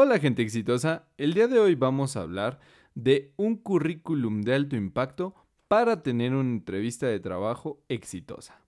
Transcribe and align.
Hola 0.00 0.20
gente 0.20 0.42
exitosa, 0.42 1.08
el 1.16 1.34
día 1.34 1.48
de 1.48 1.58
hoy 1.58 1.74
vamos 1.74 2.16
a 2.16 2.20
hablar 2.20 2.60
de 2.94 3.32
un 3.34 3.56
currículum 3.56 4.42
de 4.42 4.54
alto 4.54 4.76
impacto 4.76 5.34
para 5.66 6.04
tener 6.04 6.36
una 6.36 6.52
entrevista 6.52 7.08
de 7.08 7.18
trabajo 7.18 7.82
exitosa. 7.88 8.62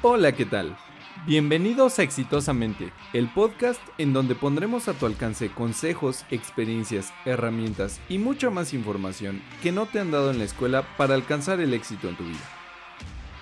Hola, 0.00 0.32
¿qué 0.32 0.46
tal? 0.46 0.78
Bienvenidos 1.26 1.98
a 1.98 2.04
Exitosamente, 2.04 2.90
el 3.12 3.28
podcast 3.28 3.82
en 3.98 4.14
donde 4.14 4.34
pondremos 4.34 4.88
a 4.88 4.94
tu 4.94 5.04
alcance 5.04 5.50
consejos, 5.50 6.24
experiencias, 6.30 7.12
herramientas 7.26 8.00
y 8.08 8.16
mucha 8.16 8.48
más 8.48 8.72
información 8.72 9.42
que 9.62 9.72
no 9.72 9.84
te 9.84 10.00
han 10.00 10.10
dado 10.10 10.30
en 10.30 10.38
la 10.38 10.44
escuela 10.44 10.86
para 10.96 11.16
alcanzar 11.16 11.60
el 11.60 11.74
éxito 11.74 12.08
en 12.08 12.16
tu 12.16 12.24
vida. 12.24 12.48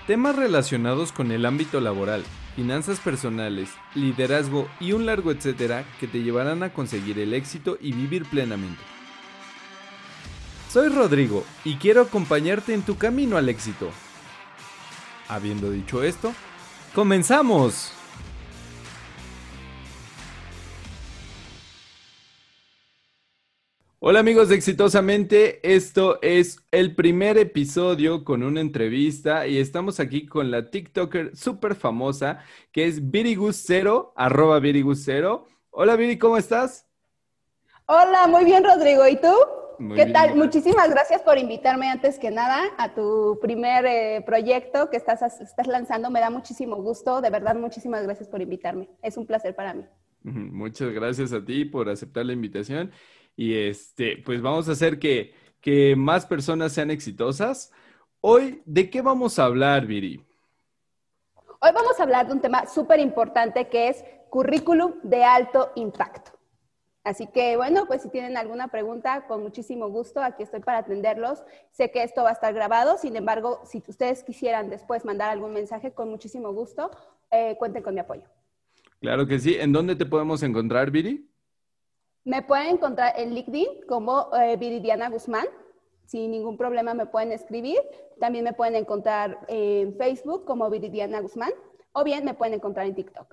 Temas 0.09 0.35
relacionados 0.35 1.13
con 1.13 1.31
el 1.31 1.47
ámbito 1.47 1.81
laboral, 1.81 2.25
finanzas 2.57 2.99
personales, 2.99 3.69
liderazgo 3.95 4.67
y 4.81 4.93
un 4.93 5.05
largo 5.05 5.31
etcétera 5.31 5.85
que 6.01 6.09
te 6.09 6.23
llevarán 6.23 6.63
a 6.63 6.73
conseguir 6.73 7.19
el 7.19 7.35
éxito 7.35 7.77
y 7.81 7.93
vivir 7.93 8.25
plenamente. 8.25 8.83
Soy 10.71 10.89
Rodrigo 10.89 11.45
y 11.65 11.77
quiero 11.77 12.01
acompañarte 12.01 12.75
en 12.75 12.83
tu 12.83 12.97
camino 12.97 13.37
al 13.37 13.51
éxito. 13.51 13.91
Habiendo 15.29 15.71
dicho 15.71 16.03
esto, 16.03 16.33
¡comenzamos! 16.95 17.96
Hola 24.09 24.21
amigos 24.21 24.51
de 24.51 24.55
Exitosamente, 24.55 25.59
esto 25.65 26.21
es 26.23 26.65
el 26.71 26.95
primer 26.95 27.39
episodio 27.39 28.23
con 28.23 28.45
una 28.45 28.61
entrevista 28.61 29.49
y 29.49 29.59
estamos 29.59 29.99
aquí 29.99 30.27
con 30.27 30.53
la 30.53 30.71
TikToker 30.71 31.37
súper 31.37 31.75
famosa 31.75 32.39
que 32.71 32.87
es 32.87 33.03
Virigus0, 33.03 34.13
arroba 34.15 34.61
Virigus0. 34.61 35.43
Hola 35.71 35.97
Viri, 35.97 36.19
¿cómo 36.19 36.37
estás? 36.37 36.87
Hola, 37.87 38.29
muy 38.29 38.45
bien 38.45 38.63
Rodrigo, 38.63 39.09
¿y 39.09 39.17
tú? 39.17 39.35
¿Qué 39.97 40.07
tal? 40.07 40.37
Muchísimas 40.37 40.89
gracias 40.89 41.23
por 41.23 41.37
invitarme 41.37 41.91
antes 41.91 42.21
que 42.21 42.31
nada 42.31 42.63
a 42.79 42.95
tu 42.95 43.41
primer 43.43 43.87
eh, 43.87 44.23
proyecto 44.25 44.89
que 44.89 44.99
estás, 44.99 45.21
estás 45.41 45.67
lanzando. 45.67 46.13
Me 46.13 46.21
da 46.21 46.31
muchísimo 46.31 46.77
gusto, 46.77 47.21
de 47.21 47.31
verdad, 47.31 47.57
muchísimas 47.57 48.05
gracias 48.05 48.29
por 48.29 48.41
invitarme. 48.41 48.89
Es 49.03 49.17
un 49.17 49.27
placer 49.27 49.57
para 49.57 49.75
mí. 49.75 49.85
Muchas 50.23 50.93
gracias 50.93 51.33
a 51.33 51.45
ti 51.45 51.65
por 51.65 51.89
aceptar 51.89 52.27
la 52.27 52.33
invitación. 52.33 52.91
Y 53.37 53.55
este, 53.55 54.23
pues 54.25 54.41
vamos 54.41 54.69
a 54.69 54.73
hacer 54.73 54.99
que, 54.99 55.35
que 55.61 55.95
más 55.95 56.25
personas 56.27 56.73
sean 56.73 56.91
exitosas. 56.91 57.71
Hoy, 58.21 58.63
¿de 58.65 58.89
qué 58.89 59.03
vamos 59.03 59.39
a 59.39 59.45
hablar, 59.45 59.87
Viri? 59.87 60.25
Hoy 61.61 61.71
vamos 61.73 62.01
a 62.01 62.03
hablar 62.03 62.27
de 62.27 62.33
un 62.33 62.41
tema 62.41 62.67
súper 62.67 62.99
importante 62.99 63.69
que 63.69 63.89
es 63.89 64.05
currículum 64.31 64.95
de 65.03 65.23
alto 65.23 65.73
impacto. 65.77 66.33
Así 67.05 67.29
que 67.29 67.57
bueno, 67.57 67.87
pues 67.87 68.03
si 68.03 68.09
tienen 68.09 68.37
alguna 68.37 68.67
pregunta, 68.67 69.27
con 69.29 69.41
muchísimo 69.41 69.89
gusto, 69.89 70.21
aquí 70.21 70.43
estoy 70.43 70.59
para 70.59 70.79
atenderlos. 70.79 71.45
Sé 71.71 71.93
que 71.93 72.03
esto 72.03 72.25
va 72.25 72.31
a 72.31 72.33
estar 72.33 72.53
grabado, 72.53 72.99
sin 72.99 73.15
embargo, 73.15 73.61
si 73.65 73.81
ustedes 73.87 74.25
quisieran 74.25 74.71
después 74.71 75.05
mandar 75.05 75.31
algún 75.31 75.53
mensaje, 75.53 75.93
con 75.93 76.11
muchísimo 76.11 76.53
gusto, 76.53 76.91
eh, 77.31 77.55
cuenten 77.59 77.85
con 77.85 77.95
mi 77.95 78.01
apoyo. 78.01 78.25
Claro 79.01 79.27
que 79.29 79.39
sí. 79.39 79.55
¿En 79.55 79.73
dónde 79.73 79.95
te 79.95 80.05
podemos 80.05 80.43
encontrar, 80.43 80.91
Viri? 80.91 81.31
Me 82.27 82.43
pueden 82.43 82.75
encontrar 82.75 83.13
en 83.17 83.35
LinkedIn 83.35 83.87
como 83.87 84.35
eh, 84.35 84.57
Viridiana 84.57 85.09
Guzmán. 85.09 85.47
Sin 86.07 86.33
ningún 86.33 86.57
problema 86.57 86.93
me 86.93 87.07
pueden 87.07 87.31
escribir. 87.31 87.79
También 88.19 88.43
me 88.43 88.53
pueden 88.53 88.75
encontrar 88.75 89.39
en 89.47 89.97
Facebook 89.97 90.45
como 90.45 90.69
Viridiana 90.69 91.21
Guzmán. 91.21 91.53
O 91.93 92.03
bien 92.03 92.25
me 92.25 92.35
pueden 92.35 92.55
encontrar 92.55 92.87
en 92.87 92.97
TikTok. 92.97 93.33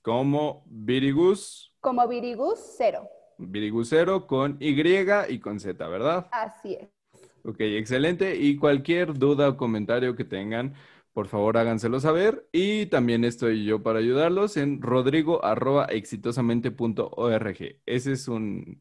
Como 0.00 0.64
Virigus. 0.64 1.74
Como 1.80 2.08
Virigus 2.08 2.58
Cero. 2.78 3.10
Virigus 3.36 3.90
Cero 3.90 4.26
con 4.26 4.56
Y 4.58 4.74
y 5.28 5.38
con 5.38 5.60
Z, 5.60 5.86
¿verdad? 5.86 6.28
Así 6.32 6.78
es. 6.80 6.88
Ok, 7.44 7.60
excelente. 7.60 8.36
Y 8.36 8.56
cualquier 8.56 9.12
duda 9.12 9.50
o 9.50 9.56
comentario 9.58 10.16
que 10.16 10.24
tengan, 10.24 10.72
por 11.18 11.26
favor 11.26 11.58
háganselo 11.58 11.98
saber. 11.98 12.46
Y 12.52 12.86
también 12.86 13.24
estoy 13.24 13.64
yo 13.64 13.82
para 13.82 13.98
ayudarlos 13.98 14.56
en 14.56 14.80
rodrigo.exitosamente.org. 14.80 17.58
Ese 17.86 18.12
es 18.12 18.28
un, 18.28 18.80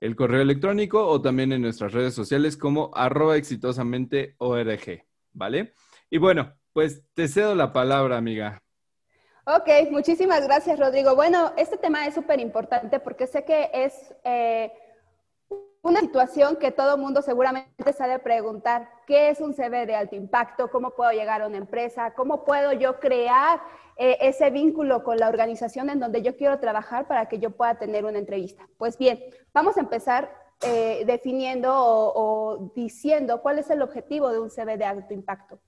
el 0.00 0.16
correo 0.16 0.40
electrónico 0.40 1.06
o 1.06 1.20
también 1.20 1.52
en 1.52 1.60
nuestras 1.60 1.92
redes 1.92 2.14
sociales 2.14 2.56
como 2.56 2.90
arroba 2.94 3.36
exitosamente.org. 3.36 5.04
¿Vale? 5.34 5.74
Y 6.08 6.16
bueno, 6.16 6.54
pues 6.72 7.02
te 7.12 7.28
cedo 7.28 7.54
la 7.54 7.74
palabra, 7.74 8.16
amiga. 8.16 8.62
Ok, 9.44 9.68
muchísimas 9.90 10.42
gracias, 10.42 10.78
Rodrigo. 10.78 11.14
Bueno, 11.14 11.52
este 11.58 11.76
tema 11.76 12.06
es 12.06 12.14
súper 12.14 12.40
importante 12.40 12.98
porque 12.98 13.26
sé 13.26 13.44
que 13.44 13.68
es 13.74 13.92
eh, 14.24 14.72
una 15.84 16.00
situación 16.00 16.56
que 16.56 16.70
todo 16.70 16.96
mundo 16.96 17.20
seguramente 17.20 17.92
sabe 17.92 18.18
preguntar, 18.18 18.88
¿qué 19.06 19.28
es 19.28 19.40
un 19.40 19.52
CV 19.52 19.84
de 19.84 19.94
alto 19.94 20.16
impacto? 20.16 20.70
¿Cómo 20.70 20.92
puedo 20.92 21.12
llegar 21.12 21.42
a 21.42 21.46
una 21.46 21.58
empresa? 21.58 22.14
¿Cómo 22.14 22.44
puedo 22.44 22.72
yo 22.72 22.98
crear 22.98 23.60
eh, 23.96 24.16
ese 24.22 24.48
vínculo 24.50 25.04
con 25.04 25.18
la 25.18 25.28
organización 25.28 25.90
en 25.90 26.00
donde 26.00 26.22
yo 26.22 26.36
quiero 26.36 26.58
trabajar 26.58 27.06
para 27.06 27.26
que 27.26 27.38
yo 27.38 27.50
pueda 27.50 27.74
tener 27.74 28.06
una 28.06 28.18
entrevista? 28.18 28.66
Pues 28.78 28.96
bien, 28.96 29.20
vamos 29.52 29.76
a 29.76 29.80
empezar 29.80 30.34
eh, 30.62 31.04
definiendo 31.06 31.70
o 31.76 32.72
diciendo 32.74 33.42
cuál 33.42 33.58
es 33.58 33.68
el 33.68 33.82
objetivo 33.82 34.30
de 34.30 34.40
un 34.40 34.48
CV 34.48 34.78
de 34.78 34.86
alto 34.86 35.12
impacto. 35.12 35.60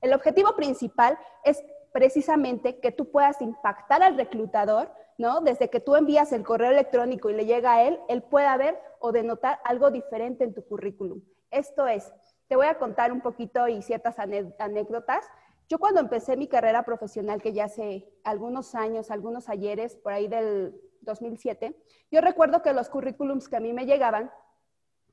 El 0.00 0.14
objetivo 0.14 0.54
principal 0.54 1.18
es 1.42 1.64
precisamente 1.92 2.78
que 2.78 2.92
tú 2.92 3.10
puedas 3.10 3.40
impactar 3.40 4.04
al 4.04 4.16
reclutador, 4.16 4.92
¿no? 5.18 5.40
Desde 5.40 5.70
que 5.70 5.80
tú 5.80 5.96
envías 5.96 6.32
el 6.32 6.44
correo 6.44 6.70
electrónico 6.70 7.30
y 7.30 7.34
le 7.34 7.46
llega 7.46 7.74
a 7.74 7.82
él, 7.82 8.00
él 8.08 8.22
pueda 8.22 8.56
ver 8.56 8.78
o 8.98 9.12
denotar 9.12 9.60
algo 9.64 9.90
diferente 9.90 10.44
en 10.44 10.54
tu 10.54 10.64
currículum. 10.66 11.22
Esto 11.50 11.86
es, 11.86 12.12
te 12.48 12.56
voy 12.56 12.66
a 12.66 12.78
contar 12.78 13.12
un 13.12 13.20
poquito 13.20 13.68
y 13.68 13.82
ciertas 13.82 14.18
anécdotas. 14.18 15.24
Yo 15.68 15.78
cuando 15.78 16.00
empecé 16.00 16.36
mi 16.36 16.48
carrera 16.48 16.84
profesional, 16.84 17.40
que 17.40 17.52
ya 17.52 17.64
hace 17.64 18.12
algunos 18.24 18.74
años, 18.74 19.10
algunos 19.10 19.48
ayeres, 19.48 19.96
por 19.96 20.12
ahí 20.12 20.28
del 20.28 20.74
2007, 21.02 21.76
yo 22.10 22.20
recuerdo 22.20 22.62
que 22.62 22.72
los 22.72 22.88
currículums 22.88 23.48
que 23.48 23.56
a 23.56 23.60
mí 23.60 23.72
me 23.72 23.86
llegaban 23.86 24.30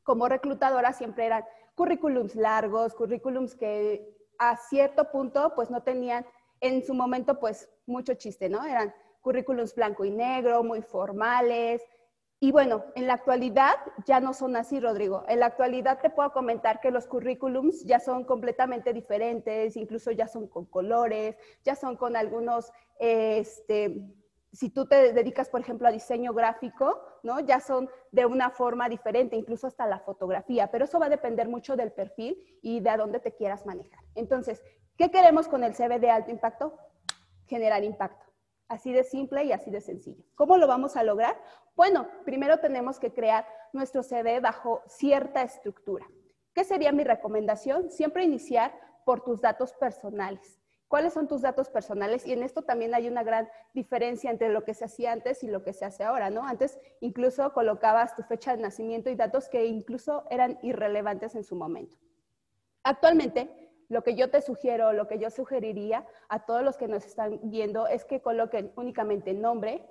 como 0.04 0.28
reclutadora 0.28 0.94
siempre 0.94 1.26
eran 1.26 1.46
currículums 1.76 2.36
largos, 2.36 2.96
currículums 2.96 3.56
que 3.56 4.18
a 4.40 4.58
cierto 4.58 5.12
punto 5.12 5.54
pues 5.56 5.70
no 5.70 5.84
tenían 5.84 6.26
en 6.60 6.84
su 6.84 6.94
momento, 6.94 7.40
pues 7.40 7.70
mucho 7.86 8.14
chiste, 8.16 8.50
¿no? 8.50 8.64
Eran 8.66 8.94
currículums 9.22 9.76
blanco 9.76 10.06
y 10.06 10.12
negro, 10.12 10.64
muy 10.64 10.82
formales. 10.82 11.82
Y 12.40 12.52
bueno, 12.52 12.86
en 12.96 13.06
la 13.08 13.14
actualidad 13.14 13.76
ya 14.06 14.20
no 14.20 14.34
son 14.34 14.56
así, 14.56 14.80
Rodrigo. 14.80 15.24
En 15.28 15.40
la 15.40 15.46
actualidad 15.46 16.00
te 16.02 16.09
puedo 16.09 16.32
comentar 16.34 16.80
que 16.80 16.90
los 16.90 17.08
currículums 17.08 17.86
ya 17.86 18.00
son 18.00 18.24
completamente 18.24 18.94
diferentes, 18.94 19.78
incluso 19.78 20.12
ya 20.12 20.28
son 20.28 20.48
con 20.48 20.66
colores, 20.66 21.36
ya 21.64 21.76
son 21.76 21.98
con 21.98 22.16
algunos, 22.16 22.72
este, 23.00 24.02
si 24.52 24.72
tú 24.72 24.88
te 24.88 25.14
dedicas, 25.14 25.50
por 25.50 25.62
ejemplo, 25.62 25.88
a 25.88 25.92
diseño 25.92 26.34
gráfico, 26.34 27.00
¿no? 27.22 27.40
Ya 27.42 27.59
son 27.59 27.90
de 28.12 28.26
una 28.26 28.50
forma 28.50 28.90
diferente, 28.90 29.36
incluso 29.36 29.68
hasta 29.68 29.86
la 29.86 30.00
fotografía, 30.00 30.72
pero 30.72 30.86
eso 30.86 31.00
va 31.00 31.06
a 31.06 31.09
depender 31.09 31.48
mucho 31.48 31.76
del 31.76 31.92
perfil 31.92 32.59
y 32.64 32.80
de 32.80 32.90
a 32.90 32.98
dónde 32.98 33.20
te 33.20 33.36
quieras 33.36 33.68
manejar. 33.68 34.03
Entonces, 34.16 34.64
¿Qué 35.02 35.09
queremos 35.09 35.48
con 35.48 35.64
el 35.64 35.74
CV 35.74 35.98
de 35.98 36.12
alto 36.12 36.30
impacto? 36.30 36.78
Generar 37.48 37.84
impacto. 37.84 38.31
Así 38.72 38.94
de 38.94 39.04
simple 39.04 39.44
y 39.44 39.52
así 39.52 39.70
de 39.70 39.82
sencillo. 39.82 40.24
¿Cómo 40.34 40.56
lo 40.56 40.66
vamos 40.66 40.96
a 40.96 41.04
lograr? 41.04 41.38
Bueno, 41.76 42.08
primero 42.24 42.59
tenemos 42.59 43.00
que 43.00 43.12
crear 43.12 43.46
nuestro 43.74 44.02
CV 44.02 44.40
bajo 44.40 44.82
cierta 44.88 45.42
estructura. 45.42 46.06
¿Qué 46.54 46.64
sería 46.64 46.94
mi 46.94 47.04
recomendación? 47.04 47.92
Siempre 47.92 48.24
iniciar 48.24 48.74
por 49.04 49.26
tus 49.26 49.42
datos 49.42 49.74
personales. 49.74 50.62
¿Cuáles 50.88 51.12
son 51.12 51.28
tus 51.28 51.42
datos 51.42 51.70
personales? 51.70 52.26
Y 52.26 52.32
en 52.32 52.44
esto 52.44 52.62
también 52.62 52.96
hay 52.96 53.09
una 53.09 53.24
gran 53.24 53.50
diferencia 53.74 54.32
entre 54.32 54.48
lo 54.48 54.64
que 54.64 54.74
se 54.74 54.86
hacía 54.86 55.12
antes 55.12 55.44
y 55.44 55.48
lo 55.48 55.66
que 55.66 55.74
se 55.74 55.84
hace 55.84 56.06
ahora, 56.06 56.30
¿no? 56.30 56.48
Antes 56.48 56.80
incluso 57.02 57.52
colocabas 57.52 58.16
tu 58.16 58.23
fecha 58.23 58.56
de 58.56 58.62
nacimiento 58.62 59.09
y 59.09 59.16
datos 59.16 59.50
que 59.50 59.66
incluso 59.66 60.23
eran 60.29 60.59
irrelevantes 60.62 61.35
en 61.35 61.44
su 61.44 61.58
momento. 61.58 61.97
Actualmente 62.84 63.60
lo 63.91 64.03
que 64.03 64.16
yo 64.16 64.29
te 64.29 64.41
sugiero, 64.41 64.93
lo 64.93 65.05
que 65.09 65.20
yo 65.20 65.29
sugeriría 65.29 66.08
a 66.29 66.46
todos 66.46 66.64
los 66.64 66.78
que 66.78 66.88
nos 66.88 67.05
están 67.05 67.41
viendo 67.43 67.88
es 67.88 68.05
que 68.05 68.22
coloquen 68.22 68.72
únicamente 68.78 69.34
nombre, 69.34 69.85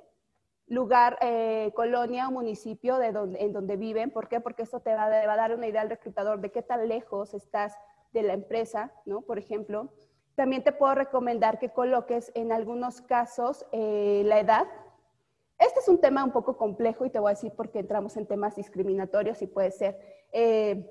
lugar, 0.66 1.18
eh, 1.20 1.70
colonia 1.74 2.26
o 2.26 2.30
municipio 2.30 2.96
de 2.96 3.12
donde, 3.12 3.38
en 3.44 3.52
donde 3.52 3.76
viven. 3.76 4.10
¿Por 4.10 4.28
qué? 4.28 4.40
Porque 4.40 4.62
esto 4.62 4.80
te 4.80 4.94
va, 4.94 5.04
a 5.04 5.36
dar 5.36 5.54
una 5.54 5.66
idea 5.66 5.82
al 5.82 5.90
reclutador 5.90 6.40
de 6.40 6.50
qué 6.50 6.62
tan 6.62 6.88
lejos 6.88 7.34
estás 7.34 7.76
de 8.14 8.22
la 8.22 8.32
empresa, 8.32 8.90
¿no? 9.04 9.20
Por 9.20 9.38
ejemplo. 9.38 9.92
También 10.34 10.64
te 10.64 10.72
puedo 10.72 10.94
recomendar 10.94 11.58
que 11.58 11.68
coloques 11.68 12.32
en 12.34 12.52
algunos 12.52 13.02
casos 13.02 13.66
eh, 13.70 14.22
la 14.24 14.40
edad. 14.40 14.66
Este 15.58 15.80
es 15.80 15.88
un 15.88 16.00
tema 16.00 16.24
un 16.24 16.32
poco 16.32 16.56
complejo 16.56 17.04
y 17.04 17.10
te 17.10 17.18
voy 17.18 17.32
a 17.32 17.34
decir 17.34 17.52
porque 17.54 17.80
entramos 17.80 18.16
en 18.16 18.24
temas 18.24 18.56
discriminatorios 18.56 19.42
y 19.42 19.46
puede 19.46 19.72
ser 19.72 19.98
eh, 20.32 20.90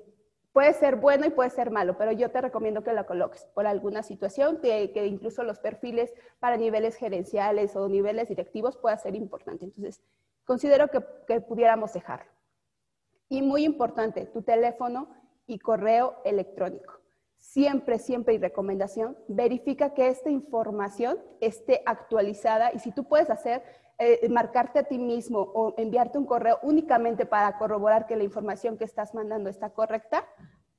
Puede 0.52 0.72
ser 0.74 0.96
bueno 0.96 1.26
y 1.26 1.30
puede 1.30 1.50
ser 1.50 1.70
malo, 1.70 1.96
pero 1.96 2.10
yo 2.10 2.30
te 2.30 2.40
recomiendo 2.40 2.82
que 2.82 2.92
lo 2.92 3.06
coloques 3.06 3.46
por 3.54 3.66
alguna 3.66 4.02
situación, 4.02 4.58
que, 4.60 4.90
que 4.92 5.06
incluso 5.06 5.44
los 5.44 5.60
perfiles 5.60 6.12
para 6.40 6.56
niveles 6.56 6.96
gerenciales 6.96 7.76
o 7.76 7.88
niveles 7.88 8.28
directivos 8.28 8.76
pueda 8.76 8.96
ser 8.96 9.14
importante. 9.14 9.66
Entonces, 9.66 10.02
considero 10.44 10.88
que, 10.88 11.04
que 11.28 11.40
pudiéramos 11.40 11.92
dejarlo. 11.92 12.30
Y 13.28 13.42
muy 13.42 13.64
importante, 13.64 14.26
tu 14.26 14.42
teléfono 14.42 15.08
y 15.46 15.60
correo 15.60 16.16
electrónico. 16.24 16.94
Siempre, 17.36 18.00
siempre 18.00 18.34
y 18.34 18.38
recomendación, 18.38 19.16
verifica 19.28 19.94
que 19.94 20.08
esta 20.08 20.30
información 20.30 21.18
esté 21.40 21.82
actualizada 21.86 22.72
y 22.72 22.80
si 22.80 22.90
tú 22.90 23.04
puedes 23.04 23.30
hacer, 23.30 23.62
eh, 24.02 24.26
marcarte 24.30 24.78
a 24.78 24.84
ti 24.84 24.98
mismo 24.98 25.40
o 25.40 25.74
enviarte 25.76 26.16
un 26.16 26.24
correo 26.24 26.58
únicamente 26.62 27.26
para 27.26 27.58
corroborar 27.58 28.06
que 28.06 28.16
la 28.16 28.24
información 28.24 28.78
que 28.78 28.84
estás 28.84 29.12
mandando 29.12 29.50
está 29.50 29.74
correcta, 29.74 30.26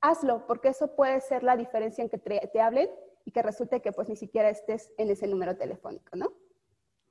hazlo, 0.00 0.44
porque 0.48 0.70
eso 0.70 0.96
puede 0.96 1.20
ser 1.20 1.44
la 1.44 1.56
diferencia 1.56 2.02
en 2.02 2.10
que 2.10 2.18
te, 2.18 2.60
hablen 2.60 2.90
y 3.24 3.30
que 3.30 3.40
resulte 3.40 3.80
que 3.80 3.92
pues 3.92 4.08
ni 4.08 4.16
siquiera 4.16 4.50
estés 4.50 4.92
en 4.98 5.08
ese 5.08 5.28
número 5.28 5.56
telefónico, 5.56 6.16
¿no? 6.16 6.32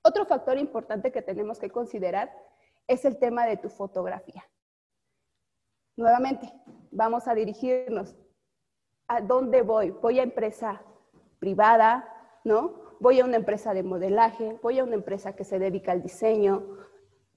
Otro 0.04 0.26
factor 0.26 0.58
importante 0.58 1.14
que 1.14 1.22
tenemos 1.22 1.60
que 1.60 1.70
considerar 1.70 2.30
es 2.88 3.06
el 3.06 3.18
tema 3.18 3.46
de 3.46 3.56
tu 3.56 3.70
fotografía. 3.70 4.44
Nuevamente, 5.96 6.52
vamos 6.92 7.26
a 7.30 7.34
dirigirnos. 7.34 8.18
¿A 9.08 9.22
dónde 9.22 9.62
voy? 9.62 9.92
Voy 9.92 10.20
a 10.20 10.24
empresa 10.24 10.82
privada, 11.40 12.06
¿no? 12.44 12.91
Voy 13.02 13.20
a 13.20 13.26
una 13.26 13.38
empresa 13.38 13.74
de 13.74 13.82
modelaje, 13.82 14.60
voy 14.62 14.78
a 14.78 14.84
una 14.84 14.94
empresa 14.94 15.34
que 15.34 15.44
se 15.44 15.58
dedica 15.58 15.92
al 15.92 16.04
diseño. 16.04 16.78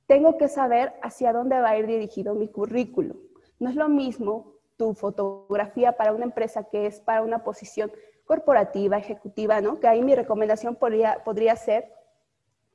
Tengo 0.07 0.37
que 0.37 0.49
saber 0.49 0.93
hacia 1.03 1.33
dónde 1.33 1.59
va 1.59 1.71
a 1.71 1.79
ir 1.79 1.87
dirigido 1.87 2.35
mi 2.35 2.49
currículum. 2.49 3.17
No 3.59 3.71
es 3.71 3.75
lo 3.75 3.89
mismo 3.89 4.59
tu 4.77 4.93
fotografía 4.93 5.97
para 5.97 6.13
una 6.13 6.25
empresa 6.25 6.65
que 6.65 6.85
es 6.85 7.01
para 7.01 7.23
una 7.23 7.45
posición 7.45 7.91
corporativa, 8.27 8.99
ejecutiva, 8.99 9.63
¿no? 9.63 9.81
Que 9.81 9.89
ahí 9.89 10.03
mi 10.03 10.15
recomendación 10.15 10.77
podría, 10.77 11.25
podría 11.25 11.57
ser 11.57 11.91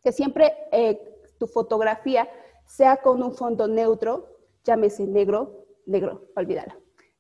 que 0.02 0.12
siempre 0.12 0.56
eh, 0.72 1.00
tu 1.38 1.46
fotografía 1.46 2.28
sea 2.66 2.98
con 2.98 3.22
un 3.22 3.36
fondo 3.36 3.68
neutro, 3.68 4.36
llámese 4.64 5.06
negro, 5.06 5.68
negro, 5.86 6.24
olvídalo. 6.36 6.74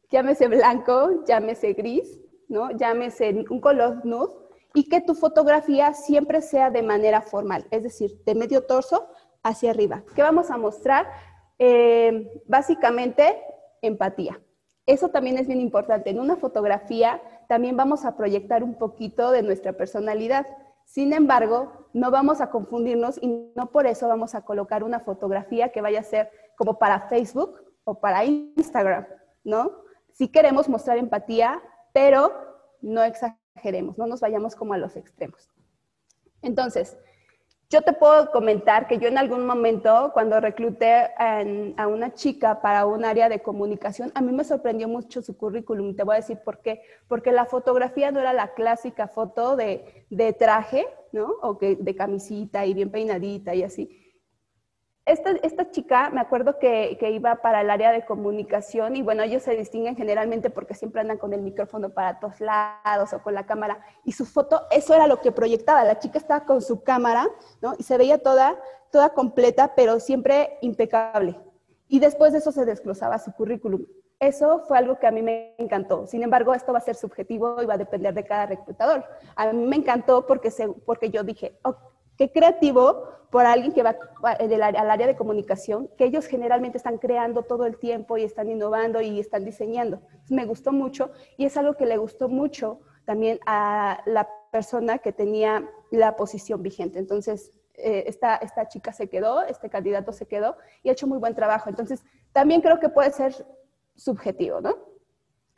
Llámese 0.10 0.48
blanco, 0.48 1.24
llámese 1.26 1.74
gris, 1.74 2.20
¿no? 2.48 2.72
Llámese 2.72 3.46
un 3.52 3.62
color 3.62 4.04
nude 4.04 4.49
y 4.74 4.88
que 4.88 5.02
tu 5.02 5.16
fotografía 5.16 5.94
siempre 5.94 6.42
sea 6.42 6.70
de 6.70 6.84
manera 6.84 7.22
formal, 7.22 7.66
es 7.72 7.84
decir, 7.84 8.22
de 8.26 8.36
medio 8.36 8.66
torso 8.66 9.08
hacia 9.44 9.72
arriba. 9.72 10.04
¿Qué 10.16 10.22
vamos 10.22 10.52
a 10.52 10.58
mostrar? 10.58 11.08
Eh, 11.58 12.42
básicamente, 12.46 13.42
empatía. 13.82 14.40
Eso 14.86 15.10
también 15.10 15.38
es 15.38 15.48
bien 15.48 15.62
importante. 15.62 16.10
En 16.10 16.20
una 16.20 16.36
fotografía 16.36 17.22
también 17.48 17.78
vamos 17.78 18.06
a 18.06 18.16
proyectar 18.16 18.64
un 18.64 18.76
poquito 18.76 19.32
de 19.32 19.44
nuestra 19.44 19.74
personalidad. 19.74 20.48
Sin 20.86 21.14
embargo, 21.14 21.88
no 21.94 22.12
vamos 22.12 22.42
a 22.42 22.50
confundirnos 22.50 23.18
y 23.22 23.52
no 23.56 23.72
por 23.72 23.88
eso 23.88 24.08
vamos 24.08 24.36
a 24.36 24.42
colocar 24.42 24.84
una 24.84 25.00
fotografía 25.00 25.70
que 25.70 25.82
vaya 25.82 26.00
a 26.00 26.04
ser 26.04 26.32
como 26.58 26.80
para 26.80 27.08
Facebook 27.08 27.60
o 27.84 28.00
para 28.00 28.26
Instagram, 28.26 29.08
¿no? 29.44 29.72
Sí 30.14 30.28
queremos 30.28 30.68
mostrar 30.68 30.98
empatía, 30.98 31.62
pero 31.94 32.32
no 32.82 33.04
no 33.98 34.08
nos 34.08 34.22
vayamos 34.22 34.56
como 34.56 34.74
a 34.74 34.78
los 34.78 34.96
extremos. 34.96 35.50
Entonces, 36.42 36.98
yo 37.70 37.82
te 37.84 37.94
puedo 37.94 38.32
comentar 38.32 38.88
que 38.88 38.98
yo 38.98 39.08
en 39.08 39.18
algún 39.20 39.46
momento, 39.46 40.10
cuando 40.14 40.40
recluté 40.40 41.10
a 41.18 41.88
una 41.88 42.14
chica 42.14 42.62
para 42.62 42.88
un 42.88 43.06
área 43.06 43.30
de 43.30 43.42
comunicación, 43.42 44.12
a 44.16 44.22
mí 44.22 44.32
me 44.32 44.44
sorprendió 44.44 44.88
mucho 44.88 45.22
su 45.22 45.38
currículum. 45.38 45.96
Te 45.96 46.04
voy 46.04 46.16
a 46.16 46.20
decir 46.20 46.40
por 46.44 46.62
qué. 46.62 46.82
Porque 47.08 47.32
la 47.32 47.46
fotografía 47.46 48.12
no 48.12 48.20
era 48.20 48.34
la 48.34 48.56
clásica 48.56 49.08
foto 49.08 49.56
de, 49.56 50.06
de 50.10 50.34
traje, 50.34 50.88
¿no? 51.12 51.28
O 51.44 51.60
que, 51.60 51.76
de 51.76 51.96
camisita 51.96 52.66
y 52.66 52.74
bien 52.74 52.90
peinadita 52.90 53.54
y 53.54 53.62
así 53.62 54.09
esta, 55.10 55.72
chica, 55.72 56.10
me 56.12 56.22
acuerdo 56.22 56.60
que, 56.60 56.98
iba 57.02 57.36
para 57.38 57.62
el 57.62 57.70
área 57.70 57.92
de 57.92 58.06
comunicación 58.06 58.96
y 58.96 59.02
bueno, 59.02 59.24
ellos 59.24 59.44
se 59.44 59.56
distinguen 59.56 59.96
generalmente 59.96 60.50
porque 60.50 60.74
siempre 60.74 61.02
andan 61.02 61.18
con 61.18 61.34
el 61.34 61.42
micrófono 61.42 61.90
para 61.90 62.20
todos 62.20 62.40
lados 62.40 63.14
o 63.14 63.22
con 63.22 63.34
la 63.34 63.46
cámara 63.46 63.80
y 64.06 64.12
su 64.12 64.26
foto, 64.26 64.62
eso 64.72 64.94
era 64.94 65.08
lo 65.08 65.20
que 65.20 65.32
proyectaba. 65.32 65.84
La 65.84 66.00
chica 66.00 66.20
estaba 66.20 66.46
con 66.46 66.62
su 66.62 66.84
cámara, 66.84 67.28
¿no? 67.62 67.74
Y 67.78 67.84
se 67.84 67.98
veía 67.98 68.20
toda, 68.20 68.60
toda 68.92 69.10
completa, 69.10 69.74
pero 69.76 70.00
siempre 70.00 70.58
impecable. 70.62 71.40
Y 71.88 72.00
después 72.00 72.32
de 72.32 72.40
eso 72.40 72.52
se 72.52 72.66
desglosaba 72.66 73.18
su 73.18 73.32
currículum. 73.34 73.86
Eso 74.20 74.60
fue 74.68 74.78
algo 74.78 75.00
que 75.00 75.08
a 75.08 75.12
mí 75.12 75.22
me 75.22 75.56
encantó. 75.58 76.06
Sin 76.06 76.22
embargo, 76.24 76.54
esto 76.54 76.74
va 76.74 76.80
a 76.80 76.82
ser 76.82 76.96
subjetivo 76.96 77.64
y 77.64 77.66
va 77.66 77.76
a 77.76 77.78
depender 77.78 78.14
de 78.14 78.26
cada 78.26 78.46
reclutador. 78.46 79.06
A 79.36 79.52
mí 79.54 79.66
me 79.66 79.78
encantó 79.78 80.28
porque, 80.28 80.52
se, 80.52 80.68
porque 80.68 81.10
yo 81.10 81.24
dije, 81.24 81.58
qué 82.20 82.30
creativo 82.30 83.08
por 83.32 83.46
alguien 83.46 83.72
que 83.72 83.82
va 83.82 83.96
al 84.22 84.92
área 84.92 85.08
de 85.08 85.16
comunicación, 85.16 85.90
que 85.98 86.04
ellos 86.04 86.26
generalmente 86.26 86.78
están 86.78 86.98
creando 86.98 87.44
todo 87.44 87.66
el 87.66 87.78
tiempo 87.78 88.18
y 88.18 88.24
están 88.24 88.50
innovando 88.50 89.00
y 89.02 89.20
están 89.20 89.46
diseñando. 89.46 90.02
me 90.30 90.46
gustó 90.46 90.74
mucho 90.74 91.12
y 91.38 91.46
es 91.46 91.56
algo 91.56 91.76
que 91.76 91.86
le 91.86 91.98
gustó 91.98 92.28
mucho 92.28 92.82
también 93.06 93.40
a 93.46 94.02
la 94.06 94.28
persona 94.52 94.98
que 94.98 95.14
tenía 95.14 95.68
la 95.92 96.16
posición 96.18 96.62
vigente. 96.62 97.00
Entonces, 97.00 97.52
eh, 97.76 98.04
esta, 98.08 98.36
esta 98.36 98.68
chica 98.68 98.92
se 98.92 99.08
quedó, 99.08 99.44
este 99.44 99.70
candidato 99.70 100.12
se 100.12 100.28
quedó 100.28 100.58
y 100.84 100.90
ha 100.90 100.92
hecho 100.92 101.08
muy 101.08 101.20
buen 101.20 101.36
trabajo. 101.36 101.70
Entonces, 101.70 102.04
también 102.34 102.60
creo 102.60 102.80
que 102.80 102.90
puede 102.90 103.12
ser 103.12 103.34
subjetivo, 103.96 104.60
¿no? 104.60 104.76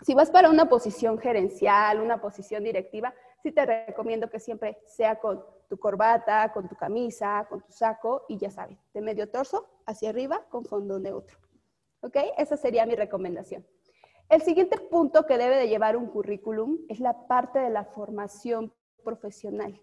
Si 0.04 0.14
vas 0.14 0.30
para 0.30 0.50
una 0.50 0.70
posición 0.70 1.18
gerencial, 1.18 2.00
una 2.00 2.22
posición 2.22 2.64
directiva, 2.64 3.14
sí 3.42 3.52
te 3.52 3.66
recomiendo 3.66 4.30
que 4.30 4.40
siempre 4.40 4.78
sea 4.86 5.16
con 5.20 5.44
tu 5.72 5.80
corbata, 5.80 6.52
con 6.52 6.68
tu 6.68 6.76
camisa, 6.76 7.48
con 7.50 7.62
tu 7.62 7.72
saco 7.72 8.26
y 8.28 8.38
ya 8.38 8.52
sabes, 8.52 8.78
de 8.94 9.00
medio 9.00 9.30
torso 9.30 9.70
hacia 9.86 10.10
arriba 10.10 10.46
con 10.50 10.66
fondo 10.66 11.00
neutro. 11.00 11.38
¿Ok? 12.02 12.18
Esa 12.38 12.58
sería 12.58 12.86
mi 12.86 12.94
recomendación. 12.94 13.66
El 14.28 14.42
siguiente 14.42 14.78
punto 14.78 15.26
que 15.26 15.38
debe 15.38 15.56
de 15.56 15.70
llevar 15.70 15.96
un 15.96 16.08
currículum 16.08 16.80
es 16.90 17.00
la 17.00 17.26
parte 17.26 17.60
de 17.60 17.70
la 17.70 17.86
formación 17.86 18.74
profesional. 19.02 19.82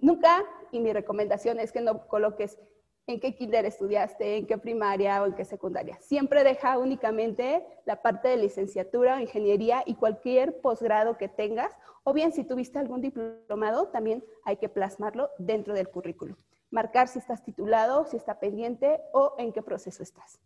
Nunca, 0.00 0.42
y 0.72 0.80
mi 0.80 0.90
recomendación 0.90 1.60
es 1.60 1.70
que 1.70 1.82
no 1.82 2.08
coloques 2.08 2.58
en 3.06 3.20
qué 3.20 3.34
kinder 3.34 3.64
estudiaste, 3.64 4.36
en 4.36 4.46
qué 4.46 4.58
primaria 4.58 5.22
o 5.22 5.26
en 5.26 5.34
qué 5.34 5.44
secundaria. 5.44 5.98
Siempre 6.00 6.44
deja 6.44 6.78
únicamente 6.78 7.64
la 7.84 8.02
parte 8.02 8.28
de 8.28 8.36
licenciatura 8.36 9.16
o 9.16 9.20
ingeniería 9.20 9.82
y 9.86 9.94
cualquier 9.94 10.60
posgrado 10.60 11.16
que 11.16 11.28
tengas, 11.28 11.72
o 12.04 12.12
bien 12.12 12.32
si 12.32 12.44
tuviste 12.44 12.78
algún 12.78 13.00
diplomado, 13.00 13.88
también 13.88 14.24
hay 14.44 14.56
que 14.56 14.68
plasmarlo 14.68 15.30
dentro 15.38 15.74
del 15.74 15.88
currículum. 15.88 16.36
Marcar 16.70 17.08
si 17.08 17.18
estás 17.18 17.42
titulado, 17.42 18.04
si 18.06 18.16
está 18.16 18.38
pendiente 18.38 19.00
o 19.12 19.34
en 19.38 19.52
qué 19.52 19.62
proceso 19.62 20.02
estás. 20.02 20.40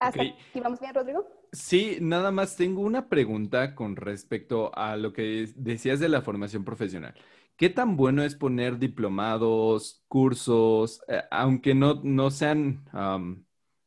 ¿Hasta 0.00 0.22
aquí 0.22 0.60
vamos 0.60 0.80
bien, 0.80 0.92
Rodrigo? 0.92 1.26
Sí, 1.52 1.98
nada 2.00 2.30
más 2.30 2.56
tengo 2.56 2.82
una 2.82 3.08
pregunta 3.08 3.74
con 3.74 3.96
respecto 3.96 4.72
a 4.74 4.96
lo 4.96 5.12
que 5.12 5.48
decías 5.56 6.00
de 6.00 6.08
la 6.08 6.20
formación 6.20 6.64
profesional. 6.64 7.14
¿Qué 7.56 7.70
tan 7.70 7.96
bueno 7.96 8.22
es 8.24 8.34
poner 8.34 8.78
diplomados, 8.78 10.04
cursos, 10.08 11.00
eh, 11.08 11.22
aunque 11.30 11.74
no, 11.74 12.00
no 12.02 12.30
sean, 12.30 12.84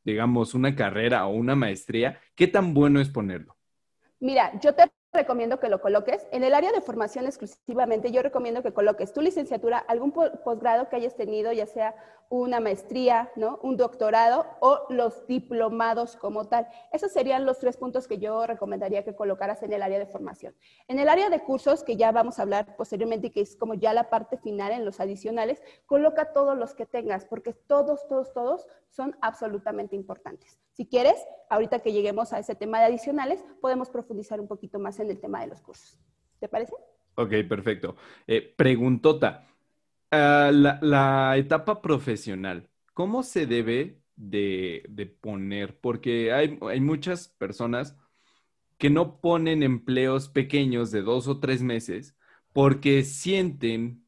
digamos, 0.03 0.53
una 0.53 0.75
carrera 0.75 1.27
o 1.27 1.33
una 1.33 1.55
maestría? 1.55 2.19
¿Qué 2.35 2.47
tan 2.47 2.73
bueno 2.73 3.01
es 3.01 3.09
ponerlo? 3.09 3.57
Mira, 4.19 4.57
yo 4.59 4.73
te 4.73 4.83
recomiendo 5.17 5.59
que 5.59 5.67
lo 5.67 5.81
coloques. 5.81 6.25
En 6.31 6.45
el 6.45 6.53
área 6.53 6.71
de 6.71 6.79
formación 6.79 7.25
exclusivamente, 7.25 8.11
yo 8.11 8.21
recomiendo 8.21 8.63
que 8.63 8.71
coloques 8.71 9.11
tu 9.11 9.21
licenciatura, 9.21 9.79
algún 9.79 10.11
posgrado 10.11 10.87
que 10.87 10.95
hayas 10.95 11.15
tenido, 11.15 11.51
ya 11.51 11.65
sea 11.65 11.95
una 12.29 12.59
maestría, 12.59 13.31
¿no? 13.35 13.59
un 13.63 13.77
doctorado 13.77 14.45
o 14.59 14.85
los 14.89 15.25
diplomados 15.27 16.17
como 16.17 16.45
tal. 16.45 16.67
Esos 16.91 17.11
serían 17.11 17.45
los 17.45 17.59
tres 17.59 17.77
puntos 17.77 18.07
que 18.07 18.17
yo 18.17 18.45
recomendaría 18.45 19.03
que 19.03 19.15
colocaras 19.15 19.63
en 19.63 19.73
el 19.73 19.81
área 19.81 19.99
de 19.99 20.05
formación. 20.05 20.53
En 20.87 20.99
el 20.99 21.09
área 21.09 21.29
de 21.29 21.43
cursos, 21.43 21.83
que 21.83 21.95
ya 21.95 22.11
vamos 22.11 22.39
a 22.39 22.43
hablar 22.43 22.75
posteriormente, 22.75 23.31
que 23.31 23.41
es 23.41 23.55
como 23.55 23.73
ya 23.73 23.93
la 23.93 24.09
parte 24.09 24.37
final 24.37 24.71
en 24.71 24.85
los 24.85 24.99
adicionales, 24.99 25.61
coloca 25.85 26.33
todos 26.33 26.57
los 26.57 26.73
que 26.75 26.85
tengas, 26.85 27.25
porque 27.25 27.53
todos, 27.53 28.07
todos, 28.07 28.33
todos 28.33 28.67
son 28.89 29.17
absolutamente 29.21 29.95
importantes. 29.95 30.59
Si 30.77 30.85
quieres, 30.85 31.15
ahorita 31.49 31.79
que 31.79 31.91
lleguemos 31.91 32.33
a 32.33 32.37
ese 32.37 32.53
tema 32.53 32.77
de 32.77 32.85
adicionales, 32.85 33.43
podemos 33.61 33.89
profundizar 33.89 34.39
un 34.39 34.47
poquito 34.47 34.77
más 34.77 34.99
en 34.99 35.09
el 35.09 35.19
tema 35.19 35.41
de 35.41 35.47
los 35.47 35.59
cursos. 35.59 35.99
¿Te 36.39 36.47
parece? 36.47 36.73
Ok, 37.15 37.31
perfecto. 37.49 37.95
Eh, 38.27 38.53
preguntota, 38.55 39.47
ah, 40.11 40.51
la, 40.53 41.35
etapa 41.35 41.81
profesional, 41.81 42.69
¿cómo 42.93 43.23
se 43.23 43.47
debe 43.47 44.03
de, 44.15 45.17
poner? 45.19 45.79
Porque 45.79 46.31
hay, 46.31 46.59
hay, 46.61 46.79
muchas 46.79 47.27
personas 47.27 47.97
que 48.77 48.91
no 48.91 49.19
ponen 49.19 49.63
empleos 49.63 50.29
pequeños 50.29 50.91
de 50.91 51.01
dos 51.01 51.27
o 51.27 51.39
tres 51.39 51.63
meses 51.63 52.15
porque 52.53 53.01
sienten 53.01 54.05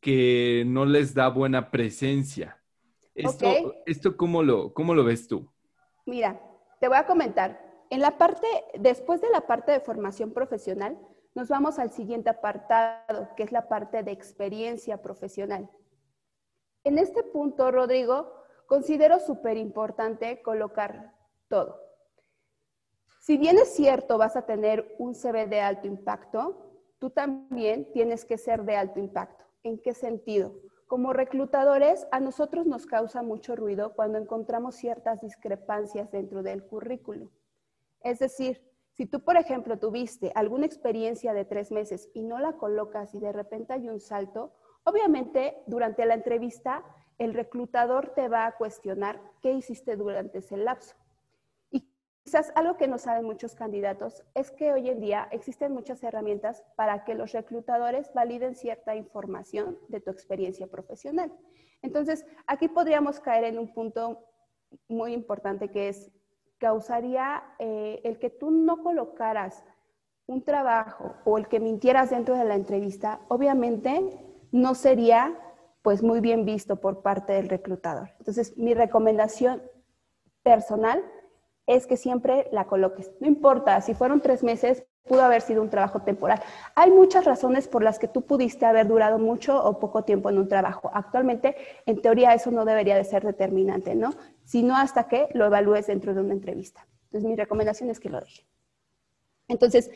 que 0.00 0.64
no 0.66 0.84
les 0.84 1.14
da 1.14 1.28
buena 1.28 1.70
presencia. 1.70 2.62
Esto, 3.14 3.74
¿esto 3.86 4.18
cómo, 4.18 4.42
lo, 4.42 4.74
¿Cómo 4.74 4.94
lo 4.94 5.02
ves 5.02 5.26
tú? 5.26 5.50
Mira, 6.10 6.40
te 6.80 6.88
voy 6.88 6.96
a 6.96 7.06
comentar. 7.06 7.64
En 7.88 8.00
la 8.00 8.18
parte, 8.18 8.48
después 8.74 9.20
de 9.20 9.30
la 9.30 9.42
parte 9.42 9.70
de 9.70 9.78
formación 9.78 10.32
profesional, 10.32 10.98
nos 11.36 11.48
vamos 11.48 11.78
al 11.78 11.92
siguiente 11.92 12.28
apartado, 12.28 13.28
que 13.36 13.44
es 13.44 13.52
la 13.52 13.68
parte 13.68 14.02
de 14.02 14.10
experiencia 14.10 15.00
profesional. 15.00 15.70
En 16.82 16.98
este 16.98 17.22
punto, 17.22 17.70
Rodrigo, 17.70 18.34
considero 18.66 19.20
súper 19.20 19.56
importante 19.56 20.42
colocar 20.42 21.14
todo. 21.46 21.80
Si 23.20 23.36
bien 23.36 23.56
es 23.58 23.72
cierto, 23.72 24.18
vas 24.18 24.34
a 24.34 24.46
tener 24.46 24.96
un 24.98 25.14
CV 25.14 25.46
de 25.46 25.60
alto 25.60 25.86
impacto, 25.86 26.72
tú 26.98 27.10
también 27.10 27.92
tienes 27.92 28.24
que 28.24 28.36
ser 28.36 28.64
de 28.64 28.76
alto 28.76 28.98
impacto. 28.98 29.44
¿En 29.62 29.80
qué 29.80 29.94
sentido? 29.94 30.56
Como 30.90 31.12
reclutadores, 31.12 32.08
a 32.10 32.18
nosotros 32.18 32.66
nos 32.66 32.84
causa 32.84 33.22
mucho 33.22 33.54
ruido 33.54 33.94
cuando 33.94 34.18
encontramos 34.18 34.74
ciertas 34.74 35.20
discrepancias 35.20 36.10
dentro 36.10 36.42
del 36.42 36.64
currículum. 36.64 37.30
Es 38.00 38.18
decir, 38.18 38.60
si 38.90 39.06
tú, 39.06 39.22
por 39.22 39.36
ejemplo, 39.36 39.78
tuviste 39.78 40.32
alguna 40.34 40.66
experiencia 40.66 41.32
de 41.32 41.44
tres 41.44 41.70
meses 41.70 42.10
y 42.12 42.24
no 42.24 42.40
la 42.40 42.54
colocas 42.54 43.14
y 43.14 43.20
de 43.20 43.30
repente 43.30 43.72
hay 43.72 43.88
un 43.88 44.00
salto, 44.00 44.52
obviamente 44.82 45.62
durante 45.68 46.04
la 46.06 46.14
entrevista 46.14 46.82
el 47.18 47.34
reclutador 47.34 48.08
te 48.16 48.26
va 48.26 48.46
a 48.46 48.56
cuestionar 48.56 49.22
qué 49.42 49.52
hiciste 49.52 49.94
durante 49.94 50.38
ese 50.38 50.56
lapso. 50.56 50.96
Quizás 52.30 52.52
algo 52.54 52.76
que 52.76 52.86
no 52.86 52.96
saben 52.96 53.24
muchos 53.24 53.56
candidatos 53.56 54.22
es 54.34 54.52
que 54.52 54.72
hoy 54.72 54.88
en 54.88 55.00
día 55.00 55.26
existen 55.32 55.72
muchas 55.72 56.00
herramientas 56.04 56.62
para 56.76 57.02
que 57.02 57.16
los 57.16 57.32
reclutadores 57.32 58.14
validen 58.14 58.54
cierta 58.54 58.94
información 58.94 59.76
de 59.88 60.00
tu 60.00 60.12
experiencia 60.12 60.68
profesional. 60.68 61.32
Entonces, 61.82 62.24
aquí 62.46 62.68
podríamos 62.68 63.18
caer 63.18 63.42
en 63.42 63.58
un 63.58 63.74
punto 63.74 64.20
muy 64.86 65.12
importante 65.12 65.72
que 65.72 65.88
es, 65.88 66.12
causaría 66.58 67.42
eh, 67.58 68.00
el 68.04 68.20
que 68.20 68.30
tú 68.30 68.52
no 68.52 68.80
colocaras 68.84 69.64
un 70.26 70.44
trabajo 70.44 71.16
o 71.24 71.36
el 71.36 71.48
que 71.48 71.58
mintieras 71.58 72.10
dentro 72.10 72.36
de 72.36 72.44
la 72.44 72.54
entrevista, 72.54 73.22
obviamente 73.26 74.08
no 74.52 74.76
sería 74.76 75.36
pues 75.82 76.00
muy 76.00 76.20
bien 76.20 76.44
visto 76.44 76.76
por 76.76 77.02
parte 77.02 77.32
del 77.32 77.48
reclutador. 77.48 78.10
Entonces, 78.20 78.56
mi 78.56 78.72
recomendación 78.72 79.60
personal 80.44 81.02
es 81.70 81.86
que 81.86 81.96
siempre 81.96 82.48
la 82.50 82.66
coloques. 82.66 83.12
No 83.20 83.28
importa, 83.28 83.80
si 83.80 83.94
fueron 83.94 84.20
tres 84.20 84.42
meses, 84.42 84.84
pudo 85.06 85.22
haber 85.22 85.40
sido 85.40 85.62
un 85.62 85.70
trabajo 85.70 86.02
temporal. 86.02 86.42
Hay 86.74 86.90
muchas 86.90 87.24
razones 87.24 87.68
por 87.68 87.82
las 87.82 87.98
que 87.98 88.08
tú 88.08 88.22
pudiste 88.22 88.66
haber 88.66 88.88
durado 88.88 89.18
mucho 89.18 89.62
o 89.62 89.78
poco 89.78 90.02
tiempo 90.02 90.30
en 90.30 90.38
un 90.38 90.48
trabajo. 90.48 90.90
Actualmente, 90.92 91.56
en 91.86 92.02
teoría, 92.02 92.34
eso 92.34 92.50
no 92.50 92.64
debería 92.64 92.96
de 92.96 93.04
ser 93.04 93.24
determinante, 93.24 93.94
¿no? 93.94 94.14
Sino 94.44 94.76
hasta 94.76 95.06
que 95.08 95.28
lo 95.32 95.46
evalúes 95.46 95.86
dentro 95.86 96.12
de 96.12 96.20
una 96.20 96.34
entrevista. 96.34 96.86
Entonces, 97.04 97.28
mi 97.28 97.36
recomendación 97.36 97.88
es 97.88 98.00
que 98.00 98.10
lo 98.10 98.20
deje. 98.20 98.46
Entonces, 99.46 99.90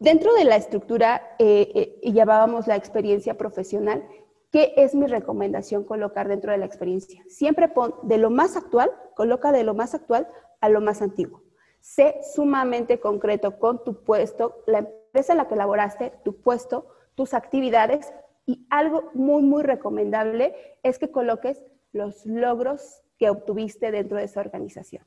dentro 0.00 0.34
de 0.34 0.44
la 0.44 0.56
estructura, 0.56 1.36
eh, 1.38 2.00
eh, 2.02 2.12
llamábamos 2.12 2.66
la 2.66 2.76
experiencia 2.76 3.38
profesional, 3.38 4.04
¿qué 4.50 4.74
es 4.76 4.94
mi 4.94 5.06
recomendación 5.06 5.84
colocar 5.84 6.26
dentro 6.26 6.50
de 6.50 6.58
la 6.58 6.66
experiencia? 6.66 7.22
Siempre 7.28 7.68
pon 7.68 7.94
de 8.02 8.18
lo 8.18 8.30
más 8.30 8.56
actual, 8.56 8.90
coloca 9.14 9.52
de 9.52 9.64
lo 9.64 9.74
más 9.74 9.94
actual 9.94 10.28
a 10.62 10.70
lo 10.70 10.80
más 10.80 11.02
antiguo. 11.02 11.42
Sé 11.80 12.20
sumamente 12.34 13.00
concreto 13.00 13.58
con 13.58 13.84
tu 13.84 14.02
puesto, 14.04 14.62
la 14.66 14.78
empresa 14.78 15.32
en 15.32 15.38
la 15.38 15.48
que 15.48 15.56
laboraste, 15.56 16.12
tu 16.24 16.40
puesto, 16.40 16.86
tus 17.14 17.34
actividades 17.34 18.12
y 18.46 18.66
algo 18.70 19.10
muy, 19.12 19.42
muy 19.42 19.62
recomendable 19.62 20.54
es 20.82 20.98
que 20.98 21.10
coloques 21.10 21.60
los 21.92 22.24
logros 22.24 23.02
que 23.18 23.28
obtuviste 23.28 23.90
dentro 23.90 24.16
de 24.16 24.24
esa 24.24 24.40
organización. 24.40 25.04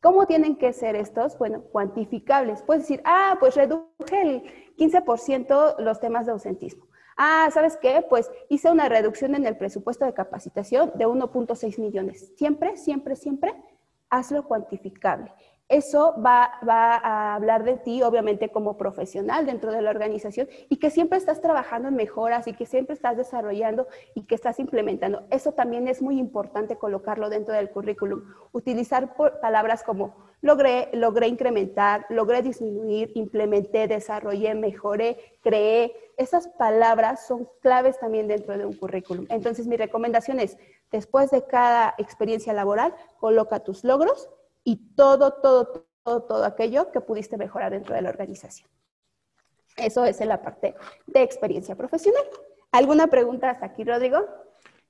¿Cómo 0.00 0.26
tienen 0.26 0.56
que 0.56 0.72
ser 0.72 0.96
estos? 0.96 1.38
Bueno, 1.38 1.62
cuantificables. 1.62 2.62
Puedes 2.62 2.84
decir, 2.84 3.02
ah, 3.04 3.36
pues 3.38 3.54
reduje 3.54 4.22
el 4.22 4.42
15% 4.76 5.78
los 5.78 6.00
temas 6.00 6.26
de 6.26 6.32
ausentismo. 6.32 6.86
Ah, 7.16 7.48
¿sabes 7.52 7.76
qué? 7.76 8.04
Pues 8.08 8.30
hice 8.48 8.70
una 8.70 8.88
reducción 8.88 9.34
en 9.34 9.46
el 9.46 9.56
presupuesto 9.56 10.04
de 10.04 10.14
capacitación 10.14 10.92
de 10.94 11.06
1.6 11.06 11.78
millones. 11.78 12.32
Siempre, 12.36 12.76
siempre, 12.76 13.16
siempre 13.16 13.54
hazlo 14.12 14.44
cuantificable. 14.44 15.32
Eso 15.68 16.14
va, 16.22 16.50
a 16.68 17.34
hablar 17.34 17.64
de 17.64 17.78
ti, 17.78 18.02
obviamente, 18.02 18.50
como 18.50 18.76
profesional 18.76 19.46
dentro 19.46 19.72
de 19.72 19.80
la 19.80 19.88
organización 19.88 20.46
y 20.68 20.76
que 20.76 20.90
siempre 20.90 21.16
estás 21.16 21.40
trabajando 21.40 21.88
en 21.88 21.94
mejoras 21.94 22.46
y 22.46 22.52
que 22.52 22.66
siempre 22.66 22.94
estás 22.94 23.16
desarrollando 23.16 23.86
y 24.14 24.26
que 24.26 24.34
estás 24.34 24.60
implementando. 24.60 25.22
Eso 25.30 25.52
también 25.52 25.88
es 25.88 26.02
muy 26.02 26.18
importante 26.18 26.76
colocarlo 26.76 27.30
dentro 27.30 27.54
del 27.54 27.70
currículum. 27.70 28.22
Utilizar 28.52 29.16
palabras 29.40 29.82
como 29.82 30.14
logré, 30.42 30.90
logré 30.92 31.28
incrementar, 31.28 32.04
logré 32.10 32.42
disminuir, 32.42 33.10
implementé, 33.14 33.88
desarrollé, 33.88 34.54
mejoré, 34.54 35.16
creé. 35.40 35.94
Esas 36.18 36.48
palabras 36.48 37.26
son 37.26 37.48
claves 37.62 37.98
también 37.98 38.28
dentro 38.28 38.58
de 38.58 38.66
un 38.66 38.74
currículum. 38.74 39.24
Entonces, 39.30 39.66
mi 39.66 39.78
recomendación 39.78 40.38
es, 40.38 40.58
después 40.92 41.30
de 41.30 41.46
cada 41.46 41.94
experiencia 41.98 42.52
laboral, 42.52 42.94
coloca 43.18 43.60
tus 43.60 43.82
logros 43.82 44.28
y 44.62 44.94
todo, 44.94 45.32
todo, 45.42 45.86
todo, 46.04 46.22
todo 46.22 46.44
aquello 46.44 46.92
que 46.92 47.00
pudiste 47.00 47.36
mejorar 47.36 47.72
dentro 47.72 47.94
de 47.94 48.02
la 48.02 48.10
organización. 48.10 48.68
Eso 49.76 50.04
es 50.04 50.20
en 50.20 50.28
la 50.28 50.42
parte 50.42 50.74
de 51.06 51.22
experiencia 51.22 51.74
profesional. 51.74 52.22
¿Alguna 52.70 53.06
pregunta 53.06 53.50
hasta 53.50 53.66
aquí, 53.66 53.84
Rodrigo? 53.84 54.18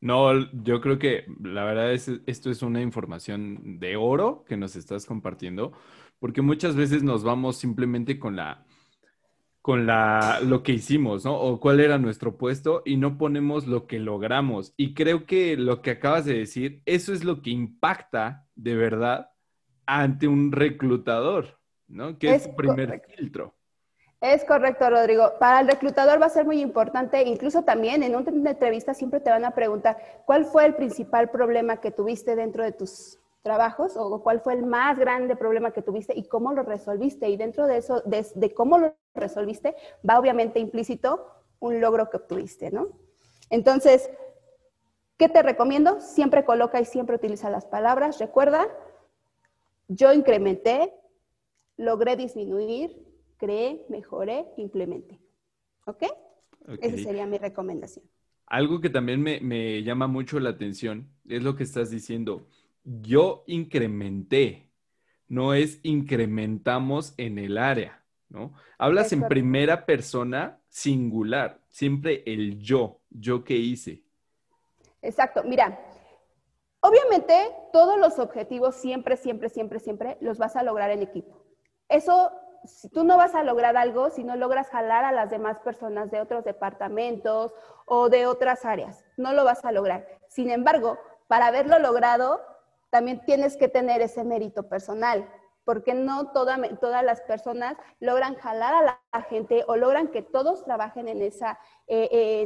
No, 0.00 0.32
yo 0.64 0.80
creo 0.80 0.98
que 0.98 1.26
la 1.40 1.64
verdad 1.64 1.92
es 1.92 2.10
esto 2.26 2.50
es 2.50 2.62
una 2.62 2.82
información 2.82 3.78
de 3.78 3.96
oro 3.96 4.44
que 4.44 4.56
nos 4.56 4.74
estás 4.74 5.06
compartiendo, 5.06 5.72
porque 6.18 6.42
muchas 6.42 6.74
veces 6.74 7.04
nos 7.04 7.22
vamos 7.22 7.56
simplemente 7.56 8.18
con 8.18 8.34
la 8.34 8.64
con 9.62 9.86
la, 9.86 10.40
lo 10.42 10.64
que 10.64 10.72
hicimos, 10.72 11.24
¿no? 11.24 11.40
O 11.40 11.60
cuál 11.60 11.78
era 11.78 11.96
nuestro 11.96 12.36
puesto 12.36 12.82
y 12.84 12.96
no 12.96 13.16
ponemos 13.16 13.68
lo 13.68 13.86
que 13.86 14.00
logramos. 14.00 14.74
Y 14.76 14.92
creo 14.92 15.24
que 15.24 15.56
lo 15.56 15.82
que 15.82 15.92
acabas 15.92 16.24
de 16.24 16.34
decir, 16.34 16.82
eso 16.84 17.12
es 17.12 17.22
lo 17.22 17.42
que 17.42 17.50
impacta 17.50 18.44
de 18.56 18.74
verdad 18.74 19.30
ante 19.86 20.26
un 20.26 20.50
reclutador, 20.50 21.60
¿no? 21.86 22.18
Que 22.18 22.34
es, 22.34 22.42
su 22.42 22.56
primer 22.56 23.02
filtro. 23.16 23.54
Es 24.20 24.44
correcto, 24.44 24.90
Rodrigo. 24.90 25.32
Para 25.38 25.60
el 25.60 25.68
reclutador 25.68 26.20
va 26.20 26.26
a 26.26 26.30
ser 26.30 26.44
muy 26.44 26.60
importante, 26.60 27.22
incluso 27.22 27.62
también 27.62 28.02
en 28.02 28.16
una 28.16 28.50
entrevista 28.50 28.94
siempre 28.94 29.20
te 29.20 29.30
van 29.30 29.44
a 29.44 29.52
preguntar 29.52 30.22
cuál 30.26 30.44
fue 30.44 30.66
el 30.66 30.74
principal 30.74 31.30
problema 31.30 31.76
que 31.76 31.92
tuviste 31.92 32.34
dentro 32.34 32.64
de 32.64 32.72
tus 32.72 33.18
trabajos 33.42 33.96
o 33.96 34.22
cuál 34.22 34.40
fue 34.40 34.54
el 34.54 34.64
más 34.64 34.98
grande 34.98 35.36
problema 35.36 35.72
que 35.72 35.82
tuviste 35.82 36.16
y 36.16 36.26
cómo 36.28 36.52
lo 36.52 36.62
resolviste. 36.62 37.28
Y 37.28 37.36
dentro 37.36 37.66
de 37.66 37.78
eso, 37.78 38.02
de, 38.04 38.54
cómo 38.54 38.78
lo 38.78 38.96
resolviste, 39.14 39.74
va 40.08 40.18
obviamente 40.18 40.60
implícito 40.60 41.26
un 41.58 41.80
logro 41.80 42.08
que 42.08 42.16
obtuviste, 42.16 42.70
¿no? 42.70 42.88
Entonces, 43.50 44.10
¿qué 45.16 45.28
te 45.28 45.42
recomiendo? 45.42 46.00
Siempre 46.00 46.44
coloca 46.44 46.80
y 46.80 46.84
siempre 46.84 47.16
utiliza 47.16 47.50
las 47.50 47.66
palabras. 47.66 48.18
Recuerda, 48.18 48.66
yo 49.88 50.12
incrementé, 50.12 50.94
logré 51.76 52.16
disminuir, 52.16 53.04
creé, 53.36 53.84
mejoré, 53.88 54.46
implementé. 54.56 55.20
¿Ok? 55.86 56.04
Esa 56.80 56.96
sería 56.96 57.26
mi 57.26 57.38
recomendación. 57.38 58.04
Algo 58.46 58.80
que 58.80 58.90
también 58.90 59.20
me, 59.20 59.40
me 59.40 59.82
llama 59.82 60.06
mucho 60.06 60.38
la 60.38 60.50
atención 60.50 61.08
es 61.28 61.42
lo 61.42 61.56
que 61.56 61.64
estás 61.64 61.90
diciendo 61.90 62.46
yo 62.84 63.44
incrementé, 63.46 64.70
no 65.28 65.54
es 65.54 65.80
incrementamos 65.82 67.14
en 67.16 67.38
el 67.38 67.58
área, 67.58 68.04
¿no? 68.28 68.52
Hablas 68.78 69.12
en 69.12 69.28
primera 69.28 69.86
persona 69.86 70.60
singular, 70.68 71.60
siempre 71.68 72.22
el 72.26 72.58
yo, 72.58 73.00
yo 73.10 73.44
qué 73.44 73.54
hice. 73.54 74.02
Exacto, 75.00 75.42
mira, 75.44 75.78
obviamente 76.80 77.34
todos 77.72 77.98
los 77.98 78.18
objetivos 78.18 78.76
siempre, 78.76 79.16
siempre, 79.16 79.48
siempre, 79.48 79.80
siempre 79.80 80.18
los 80.20 80.38
vas 80.38 80.56
a 80.56 80.62
lograr 80.62 80.90
en 80.90 81.02
equipo. 81.02 81.44
Eso, 81.88 82.30
si 82.64 82.88
tú 82.88 83.04
no 83.04 83.16
vas 83.16 83.34
a 83.34 83.42
lograr 83.42 83.76
algo 83.76 84.10
si 84.10 84.24
no 84.24 84.36
logras 84.36 84.68
jalar 84.70 85.04
a 85.04 85.12
las 85.12 85.30
demás 85.30 85.58
personas 85.60 86.10
de 86.10 86.20
otros 86.20 86.44
departamentos 86.44 87.52
o 87.86 88.08
de 88.08 88.26
otras 88.26 88.64
áreas, 88.64 89.04
no 89.16 89.32
lo 89.32 89.44
vas 89.44 89.64
a 89.64 89.72
lograr. 89.72 90.06
Sin 90.28 90.50
embargo, 90.50 90.98
para 91.26 91.46
haberlo 91.46 91.78
logrado, 91.78 92.40
también 92.92 93.24
tienes 93.24 93.56
que 93.56 93.68
tener 93.68 94.02
ese 94.02 94.22
mérito 94.22 94.68
personal, 94.68 95.26
porque 95.64 95.94
no 95.94 96.30
todas 96.32 96.58
las 97.04 97.22
personas 97.22 97.78
logran 98.00 98.34
jalar 98.34 98.74
a 98.74 98.82
la, 98.82 99.22
gente 99.30 99.64
o 99.66 99.76
logran 99.76 100.08
que 100.08 100.20
todos 100.20 100.62
trabajen 100.64 101.08
en 101.08 101.22
esa, 101.22 101.58
eh, 101.86 102.44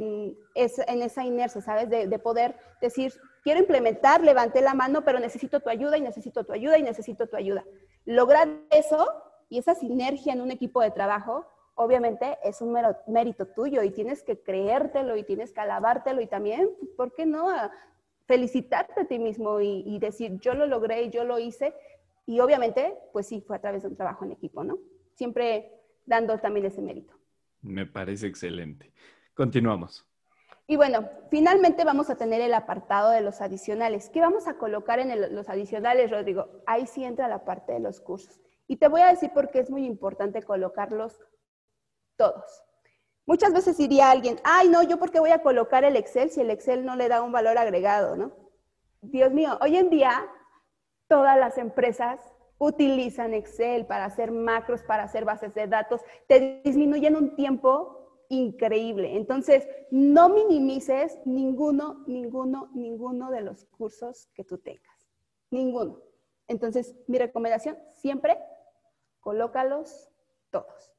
en, 0.55 1.03
esa 1.03 1.25
inercia, 1.25 1.61
¿sabes? 1.61 1.91
De, 1.91 2.07
de, 2.07 2.19
poder 2.21 2.57
decir, 2.81 3.13
quiero 3.43 3.59
implementar, 3.59 4.23
levanté 4.23 4.61
la 4.61 4.75
mano, 4.75 5.05
pero 5.05 5.19
necesito 5.19 5.59
tu 5.59 5.69
ayuda 5.69 5.99
y 5.99 6.03
necesito 6.03 6.45
tu 6.45 6.53
ayuda 6.53 6.79
y 6.79 6.83
necesito 6.83 7.27
tu 7.27 7.37
ayuda. 7.37 7.65
Lograr 8.05 8.49
eso 8.71 9.09
y 9.49 9.59
esa 9.59 9.75
sinergia 9.75 10.33
en 10.33 10.43
un 10.43 10.53
equipo 10.53 10.81
de 10.81 10.93
trabajo, 10.93 11.45
obviamente 11.75 12.39
es 12.45 12.61
un 12.61 12.77
mérito 13.09 13.47
tuyo 13.47 13.83
y 13.83 13.91
tienes 13.91 14.23
que 14.23 14.41
creértelo 14.41 15.17
y 15.17 15.25
tienes 15.25 15.53
que 15.53 15.61
alabártelo 15.61 16.21
y 16.21 16.29
también, 16.29 16.71
¿por 16.97 17.13
qué 17.15 17.27
no? 17.27 17.49
Felicitarte 18.27 19.01
a 19.01 19.05
ti 19.05 19.19
mismo 19.19 19.61
y, 19.61 19.99
decir, 19.99 20.39
yo 20.41 20.55
lo 20.55 20.67
logré, 20.67 21.11
yo 21.11 21.25
lo 21.25 21.39
hice. 21.39 21.75
Y 22.27 22.41
obviamente, 22.41 22.95
pues 23.13 23.27
sí, 23.27 23.41
fue 23.41 23.57
a 23.57 23.61
través 23.61 23.83
de 23.83 23.89
un 23.89 23.97
trabajo 23.97 24.25
en 24.25 24.33
equipo, 24.33 24.65
¿no? 24.65 24.79
Siempre 25.15 25.73
dando 26.05 26.39
también 26.39 26.67
ese 26.67 26.83
mérito. 26.83 27.15
Me 27.63 27.87
parece 27.87 28.27
excelente. 28.27 28.93
Continuamos. 29.35 30.05
Y 30.67 30.77
bueno, 30.77 31.09
finalmente 31.31 31.85
vamos 31.85 32.11
a 32.11 32.17
tener 32.17 32.41
el 32.41 32.53
apartado 32.53 33.11
de 33.11 33.21
los 33.21 33.41
adicionales. 33.41 34.11
¿Qué 34.11 34.21
vamos 34.21 34.49
a 34.49 34.59
colocar 34.59 34.99
en 34.99 35.35
los 35.35 35.49
adicionales, 35.49 36.11
Rodrigo? 36.11 36.63
Ahí 36.67 36.87
sí 36.87 37.05
entra 37.05 37.29
la 37.29 37.45
parte 37.45 37.73
de 37.73 37.81
los 37.81 38.01
cursos. 38.01 38.41
Y 38.67 38.77
te 38.77 38.89
voy 38.89 39.03
a 39.03 39.07
decir 39.07 39.31
por 39.33 39.51
qué 39.51 39.61
es 39.61 39.71
muy 39.71 39.85
importante 39.85 40.43
colocarlos 40.43 41.21
todos. 42.17 42.66
Muchas 43.27 43.53
veces 43.53 43.77
diría 43.77 44.11
alguien, 44.11 44.39
ay, 44.45 44.69
no, 44.69 44.83
yo 44.85 44.99
por 44.99 45.11
qué 45.11 45.19
voy 45.19 45.31
a 45.31 45.43
colocar 45.43 45.85
el 45.85 45.97
Excel 45.97 46.31
si 46.31 46.41
el 46.41 46.51
Excel 46.51 46.85
no 46.85 46.95
le 46.95 47.09
da 47.09 47.23
un 47.23 47.33
valor 47.33 47.59
agregado, 47.59 48.17
¿no? 48.17 48.33
Dios 49.03 49.33
mío, 49.33 49.59
hoy 49.61 49.77
en 49.77 49.91
día 49.91 50.29
todas 51.09 51.37
las 51.37 51.59
empresas 51.59 52.21
utilizan 52.59 53.35
Excel 53.35 53.85
para 53.87 54.05
hacer 54.05 54.31
macros, 54.31 54.83
para 54.83 55.03
hacer 55.03 55.25
bases 55.25 55.53
de 55.55 55.67
datos, 55.67 56.01
te 56.29 56.63
disminuyen 56.65 57.17
un 57.17 57.35
tiempo 57.35 58.25
increíble. 58.29 59.17
Entonces, 59.17 59.69
no 59.91 60.29
minimices 60.29 61.19
ninguno, 61.25 62.05
ninguno, 62.07 62.71
ninguno 62.75 63.31
de 63.31 63.43
los 63.43 63.65
cursos 63.67 64.29
que 64.35 64.45
tú 64.45 64.59
tengas. 64.59 65.09
Ninguno. 65.51 66.01
Entonces, 66.49 66.95
mi 67.07 67.19
recomendación, 67.19 67.77
siempre 67.91 68.39
colócalos 69.21 70.09
todos. 70.51 70.96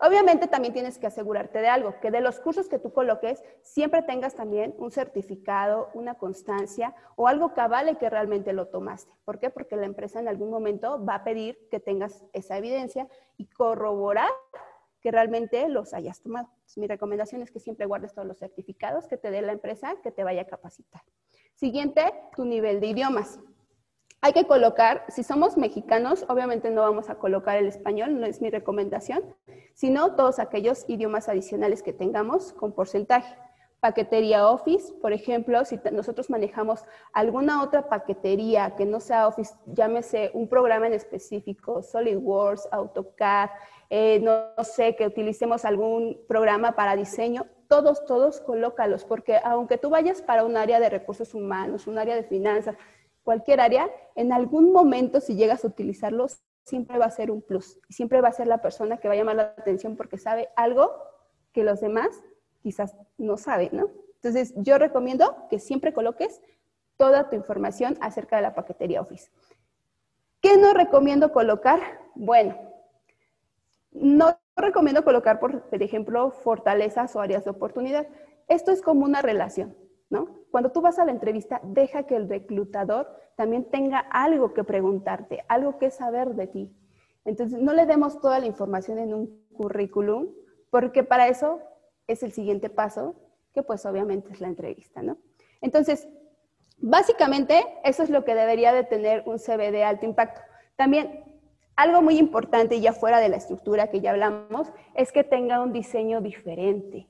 Obviamente 0.00 0.48
también 0.48 0.74
tienes 0.74 0.98
que 0.98 1.06
asegurarte 1.06 1.60
de 1.60 1.68
algo, 1.68 2.00
que 2.00 2.10
de 2.10 2.20
los 2.20 2.40
cursos 2.40 2.68
que 2.68 2.78
tú 2.78 2.92
coloques, 2.92 3.42
siempre 3.62 4.02
tengas 4.02 4.34
también 4.34 4.74
un 4.78 4.90
certificado, 4.90 5.90
una 5.94 6.14
constancia 6.14 6.94
o 7.16 7.28
algo 7.28 7.54
que 7.54 7.60
avale 7.60 7.96
que 7.96 8.10
realmente 8.10 8.52
lo 8.52 8.68
tomaste. 8.68 9.12
¿Por 9.24 9.38
qué? 9.38 9.50
Porque 9.50 9.76
la 9.76 9.86
empresa 9.86 10.18
en 10.18 10.28
algún 10.28 10.50
momento 10.50 11.04
va 11.04 11.16
a 11.16 11.24
pedir 11.24 11.68
que 11.70 11.80
tengas 11.80 12.24
esa 12.32 12.58
evidencia 12.58 13.08
y 13.36 13.46
corroborar 13.46 14.30
que 15.00 15.10
realmente 15.10 15.68
los 15.68 15.92
hayas 15.92 16.20
tomado. 16.20 16.48
mi 16.76 16.86
recomendación 16.86 17.42
es 17.42 17.50
que 17.50 17.60
siempre 17.60 17.86
guardes 17.86 18.14
todos 18.14 18.26
los 18.26 18.38
certificados 18.38 19.06
que 19.06 19.18
te 19.18 19.30
dé 19.30 19.42
la 19.42 19.52
empresa 19.52 19.96
que 20.02 20.10
te 20.10 20.24
vaya 20.24 20.42
a 20.42 20.46
capacitar. 20.46 21.02
Siguiente, 21.54 22.12
tu 22.34 22.44
nivel 22.44 22.80
de 22.80 22.86
idiomas. 22.88 23.38
Hay 24.24 24.32
que 24.32 24.46
colocar, 24.46 25.04
si 25.08 25.22
somos 25.22 25.58
mexicanos, 25.58 26.24
obviamente 26.30 26.70
no 26.70 26.80
vamos 26.80 27.10
a 27.10 27.16
colocar 27.16 27.58
el 27.58 27.66
español, 27.66 28.18
no 28.18 28.24
es 28.24 28.40
mi 28.40 28.48
recomendación, 28.48 29.22
sino 29.74 30.16
todos 30.16 30.38
aquellos 30.38 30.86
idiomas 30.88 31.28
adicionales 31.28 31.82
que 31.82 31.92
tengamos 31.92 32.54
con 32.54 32.72
porcentaje. 32.72 33.36
Paquetería 33.80 34.48
Office, 34.48 34.94
por 35.02 35.12
ejemplo, 35.12 35.62
si 35.66 35.78
nosotros 35.92 36.30
manejamos 36.30 36.86
alguna 37.12 37.62
otra 37.62 37.90
paquetería 37.90 38.74
que 38.78 38.86
no 38.86 38.98
sea 38.98 39.28
Office, 39.28 39.52
llámese 39.66 40.30
un 40.32 40.48
programa 40.48 40.86
en 40.86 40.94
específico, 40.94 41.82
SolidWorks, 41.82 42.66
AutoCAD, 42.72 43.50
eh, 43.90 44.20
no, 44.20 44.64
sé, 44.64 44.96
que 44.96 45.06
utilicemos 45.06 45.66
algún 45.66 46.18
programa 46.26 46.72
para 46.72 46.96
diseño, 46.96 47.44
todos, 47.68 48.06
todos 48.06 48.40
colócalos, 48.40 49.04
porque 49.04 49.38
aunque 49.44 49.76
tú 49.76 49.90
vayas 49.90 50.22
para 50.22 50.44
un 50.44 50.56
área 50.56 50.80
de 50.80 50.88
recursos 50.88 51.34
humanos, 51.34 51.86
un 51.86 51.98
área 51.98 52.14
de 52.16 52.24
finanzas, 52.24 52.76
cualquier 53.24 53.60
área, 53.60 53.90
en 54.14 54.32
algún 54.32 54.72
momento 54.72 55.20
si 55.20 55.34
llegas 55.34 55.64
a 55.64 55.68
utilizarlos, 55.68 56.42
siempre 56.62 56.98
va 56.98 57.06
a 57.06 57.10
ser 57.10 57.30
un 57.30 57.42
plus. 57.42 57.80
Siempre 57.88 58.20
va 58.20 58.28
a 58.28 58.32
ser 58.32 58.46
la 58.46 58.62
persona 58.62 58.98
que 58.98 59.08
va 59.08 59.14
a 59.14 59.16
llamar 59.16 59.36
la 59.36 59.54
atención 59.58 59.96
porque 59.96 60.18
sabe 60.18 60.48
algo 60.56 60.92
que 61.52 61.64
los 61.64 61.80
demás 61.80 62.22
quizás 62.62 62.96
no 63.18 63.36
saben, 63.36 63.70
¿no? 63.72 63.90
Entonces, 64.14 64.54
yo 64.56 64.78
recomiendo 64.78 65.46
que 65.50 65.58
siempre 65.58 65.92
coloques 65.92 66.40
toda 66.96 67.28
tu 67.28 67.36
información 67.36 67.98
acerca 68.00 68.36
de 68.36 68.42
la 68.42 68.54
paquetería 68.54 69.00
Office. 69.00 69.30
¿Qué 70.40 70.56
no 70.56 70.72
recomiendo 70.72 71.32
colocar? 71.32 71.80
Bueno, 72.14 72.56
no 73.92 74.38
recomiendo 74.56 75.04
colocar, 75.04 75.40
por, 75.40 75.62
ejemplo, 75.72 76.30
fortalezas 76.30 77.14
o 77.16 77.20
áreas 77.20 77.44
de 77.44 77.50
oportunidad. 77.50 78.06
Esto 78.48 78.70
es 78.70 78.82
como 78.82 79.04
una 79.04 79.22
relación, 79.22 79.76
¿no? 80.14 80.28
Cuando 80.52 80.70
tú 80.70 80.80
vas 80.80 81.00
a 81.00 81.04
la 81.04 81.10
entrevista, 81.10 81.60
deja 81.64 82.04
que 82.04 82.14
el 82.14 82.28
reclutador 82.28 83.08
también 83.36 83.64
tenga 83.64 83.98
algo 83.98 84.54
que 84.54 84.62
preguntarte, 84.62 85.44
algo 85.48 85.76
que 85.78 85.90
saber 85.90 86.36
de 86.36 86.46
ti. 86.46 86.72
Entonces, 87.24 87.60
no 87.60 87.72
le 87.72 87.84
demos 87.84 88.20
toda 88.20 88.38
la 88.38 88.46
información 88.46 89.00
en 89.00 89.12
un 89.12 89.44
currículum, 89.56 90.28
porque 90.70 91.02
para 91.02 91.26
eso 91.26 91.58
es 92.06 92.22
el 92.22 92.30
siguiente 92.30 92.70
paso, 92.70 93.16
que 93.52 93.64
pues 93.64 93.84
obviamente 93.86 94.32
es 94.32 94.40
la 94.40 94.46
entrevista, 94.46 95.02
¿no? 95.02 95.18
Entonces, 95.60 96.08
básicamente, 96.78 97.64
eso 97.82 98.04
es 98.04 98.10
lo 98.10 98.24
que 98.24 98.36
debería 98.36 98.72
de 98.72 98.84
tener 98.84 99.24
un 99.26 99.40
CV 99.40 99.72
de 99.72 99.82
alto 99.82 100.06
impacto. 100.06 100.40
También 100.76 101.24
algo 101.74 102.02
muy 102.02 102.18
importante, 102.18 102.80
ya 102.80 102.92
fuera 102.92 103.18
de 103.18 103.30
la 103.30 103.36
estructura 103.36 103.88
que 103.88 104.00
ya 104.00 104.12
hablamos, 104.12 104.72
es 104.94 105.10
que 105.10 105.24
tenga 105.24 105.60
un 105.60 105.72
diseño 105.72 106.20
diferente. 106.20 107.08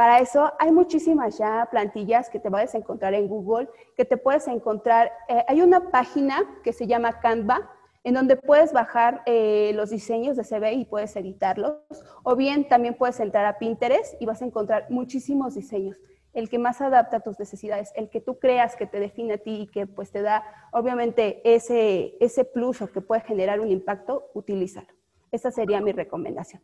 Para 0.00 0.18
eso 0.20 0.50
hay 0.58 0.72
muchísimas 0.72 1.36
ya 1.36 1.68
plantillas 1.70 2.30
que 2.30 2.40
te 2.40 2.50
puedes 2.50 2.74
encontrar 2.74 3.12
en 3.12 3.28
Google, 3.28 3.68
que 3.98 4.06
te 4.06 4.16
puedes 4.16 4.48
encontrar, 4.48 5.12
eh, 5.28 5.44
hay 5.46 5.60
una 5.60 5.90
página 5.90 6.40
que 6.64 6.72
se 6.72 6.86
llama 6.86 7.20
Canva, 7.20 7.70
en 8.02 8.14
donde 8.14 8.36
puedes 8.36 8.72
bajar 8.72 9.20
eh, 9.26 9.72
los 9.74 9.90
diseños 9.90 10.38
de 10.38 10.44
CV 10.44 10.72
y 10.72 10.86
puedes 10.86 11.14
editarlos, 11.16 11.74
o 12.22 12.34
bien 12.34 12.66
también 12.66 12.94
puedes 12.94 13.20
entrar 13.20 13.44
a 13.44 13.58
Pinterest 13.58 14.14
y 14.22 14.24
vas 14.24 14.40
a 14.40 14.46
encontrar 14.46 14.86
muchísimos 14.88 15.54
diseños 15.54 15.98
el 16.32 16.48
que 16.48 16.58
más 16.58 16.80
adapta 16.80 17.18
a 17.18 17.20
tus 17.20 17.38
necesidades, 17.38 17.92
el 17.94 18.08
que 18.08 18.22
tú 18.22 18.38
creas 18.38 18.76
que 18.76 18.86
te 18.86 19.00
define 19.00 19.34
a 19.34 19.38
ti 19.38 19.64
y 19.64 19.66
que 19.66 19.86
pues 19.86 20.10
te 20.10 20.22
da 20.22 20.42
obviamente 20.72 21.42
ese, 21.44 22.16
ese 22.20 22.46
plus 22.46 22.80
o 22.80 22.90
que 22.90 23.02
puede 23.02 23.20
generar 23.20 23.60
un 23.60 23.70
impacto, 23.70 24.30
utilízalo. 24.32 24.88
Esa 25.30 25.50
sería 25.50 25.82
mi 25.82 25.92
recomendación. 25.92 26.62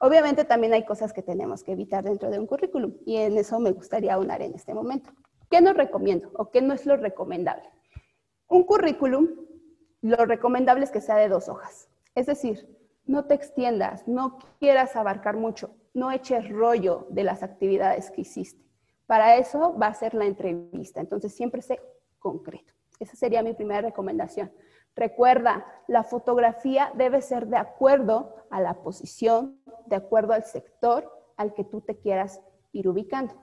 Obviamente 0.00 0.44
también 0.44 0.72
hay 0.72 0.84
cosas 0.84 1.12
que 1.12 1.22
tenemos 1.22 1.62
que 1.62 1.72
evitar 1.72 2.04
dentro 2.04 2.30
de 2.30 2.38
un 2.38 2.46
currículum 2.46 2.94
y 3.04 3.16
en 3.16 3.36
eso 3.36 3.58
me 3.60 3.72
gustaría 3.72 4.14
aunar 4.14 4.42
en 4.42 4.54
este 4.54 4.74
momento. 4.74 5.10
¿Qué 5.50 5.60
no 5.60 5.72
recomiendo 5.72 6.30
o 6.34 6.50
qué 6.50 6.60
no 6.60 6.74
es 6.74 6.86
lo 6.86 6.96
recomendable? 6.96 7.68
Un 8.48 8.64
currículum, 8.64 9.28
lo 10.02 10.24
recomendable 10.26 10.84
es 10.84 10.90
que 10.90 11.00
sea 11.00 11.16
de 11.16 11.28
dos 11.28 11.48
hojas. 11.48 11.88
Es 12.14 12.26
decir, 12.26 12.68
no 13.04 13.24
te 13.24 13.34
extiendas, 13.34 14.06
no 14.06 14.38
quieras 14.58 14.96
abarcar 14.96 15.36
mucho, 15.36 15.74
no 15.94 16.10
eches 16.10 16.48
rollo 16.48 17.06
de 17.10 17.24
las 17.24 17.42
actividades 17.42 18.10
que 18.10 18.22
hiciste. 18.22 18.64
Para 19.06 19.36
eso 19.36 19.76
va 19.78 19.86
a 19.86 19.94
ser 19.94 20.14
la 20.14 20.26
entrevista. 20.26 21.00
Entonces, 21.00 21.34
siempre 21.34 21.62
sé 21.62 21.80
concreto. 22.18 22.74
Esa 22.98 23.14
sería 23.16 23.42
mi 23.42 23.54
primera 23.54 23.82
recomendación. 23.82 24.50
Recuerda, 24.96 25.66
la 25.86 26.02
fotografía 26.02 26.90
debe 26.94 27.20
ser 27.20 27.46
de 27.46 27.58
acuerdo 27.58 28.34
a 28.50 28.60
la 28.60 28.82
posición, 28.82 29.60
de 29.86 29.96
acuerdo 29.96 30.32
al 30.32 30.44
sector 30.44 31.12
al 31.36 31.52
que 31.52 31.64
tú 31.64 31.82
te 31.82 31.98
quieras 31.98 32.40
ir 32.72 32.88
ubicando. 32.88 33.34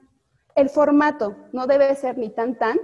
El 0.56 0.70
formato 0.70 1.36
no 1.52 1.68
debe 1.68 1.94
ser 1.96 2.18
ni 2.18 2.30
tan 2.30 2.58
tan 2.58 2.78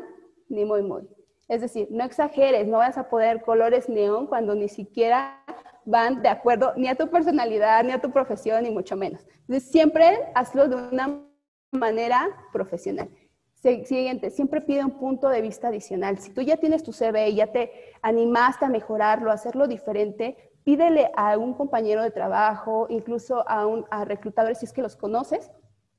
ni 0.49 0.65
muy 0.65 0.83
muy. 0.83 1.09
Es 1.47 1.61
decir, 1.61 1.87
no 1.89 2.03
exageres, 2.03 2.67
no 2.67 2.77
vas 2.77 2.97
a 2.97 3.09
poner 3.09 3.41
colores 3.41 3.89
neón 3.89 4.27
cuando 4.27 4.53
ni 4.53 4.69
siquiera 4.69 5.43
van 5.85 6.21
de 6.21 6.29
acuerdo 6.29 6.73
ni 6.75 6.87
a 6.87 6.95
tu 6.95 7.09
personalidad, 7.09 7.83
ni 7.83 7.91
a 7.91 8.01
tu 8.01 8.11
profesión, 8.11 8.63
ni 8.63 8.69
mucho 8.69 8.95
menos. 8.95 9.25
Entonces, 9.41 9.71
siempre 9.71 10.31
hazlo 10.35 10.67
de 10.67 10.75
una 10.75 11.25
manera 11.71 12.27
profesional. 12.53 13.09
Siguiente, 13.61 14.29
siempre 14.29 14.61
pide 14.61 14.85
un 14.85 14.91
punto 14.91 15.27
de 15.27 15.41
vista 15.41 15.67
adicional. 15.67 16.17
Si 16.19 16.33
tú 16.33 16.41
ya 16.41 16.55
tienes 16.55 16.81
tu 16.81 16.93
CV 16.93 17.33
ya 17.35 17.47
te 17.47 17.71
animaste 18.01 18.63
a 18.65 18.69
mejorarlo, 18.69 19.31
a 19.31 19.33
hacerlo 19.33 19.67
diferente, 19.67 20.37
pídele 20.63 21.11
a 21.17 21.37
un 21.37 21.53
compañero 21.53 22.01
de 22.01 22.11
trabajo, 22.11 22.87
incluso 22.89 23.47
a, 23.49 23.67
un, 23.67 23.85
a 23.91 24.05
reclutadores 24.05 24.59
si 24.59 24.65
es 24.65 24.71
que 24.71 24.81
los 24.81 24.95
conoces, 24.95 25.51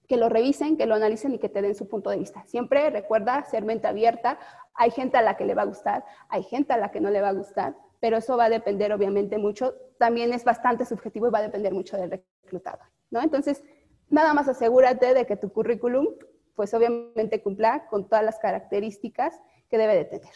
que 0.09 0.17
lo 0.17 0.31
revisen, 0.31 0.79
que 0.79 0.87
lo 0.87 0.95
analicen 0.95 1.35
y 1.35 1.39
que 1.39 1.51
te 1.51 1.61
den 1.61 1.75
su 1.75 1.87
punto 1.87 2.09
de 2.09 2.17
vista. 2.17 2.43
Siempre 2.47 2.89
recuerda 2.89 3.45
ser 3.45 3.65
mente 3.65 3.89
abierta. 3.89 4.39
Hay 4.73 4.91
gente 4.91 5.19
a 5.19 5.23
la 5.23 5.37
que 5.37 5.45
le 5.45 5.55
va 5.55 5.63
a 5.63 5.67
gustar, 5.67 6.05
hay 6.31 6.43
gente 6.43 6.73
a 6.73 6.79
la 6.79 6.91
que 6.91 7.01
no 7.01 7.11
le 7.11 7.21
va 7.21 7.29
a 7.29 7.35
gustar, 7.35 7.77
pero 8.01 8.17
eso 8.17 8.39
va 8.39 8.47
a 8.47 8.51
depender 8.51 8.91
obviamente 8.91 9.37
mucho. 9.37 9.75
También 9.99 10.33
es 10.33 10.45
bastante 10.45 10.87
subjetivo 10.87 11.29
y 11.29 11.31
va 11.31 11.41
a 11.41 11.43
depender 11.43 11.75
mucho 11.75 11.99
del 11.99 12.11
reclutador, 12.43 12.87
¿no? 13.11 13.21
Entonces, 13.21 13.63
Nada 14.11 14.35
más 14.35 14.49
asegúrate 14.49 15.15
de 15.15 15.25
que 15.25 15.37
tu 15.37 15.53
currículum, 15.53 16.09
pues 16.55 16.75
obviamente 16.75 17.43
cumpla 17.43 17.87
con 17.89 18.09
todas 18.09 18.25
las 18.25 18.39
características 18.39 19.41
que 19.69 19.79
debe 19.79 19.95
de 19.95 20.05
tener. 20.05 20.31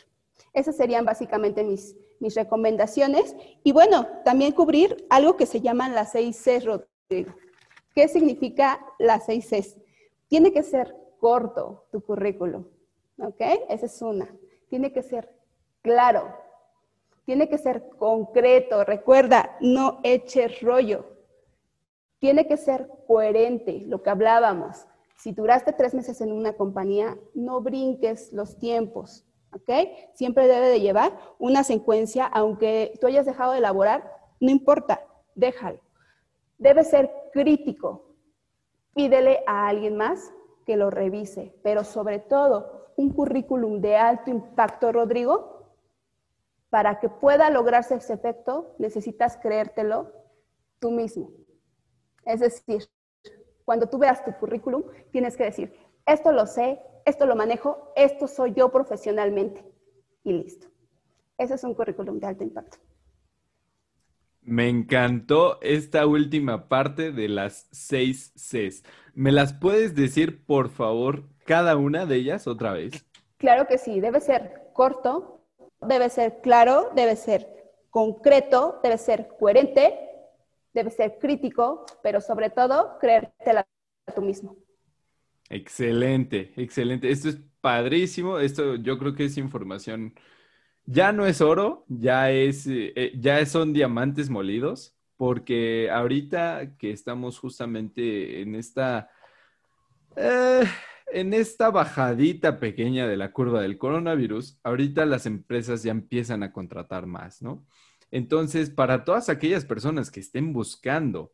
Esas 0.53 0.77
serían 0.77 1.05
básicamente 1.05 1.63
mis, 1.63 1.97
mis 2.21 2.35
recomendaciones. 2.35 3.37
Y 3.63 3.73
bueno, 3.73 4.07
también 4.25 4.53
cubrir 4.53 5.07
algo 5.11 5.37
que 5.37 5.47
se 5.47 5.61
llaman 5.61 5.95
las 5.95 6.13
seis 6.13 6.37
Cs, 6.43 6.65
Rodrigo. 6.65 7.35
¿Qué 7.95 8.09
significa 8.09 8.85
las 8.99 9.27
seis 9.27 9.49
Cs? 9.49 9.77
Tiene 10.29 10.53
que 10.53 10.63
ser 10.63 10.95
corto 11.21 11.87
tu 11.93 12.01
currículum, 12.01 12.67
¿ok? 13.19 13.41
Esa 13.69 13.87
es 13.87 14.03
una. 14.03 14.29
Tiene 14.69 14.93
que 14.93 15.03
ser 15.03 15.31
claro. 15.83 16.37
Tiene 17.25 17.49
que 17.49 17.59
ser 17.59 17.89
concreto. 17.99 18.85
Recuerda, 18.85 19.57
no 19.61 20.01
eches 20.03 20.61
rollo 20.61 21.15
tiene 22.25 22.47
que 22.47 22.57
ser 22.57 22.89
coherente, 23.07 23.83
lo 23.85 24.03
que 24.03 24.09
hablábamos. 24.09 24.87
Si 25.17 25.33
duraste 25.33 25.73
tres 25.73 25.95
meses 25.95 26.21
en 26.21 26.33
una 26.33 26.55
compañía, 26.55 27.17
no 27.35 27.61
brinques 27.61 28.33
los 28.33 28.59
tiempos, 28.59 29.25
¿ok? 29.53 29.89
Siempre 30.15 30.49
debe 30.49 30.69
de 30.69 30.81
llevar 30.81 31.19
una 31.39 31.65
secuencia, 31.65 32.27
aunque 32.27 32.99
tú 33.01 33.07
hayas 33.07 33.27
dejado 33.27 33.53
de 33.53 33.59
elaborar, 33.59 34.11
no 34.41 34.51
importa, 34.51 35.07
déjalo. 35.35 35.81
Debe 36.59 36.85
ser 36.85 37.11
crítico. 37.33 38.15
Pídele 38.95 39.43
a 39.47 39.69
alguien 39.69 39.97
más 39.97 40.33
que 40.67 40.77
lo 40.77 40.91
revise, 40.91 41.55
pero 41.63 41.85
sobre 41.85 42.19
todo 42.19 42.93
un 42.97 43.11
currículum 43.11 43.81
de 43.81 43.97
alto 43.97 44.31
impacto, 44.31 44.93
Rodrigo, 44.93 45.55
para 46.71 46.99
que 47.01 47.09
pueda 47.09 47.51
lograrse 47.51 47.95
ese 47.95 48.15
efecto, 48.15 48.75
necesitas 48.79 49.37
creértelo 49.37 50.13
tú 50.81 50.91
mismo. 50.91 51.31
Es 52.25 52.41
decir, 52.41 52.89
cuando 53.65 53.89
tú 53.89 53.99
veas 53.99 54.25
tu 54.25 54.33
currículum, 54.33 54.85
tienes 55.11 55.37
que 55.37 55.45
decir, 55.45 55.75
esto 56.07 56.33
lo 56.33 56.47
sé, 56.47 56.81
esto 57.05 57.27
lo 57.27 57.37
manejo, 57.37 57.93
esto 57.97 58.27
soy 58.27 58.53
yo 58.55 58.71
profesionalmente. 58.71 59.65
Y 60.23 60.33
listo. 60.33 60.67
Ese 61.37 61.55
es 61.55 61.65
un 61.65 61.75
currículum 61.75 62.19
de 62.19 62.27
alto 62.27 62.45
impacto. 62.45 62.79
Me 64.41 64.69
encantó 64.69 65.59
esta 65.63 66.07
última 66.07 66.69
parte 66.69 67.13
de 67.13 67.29
las 67.29 67.67
seis 67.73 68.33
Cs. 68.37 68.85
¿Me 69.15 69.33
las 69.33 69.55
puedes 69.55 69.95
decir, 69.95 70.45
por 70.45 70.69
favor, 70.69 71.25
cada 71.47 71.77
una 71.77 72.05
de 72.05 72.17
ellas 72.17 72.47
otra 72.47 72.73
vez? 72.73 73.07
Claro 73.39 73.67
que 73.67 73.79
sí. 73.79 74.01
Debe 74.01 74.21
ser 74.21 74.71
corto, 74.75 75.41
debe 75.81 76.11
ser 76.11 76.41
claro, 76.43 76.91
debe 76.95 77.17
ser 77.17 77.73
concreto, 77.91 78.81
debe 78.83 78.99
ser 78.99 79.29
coherente, 79.39 79.99
debe 80.75 80.91
ser 80.91 81.19
crítico, 81.21 81.87
pero 82.03 82.21
sobre 82.21 82.51
todo 82.51 82.99
creértela 83.01 83.67
tú 84.15 84.21
mismo. 84.21 84.57
Excelente, 85.49 86.53
excelente. 86.57 87.11
Esto 87.11 87.29
es 87.29 87.41
padrísimo. 87.61 88.39
Esto 88.39 88.75
yo 88.77 88.99
creo 88.99 89.15
que 89.15 89.25
es 89.27 89.39
información. 89.39 90.15
Ya 90.85 91.13
no 91.13 91.27
es 91.27 91.41
oro, 91.41 91.87
ya 91.89 92.31
es, 92.31 92.67
eh, 92.67 92.93
eh, 92.97 93.13
ya 93.19 93.45
son 93.47 93.73
diamantes 93.73 94.29
molidos, 94.29 94.97
porque 95.17 95.91
ahorita 95.91 96.77
que 96.77 96.91
estamos 96.91 97.39
justamente 97.39 98.43
en 98.43 98.55
esta, 98.55 99.11
eh, 100.17 100.65
en 101.07 101.33
esta 101.33 101.71
bajadita 101.71 102.59
pequeña 102.59 103.07
de 103.07 103.17
la 103.17 103.33
curva 103.33 103.63
del 103.63 103.79
coronavirus, 103.79 104.59
ahorita 104.63 105.07
las 105.07 105.25
empresas 105.25 105.83
ya 105.83 105.93
empiezan 105.93 106.43
a 106.43 106.53
contratar 106.53 107.07
más, 107.07 107.41
¿no? 107.41 107.65
Entonces, 108.15 108.71
para 108.71 109.05
todas 109.05 109.29
aquellas 109.29 109.65
personas 109.65 110.11
que 110.11 110.21
estén 110.21 110.53
buscando 110.53 111.33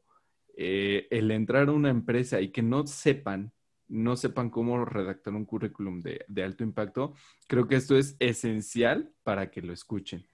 el 0.56 1.30
entrar 1.30 1.68
a 1.68 1.72
una 1.72 1.90
empresa 1.90 2.40
y 2.40 2.48
que 2.48 2.62
no 2.62 2.86
sepan 2.86 3.52
no 3.90 4.16
sepan 4.16 4.50
cómo 4.50 4.84
redactar 4.84 5.34
un 5.34 5.44
currículum 5.44 6.00
de, 6.00 6.24
alto 6.42 6.62
impacto, 6.62 7.14
creo 7.48 7.66
que 7.66 7.74
esto 7.74 7.96
es 7.96 8.16
esencial 8.20 9.12
para 9.24 9.50
que 9.50 9.60
lo 9.60 9.72
escuchen. 9.72 10.24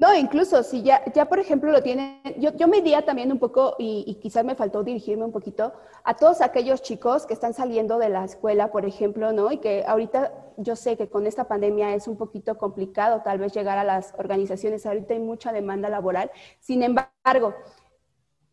No, 0.00 0.14
incluso 0.14 0.62
si 0.62 0.82
ya, 0.82 1.04
ya 1.12 1.26
por 1.26 1.40
ejemplo 1.40 1.70
lo 1.70 1.82
tienen, 1.82 2.22
yo, 2.38 2.56
yo 2.56 2.66
me 2.68 2.78
diría 2.78 3.04
también 3.04 3.30
un 3.30 3.38
poco, 3.38 3.76
y, 3.78 4.02
y, 4.06 4.14
quizás 4.14 4.46
me 4.46 4.54
faltó 4.54 4.82
dirigirme 4.82 5.26
un 5.26 5.30
poquito, 5.30 5.74
a 6.04 6.14
todos 6.14 6.40
aquellos 6.40 6.80
chicos 6.80 7.26
que 7.26 7.34
están 7.34 7.52
saliendo 7.52 7.98
de 7.98 8.08
la 8.08 8.24
escuela, 8.24 8.72
por 8.72 8.86
ejemplo, 8.86 9.30
¿no? 9.34 9.52
Y 9.52 9.58
que 9.58 9.84
ahorita 9.86 10.32
yo 10.56 10.74
sé 10.74 10.96
que 10.96 11.10
con 11.10 11.26
esta 11.26 11.44
pandemia 11.48 11.94
es 11.94 12.08
un 12.08 12.16
poquito 12.16 12.56
complicado 12.56 13.20
tal 13.22 13.38
vez 13.40 13.52
llegar 13.52 13.76
a 13.76 13.84
las 13.84 14.14
organizaciones, 14.16 14.86
ahorita 14.86 15.12
hay 15.12 15.20
mucha 15.20 15.52
demanda 15.52 15.90
laboral, 15.90 16.30
sin 16.60 16.82
embargo, 16.82 17.54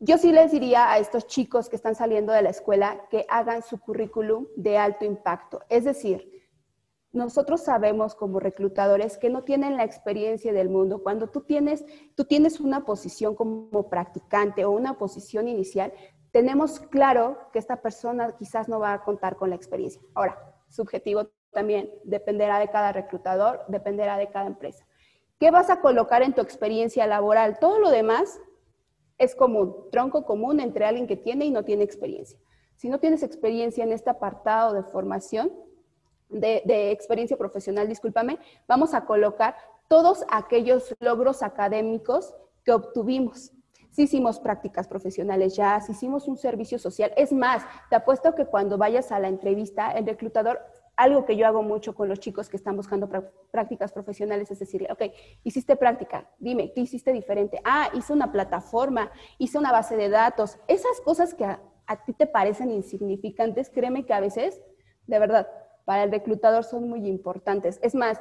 yo 0.02 0.18
sí 0.18 0.34
les 0.34 0.52
diría 0.52 0.92
a 0.92 0.98
estos 0.98 1.28
chicos 1.28 1.70
que 1.70 1.78
están 1.78 1.96
saliendo 1.96 2.34
de 2.34 2.42
la 2.42 2.50
escuela 2.50 3.08
que 3.10 3.26
hagan 3.30 3.64
su 3.64 3.80
currículum 3.80 4.48
de 4.58 4.78
alto 4.78 5.06
impacto. 5.06 5.62
Es 5.70 5.86
decir, 5.86 6.37
nosotros 7.18 7.62
sabemos 7.62 8.16
como 8.16 8.40
reclutadores 8.40 9.18
que 9.18 9.30
no 9.30 9.44
tienen 9.44 9.76
la 9.76 9.84
experiencia 9.84 10.54
del 10.54 10.70
mundo. 10.70 11.04
Cuando 11.04 11.28
tú 11.28 11.42
tienes, 11.42 11.84
tú 12.16 12.26
tienes 12.26 12.60
una 12.60 12.86
posición 12.86 13.36
como 13.36 13.90
practicante 13.90 14.64
o 14.64 14.72
una 14.72 14.98
posición 14.98 15.48
inicial, 15.48 15.92
tenemos 16.32 16.80
claro 16.80 17.38
que 17.52 17.60
esta 17.60 17.82
persona 17.82 18.36
quizás 18.38 18.70
no 18.70 18.80
va 18.80 18.94
a 18.94 19.04
contar 19.04 19.36
con 19.36 19.50
la 19.50 19.56
experiencia. 19.56 20.02
Ahora, 20.14 20.38
subjetivo 20.70 21.30
también, 21.52 21.90
dependerá 22.04 22.60
de 22.60 22.70
cada 22.70 22.92
reclutador, 22.92 23.62
dependerá 23.68 24.18
de 24.18 24.30
cada 24.30 24.48
empresa. 24.48 24.86
¿Qué 25.40 25.52
vas 25.52 25.70
a 25.70 25.82
colocar 25.82 26.22
en 26.22 26.34
tu 26.34 26.42
experiencia 26.42 27.08
laboral? 27.08 27.60
Todo 27.60 27.80
lo 27.80 27.90
demás 27.90 28.40
es 29.18 29.36
común, 29.36 29.76
tronco 29.92 30.26
común 30.26 30.60
entre 30.60 30.86
alguien 30.86 31.08
que 31.08 31.18
tiene 31.18 31.46
y 31.46 31.52
no 31.52 31.64
tiene 31.64 31.84
experiencia. 31.84 32.40
Si 32.76 32.90
no 32.90 33.00
tienes 33.00 33.24
experiencia 33.24 33.84
en 33.84 33.92
este 33.92 34.10
apartado 34.10 34.74
de 34.74 34.84
formación, 34.84 35.52
de, 36.30 36.92
experiencia 36.92 37.38
profesional, 37.38 37.88
discúlpame, 37.88 38.40
vamos 38.68 38.94
a 38.94 39.06
colocar 39.06 39.56
todos 39.88 40.26
aquellos 40.30 40.96
logros 41.00 41.44
académicos 41.44 42.34
que 42.64 42.74
obtuvimos. 42.74 43.52
Si 43.92 44.04
hicimos 44.04 44.40
prácticas 44.40 44.88
profesionales 44.88 45.56
ya, 45.56 45.80
si 45.82 45.94
hicimos 45.94 46.28
un 46.28 46.38
servicio 46.38 46.78
social. 46.78 47.12
Es 47.18 47.32
más, 47.34 47.66
te 47.90 47.96
apuesto 47.96 48.36
que 48.36 48.46
cuando 48.46 48.78
vayas 48.78 49.12
a 49.12 49.20
la 49.20 49.28
entrevista, 49.28 49.92
el 49.92 50.06
reclutador 50.06 50.60
algo 50.98 51.26
que 51.26 51.38
yo 51.38 51.48
hago 51.48 51.64
mucho 51.64 51.96
con 51.96 52.10
los 52.10 52.20
chicos 52.20 52.50
que 52.50 52.58
están 52.58 52.76
buscando 52.76 53.08
prácticas 53.52 53.94
profesionales 53.94 54.50
es 54.52 54.60
decir, 54.60 54.88
ok, 54.92 55.14
hiciste 55.44 55.76
práctica, 55.76 56.28
dime, 56.40 56.74
¿qué 56.74 56.82
hiciste 56.82 57.14
diferente? 57.14 57.62
Ah, 57.64 57.90
hice 57.94 58.12
una 58.12 58.32
plataforma, 58.32 59.12
hice 59.38 59.60
una 59.60 59.72
base 59.72 59.96
de 59.96 60.10
datos. 60.10 60.58
Esas 60.68 61.00
cosas 61.02 61.36
que 61.36 61.46
a, 61.46 61.60
ti 62.06 62.14
te 62.14 62.26
parecen 62.26 62.72
insignificantes, 62.72 63.70
créeme 63.70 64.06
que 64.06 64.14
a 64.14 64.20
veces, 64.20 64.60
de 65.06 65.20
verdad, 65.20 65.48
para 65.88 66.04
el 66.04 66.12
reclutador 66.12 66.66
son 66.66 66.90
muy 66.90 67.08
importantes. 67.08 67.80
Es 67.82 67.96
más, 67.96 68.20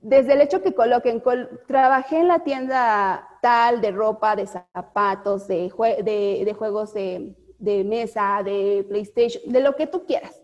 desde 0.00 0.32
el 0.32 0.40
hecho 0.40 0.62
que 0.62 0.74
coloquen, 0.74 1.22
trabajé 1.68 2.18
en 2.18 2.26
la 2.26 2.40
tienda 2.40 3.28
tal 3.40 3.80
de 3.80 3.92
ropa, 3.92 4.34
de 4.34 4.48
zapatos, 4.48 5.46
de, 5.46 5.70
de, 6.44 6.54
juegos 6.58 6.92
de, 6.94 7.36
de 7.60 7.84
mesa, 7.84 8.42
de 8.44 8.84
PlayStation, 8.88 9.44
de 9.46 9.60
lo 9.60 9.76
que 9.76 9.86
tú 9.86 10.04
quieras 10.06 10.42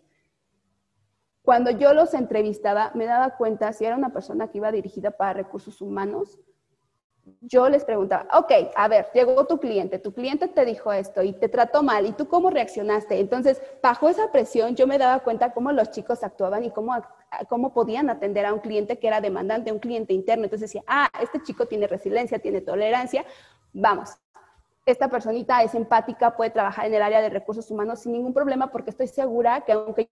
cuando 1.44 1.70
yo 1.70 1.92
los 1.92 2.14
entrevistaba, 2.14 2.90
me 2.94 3.04
daba 3.04 3.36
cuenta 3.36 3.70
si 3.74 3.84
era 3.84 3.96
una 3.96 4.14
persona 4.14 4.48
que 4.48 4.58
iba 4.58 4.72
dirigida 4.72 5.10
para 5.10 5.34
recursos 5.34 5.82
humanos. 5.82 6.40
Yo 7.40 7.68
les 7.68 7.84
preguntaba, 7.84 8.26
ok, 8.36 8.52
a 8.76 8.88
ver, 8.88 9.08
llegó 9.14 9.46
tu 9.46 9.58
cliente, 9.58 9.98
tu 9.98 10.12
cliente 10.12 10.48
te 10.48 10.64
dijo 10.64 10.92
esto 10.92 11.22
y 11.22 11.32
te 11.32 11.48
trató 11.48 11.82
mal, 11.82 12.06
¿y 12.06 12.12
tú 12.12 12.28
cómo 12.28 12.50
reaccionaste? 12.50 13.18
Entonces, 13.18 13.62
bajo 13.82 14.08
esa 14.08 14.30
presión, 14.30 14.76
yo 14.76 14.86
me 14.86 14.98
daba 14.98 15.20
cuenta 15.20 15.52
cómo 15.52 15.72
los 15.72 15.90
chicos 15.90 16.22
actuaban 16.22 16.64
y 16.64 16.70
cómo, 16.70 16.94
cómo 17.48 17.72
podían 17.72 18.10
atender 18.10 18.44
a 18.44 18.52
un 18.52 18.60
cliente 18.60 18.98
que 18.98 19.06
era 19.06 19.20
demandante, 19.22 19.72
un 19.72 19.78
cliente 19.78 20.12
interno. 20.12 20.44
Entonces 20.44 20.70
decía, 20.70 20.84
ah, 20.86 21.08
este 21.22 21.42
chico 21.42 21.66
tiene 21.66 21.86
resiliencia, 21.86 22.38
tiene 22.38 22.60
tolerancia, 22.60 23.24
vamos, 23.72 24.18
esta 24.86 25.08
personita 25.08 25.62
es 25.62 25.74
empática, 25.74 26.36
puede 26.36 26.50
trabajar 26.50 26.86
en 26.86 26.94
el 26.94 27.02
área 27.02 27.22
de 27.22 27.30
recursos 27.30 27.70
humanos 27.70 28.00
sin 28.00 28.12
ningún 28.12 28.34
problema 28.34 28.70
porque 28.70 28.90
estoy 28.90 29.06
segura 29.06 29.62
que 29.62 29.72
aunque 29.72 30.10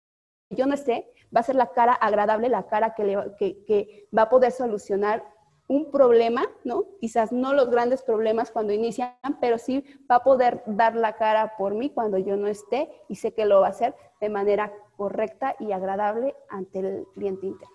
yo 0.50 0.66
no 0.66 0.74
esté, 0.74 1.10
va 1.34 1.40
a 1.40 1.44
ser 1.44 1.56
la 1.56 1.72
cara 1.72 1.92
agradable, 1.92 2.48
la 2.48 2.66
cara 2.66 2.94
que, 2.94 4.08
va 4.16 4.22
a 4.22 4.28
poder 4.28 4.52
solucionar 4.52 5.24
un 5.72 5.90
problema, 5.90 6.46
¿no? 6.64 6.84
Quizás 7.00 7.32
no 7.32 7.52
los 7.54 7.70
grandes 7.70 8.02
problemas 8.02 8.50
cuando 8.50 8.72
inician, 8.72 9.14
pero 9.40 9.58
sí 9.58 9.84
va 10.10 10.16
a 10.16 10.24
poder 10.24 10.62
dar 10.66 10.94
la 10.94 11.16
cara 11.16 11.54
por 11.56 11.74
mí 11.74 11.90
cuando 11.90 12.18
yo 12.18 12.36
no 12.36 12.46
esté 12.46 12.90
y 13.08 13.16
sé 13.16 13.32
que 13.32 13.46
lo 13.46 13.60
va 13.60 13.68
a 13.68 13.70
hacer 13.70 13.94
de 14.20 14.28
manera 14.28 14.72
correcta 14.96 15.56
y 15.58 15.72
agradable 15.72 16.34
ante 16.48 16.80
el 16.80 17.06
cliente 17.14 17.46
interno. 17.46 17.74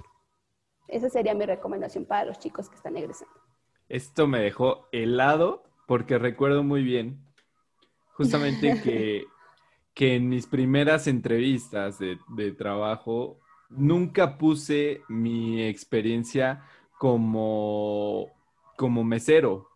Esa 0.87 1.09
sería 1.09 1.33
mi 1.33 1.45
recomendación 1.45 2.05
para 2.05 2.25
los 2.25 2.39
chicos 2.39 2.69
que 2.69 2.75
están 2.75 2.95
egresando. 2.95 3.33
Esto 3.89 4.27
me 4.27 4.39
dejó 4.39 4.87
helado 4.91 5.63
porque 5.87 6.17
recuerdo 6.17 6.63
muy 6.63 6.83
bien 6.83 7.19
justamente 8.13 8.81
que 8.83 9.25
que 9.97 10.15
en 10.15 10.29
mis 10.29 10.45
primeras 10.45 11.07
entrevistas 11.07 11.97
de, 11.97 12.51
trabajo 12.51 13.39
nunca 13.67 14.37
puse 14.37 15.01
mi 15.09 15.63
experiencia 15.63 16.63
como, 16.97 18.27
como 18.75 19.03
mesero, 19.03 19.69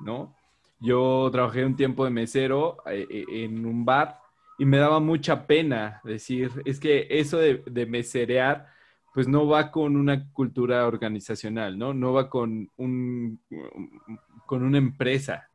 ¿no? 0.00 0.34
Yo 0.80 1.28
trabajé 1.32 1.64
un 1.64 1.76
tiempo 1.76 2.04
de 2.04 2.10
mesero 2.10 2.78
eh, 2.86 3.06
eh, 3.10 3.24
en 3.44 3.66
un 3.66 3.84
bar 3.84 4.20
y 4.58 4.64
me 4.64 4.78
daba 4.78 5.00
mucha 5.00 5.46
pena 5.46 6.00
decir, 6.04 6.50
es 6.64 6.78
que 6.78 7.06
eso 7.10 7.38
de, 7.38 7.62
de, 7.66 7.86
meserear, 7.86 8.66
pues 9.12 9.26
no 9.26 9.46
va 9.46 9.70
con 9.70 9.96
una 9.96 10.30
cultura 10.32 10.86
organizacional, 10.86 11.78
¿no? 11.78 11.94
No 11.94 12.12
va 12.12 12.28
con, 12.28 12.70
un, 12.76 13.40
con 14.46 14.62
una 14.62 14.78
empresa, 14.78 15.48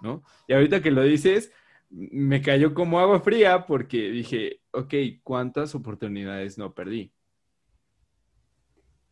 ¿no? 0.00 0.22
Y 0.46 0.52
ahorita 0.52 0.82
que 0.82 0.90
lo 0.90 1.02
dices, 1.02 1.52
me 1.90 2.42
cayó 2.42 2.74
como 2.74 3.00
agua 3.00 3.20
fría 3.20 3.66
porque 3.66 4.10
dije, 4.10 4.60
ok, 4.72 4.94
¿cuántas 5.22 5.74
oportunidades 5.74 6.58
no 6.58 6.72
perdí? 6.72 7.12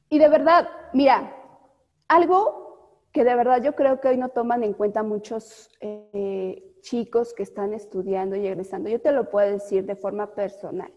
Y 0.09 0.19
de 0.19 0.29
verdad, 0.29 0.69
mira, 0.93 1.35
algo 2.09 3.01
que 3.13 3.25
de 3.25 3.35
verdad 3.35 3.63
yo 3.63 3.75
creo 3.75 4.01
que 4.01 4.09
hoy 4.09 4.17
no 4.17 4.29
toman 4.29 4.63
en 4.63 4.75
cuenta 4.75 5.03
muchos 5.03 5.71
eh, 5.81 6.77
chicos 6.81 7.33
que 7.35 7.43
están 7.43 7.73
estudiando 7.73 8.37
y 8.37 8.47
egresando, 8.47 8.91
yo 8.91 9.01
te 9.01 9.13
lo 9.13 9.31
puedo 9.31 9.51
decir 9.51 9.85
de 9.87 9.97
forma 9.97 10.35
personal. 10.35 10.93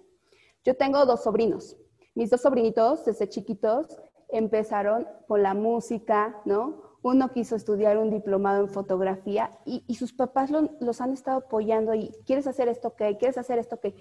Yo 0.63 0.75
tengo 0.75 1.05
dos 1.05 1.23
sobrinos. 1.23 1.77
Mis 2.15 2.29
dos 2.29 2.41
sobrinitos, 2.41 3.05
desde 3.05 3.29
chiquitos, 3.29 3.97
empezaron 4.27 5.07
con 5.27 5.41
la 5.41 5.53
música, 5.53 6.41
¿no? 6.45 6.89
uno 7.01 7.31
quiso 7.31 7.55
estudiar 7.55 7.97
un 7.97 8.09
diplomado 8.09 8.61
en 8.61 8.69
fotografía 8.69 9.57
y, 9.65 9.95
sus 9.95 10.13
papás 10.13 10.51
los 10.51 11.01
han 11.01 11.13
estado 11.13 11.39
apoyando 11.39 11.93
y 11.93 12.11
quieres 12.25 12.47
hacer 12.47 12.67
esto, 12.67 12.95
¿qué? 12.95 13.17
¿Quieres 13.17 13.37
hacer 13.37 13.59
esto, 13.59 13.79
qué? 13.79 13.95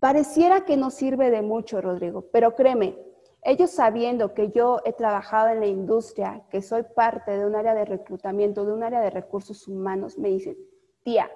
Pareciera 0.00 0.64
que 0.64 0.76
no 0.76 0.90
sirve 0.90 1.30
de 1.30 1.42
mucho, 1.42 1.80
Rodrigo, 1.80 2.26
pero 2.32 2.54
créeme, 2.54 2.98
ellos 3.42 3.70
sabiendo 3.70 4.34
que 4.34 4.50
yo 4.50 4.80
he 4.84 4.92
trabajado 4.92 5.48
en 5.48 5.60
la 5.60 5.66
industria, 5.66 6.42
que 6.50 6.60
soy 6.60 6.82
parte 6.82 7.38
de 7.38 7.46
un 7.46 7.56
área 7.56 7.74
de 7.74 7.84
reclutamiento, 7.84 8.64
de 8.64 8.72
un 8.72 8.82
área 8.82 9.00
de 9.00 9.10
recursos 9.10 9.66
humanos, 9.66 10.18
me 10.18 10.28
dicen, 10.28 10.56
tía, 11.02 11.30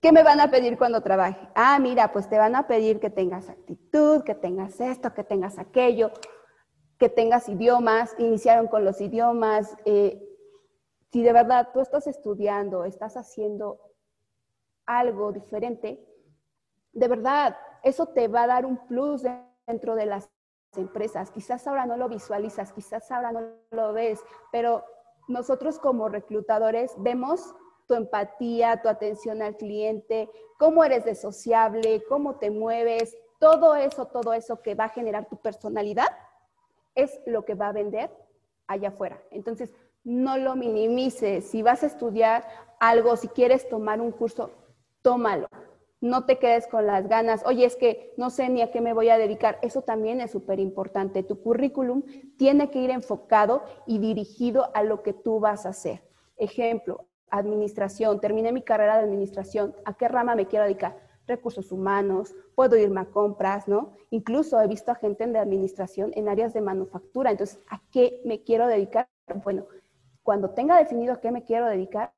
¿qué 0.00 0.12
me 0.12 0.22
van 0.22 0.40
a 0.40 0.50
pedir 0.50 0.78
cuando 0.78 1.00
trabaje? 1.00 1.48
Ah, 1.54 1.78
mira, 1.80 2.12
pues 2.12 2.28
te 2.28 2.38
van 2.38 2.54
a 2.54 2.68
pedir 2.68 3.00
que 3.00 3.10
tengas 3.10 3.48
actitud, 3.48 4.22
que 4.22 4.36
tengas 4.36 4.80
esto, 4.80 5.12
que 5.12 5.24
tengas 5.24 5.58
aquello, 5.58 6.12
que 6.98 7.08
tengas 7.08 7.48
idiomas, 7.48 8.14
iniciaron 8.18 8.68
con 8.68 8.84
los 8.84 9.00
idiomas. 9.00 9.76
Eh, 9.84 10.24
si 11.10 11.22
de 11.22 11.32
verdad 11.32 11.70
tú 11.72 11.80
estás 11.80 12.06
estudiando, 12.06 12.84
estás 12.84 13.16
haciendo 13.16 13.80
algo 14.86 15.32
diferente, 15.32 16.04
de 16.92 17.08
verdad, 17.08 17.56
eso 17.82 18.06
te 18.06 18.28
va 18.28 18.42
a 18.42 18.46
dar 18.46 18.66
un 18.66 18.86
plus 18.86 19.22
dentro 19.68 19.94
de 19.94 20.06
las 20.06 20.30
empresas. 20.76 21.30
Quizás 21.30 21.66
ahora 21.66 21.86
no 21.86 21.96
lo 21.96 22.08
visualizas, 22.08 22.72
quizás 22.72 23.10
ahora 23.12 23.32
no 23.32 23.42
lo 23.70 23.92
ves, 23.92 24.20
pero 24.50 24.84
nosotros 25.28 25.78
como 25.78 26.08
reclutadores 26.08 26.92
vemos 26.98 27.54
tu 27.86 27.94
empatía, 27.94 28.82
tu 28.82 28.88
atención 28.88 29.40
al 29.42 29.56
cliente, 29.56 30.28
cómo 30.58 30.84
eres 30.84 31.04
de 31.04 31.14
sociable, 31.14 32.02
cómo 32.08 32.36
te 32.36 32.50
mueves, 32.50 33.16
todo 33.38 33.76
eso, 33.76 34.06
todo 34.06 34.32
eso 34.32 34.60
que 34.62 34.74
va 34.74 34.84
a 34.84 34.88
generar 34.90 35.28
tu 35.28 35.36
personalidad 35.36 36.08
es 36.94 37.20
lo 37.26 37.44
que 37.44 37.54
va 37.54 37.68
a 37.68 37.72
vender 37.72 38.10
allá 38.66 38.88
afuera. 38.88 39.22
Entonces, 39.30 39.72
no 40.02 40.36
lo 40.36 40.56
minimices. 40.56 41.48
Si 41.48 41.62
vas 41.62 41.82
a 41.82 41.86
estudiar 41.86 42.44
algo, 42.80 43.16
si 43.16 43.28
quieres 43.28 43.68
tomar 43.68 44.00
un 44.00 44.10
curso, 44.10 44.50
tómalo 45.02 45.48
no 46.00 46.26
te 46.26 46.38
quedes 46.38 46.66
con 46.66 46.86
las 46.86 47.08
ganas, 47.08 47.44
oye, 47.44 47.64
es 47.64 47.76
que 47.76 48.12
no 48.16 48.30
sé 48.30 48.48
ni 48.48 48.62
a 48.62 48.70
qué 48.70 48.80
me 48.80 48.92
voy 48.92 49.08
a 49.08 49.18
dedicar. 49.18 49.58
Eso 49.62 49.82
también 49.82 50.20
es 50.20 50.30
súper 50.30 50.60
importante. 50.60 51.22
Tu 51.22 51.40
currículum 51.40 52.02
tiene 52.36 52.70
que 52.70 52.78
ir 52.80 52.90
enfocado 52.90 53.62
y 53.86 53.98
dirigido 53.98 54.70
a 54.74 54.82
lo 54.82 55.02
que 55.02 55.12
tú 55.12 55.40
vas 55.40 55.66
a 55.66 55.70
hacer. 55.70 56.02
Ejemplo, 56.36 57.06
administración, 57.30 58.20
terminé 58.20 58.52
mi 58.52 58.62
carrera 58.62 58.96
de 58.96 59.04
administración, 59.04 59.74
¿a 59.84 59.94
qué 59.94 60.08
rama 60.08 60.34
me 60.34 60.46
quiero 60.46 60.64
dedicar? 60.64 60.96
Recursos 61.26 61.72
humanos, 61.72 62.34
puedo 62.54 62.76
irme 62.76 63.00
a 63.00 63.06
compras, 63.06 63.68
¿no? 63.68 63.92
Incluso 64.10 64.60
he 64.60 64.66
visto 64.66 64.90
a 64.90 64.94
gente 64.94 65.26
de 65.26 65.38
administración 65.38 66.12
en 66.14 66.28
áreas 66.28 66.54
de 66.54 66.62
manufactura. 66.62 67.30
Entonces, 67.30 67.60
¿a 67.68 67.82
qué 67.90 68.22
me 68.24 68.42
quiero 68.44 68.66
dedicar? 68.66 69.08
Bueno, 69.44 69.66
cuando 70.22 70.50
tenga 70.50 70.78
definido 70.78 71.12
a 71.14 71.20
qué 71.20 71.30
me 71.30 71.44
quiero 71.44 71.66
dedicar, 71.66 72.12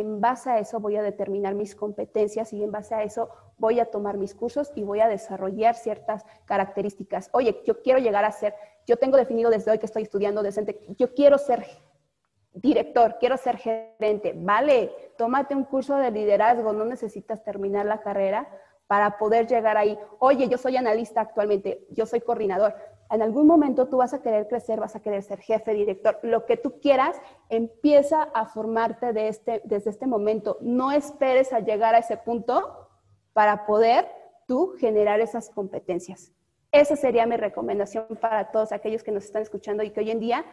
en 0.00 0.20
base 0.20 0.50
a 0.50 0.58
eso 0.58 0.80
voy 0.80 0.96
a 0.96 1.02
determinar 1.02 1.54
mis 1.54 1.74
competencias 1.74 2.52
y 2.52 2.62
en 2.62 2.72
base 2.72 2.94
a 2.94 3.02
eso 3.02 3.30
voy 3.56 3.80
a 3.80 3.86
tomar 3.86 4.16
mis 4.16 4.34
cursos 4.34 4.72
y 4.74 4.82
voy 4.82 5.00
a 5.00 5.08
desarrollar 5.08 5.74
ciertas 5.74 6.24
características. 6.44 7.30
Oye, 7.32 7.62
yo 7.66 7.82
quiero 7.82 7.98
llegar 7.98 8.24
a 8.24 8.32
ser, 8.32 8.54
yo 8.86 8.96
tengo 8.96 9.16
definido 9.16 9.50
desde 9.50 9.70
hoy 9.70 9.78
que 9.78 9.86
estoy 9.86 10.02
estudiando 10.02 10.42
decente, 10.42 10.80
yo 10.98 11.14
quiero 11.14 11.38
ser 11.38 11.66
director, 12.52 13.16
quiero 13.20 13.36
ser 13.36 13.56
gerente. 13.56 14.34
Vale, 14.36 14.92
tómate 15.16 15.54
un 15.54 15.64
curso 15.64 15.96
de 15.96 16.10
liderazgo, 16.10 16.72
no 16.72 16.84
necesitas 16.84 17.42
terminar 17.44 17.86
la 17.86 18.00
carrera 18.00 18.48
para 18.86 19.18
poder 19.18 19.46
llegar 19.46 19.76
ahí. 19.76 19.96
Oye, 20.18 20.48
yo 20.48 20.58
soy 20.58 20.76
analista 20.76 21.20
actualmente, 21.20 21.86
yo 21.90 22.06
soy 22.06 22.20
coordinador 22.20 22.74
en 23.10 23.22
algún 23.22 23.46
momento 23.46 23.88
tú 23.88 23.96
vas 23.98 24.14
a 24.14 24.22
querer 24.22 24.46
crecer, 24.46 24.78
vas 24.78 24.94
a 24.94 25.00
querer 25.00 25.22
ser 25.22 25.40
jefe, 25.40 25.74
director, 25.74 26.18
lo 26.22 26.46
que 26.46 26.56
tú 26.56 26.80
quieras, 26.80 27.20
empieza 27.48 28.22
a 28.22 28.46
formarte 28.46 29.28
este, 29.28 29.60
desde 29.64 29.90
este 29.90 30.06
momento. 30.06 30.58
No 30.60 30.92
esperes 30.92 31.52
a 31.52 31.60
llegar 31.60 31.94
a 31.94 31.98
ese 31.98 32.16
punto 32.16 32.88
para 33.32 33.66
poder 33.66 34.08
tú 34.46 34.74
generar 34.78 35.20
esas 35.20 35.50
competencias. 35.50 36.32
Esa 36.72 36.94
sería 36.94 37.26
mi 37.26 37.36
recomendación 37.36 38.06
para 38.20 38.52
todos 38.52 38.70
aquellos 38.70 39.02
que 39.02 39.10
nos 39.10 39.24
están 39.24 39.42
escuchando 39.42 39.82
y 39.82 39.90
que 39.90 40.00
hoy 40.00 40.10
en 40.12 40.20
día 40.20 40.44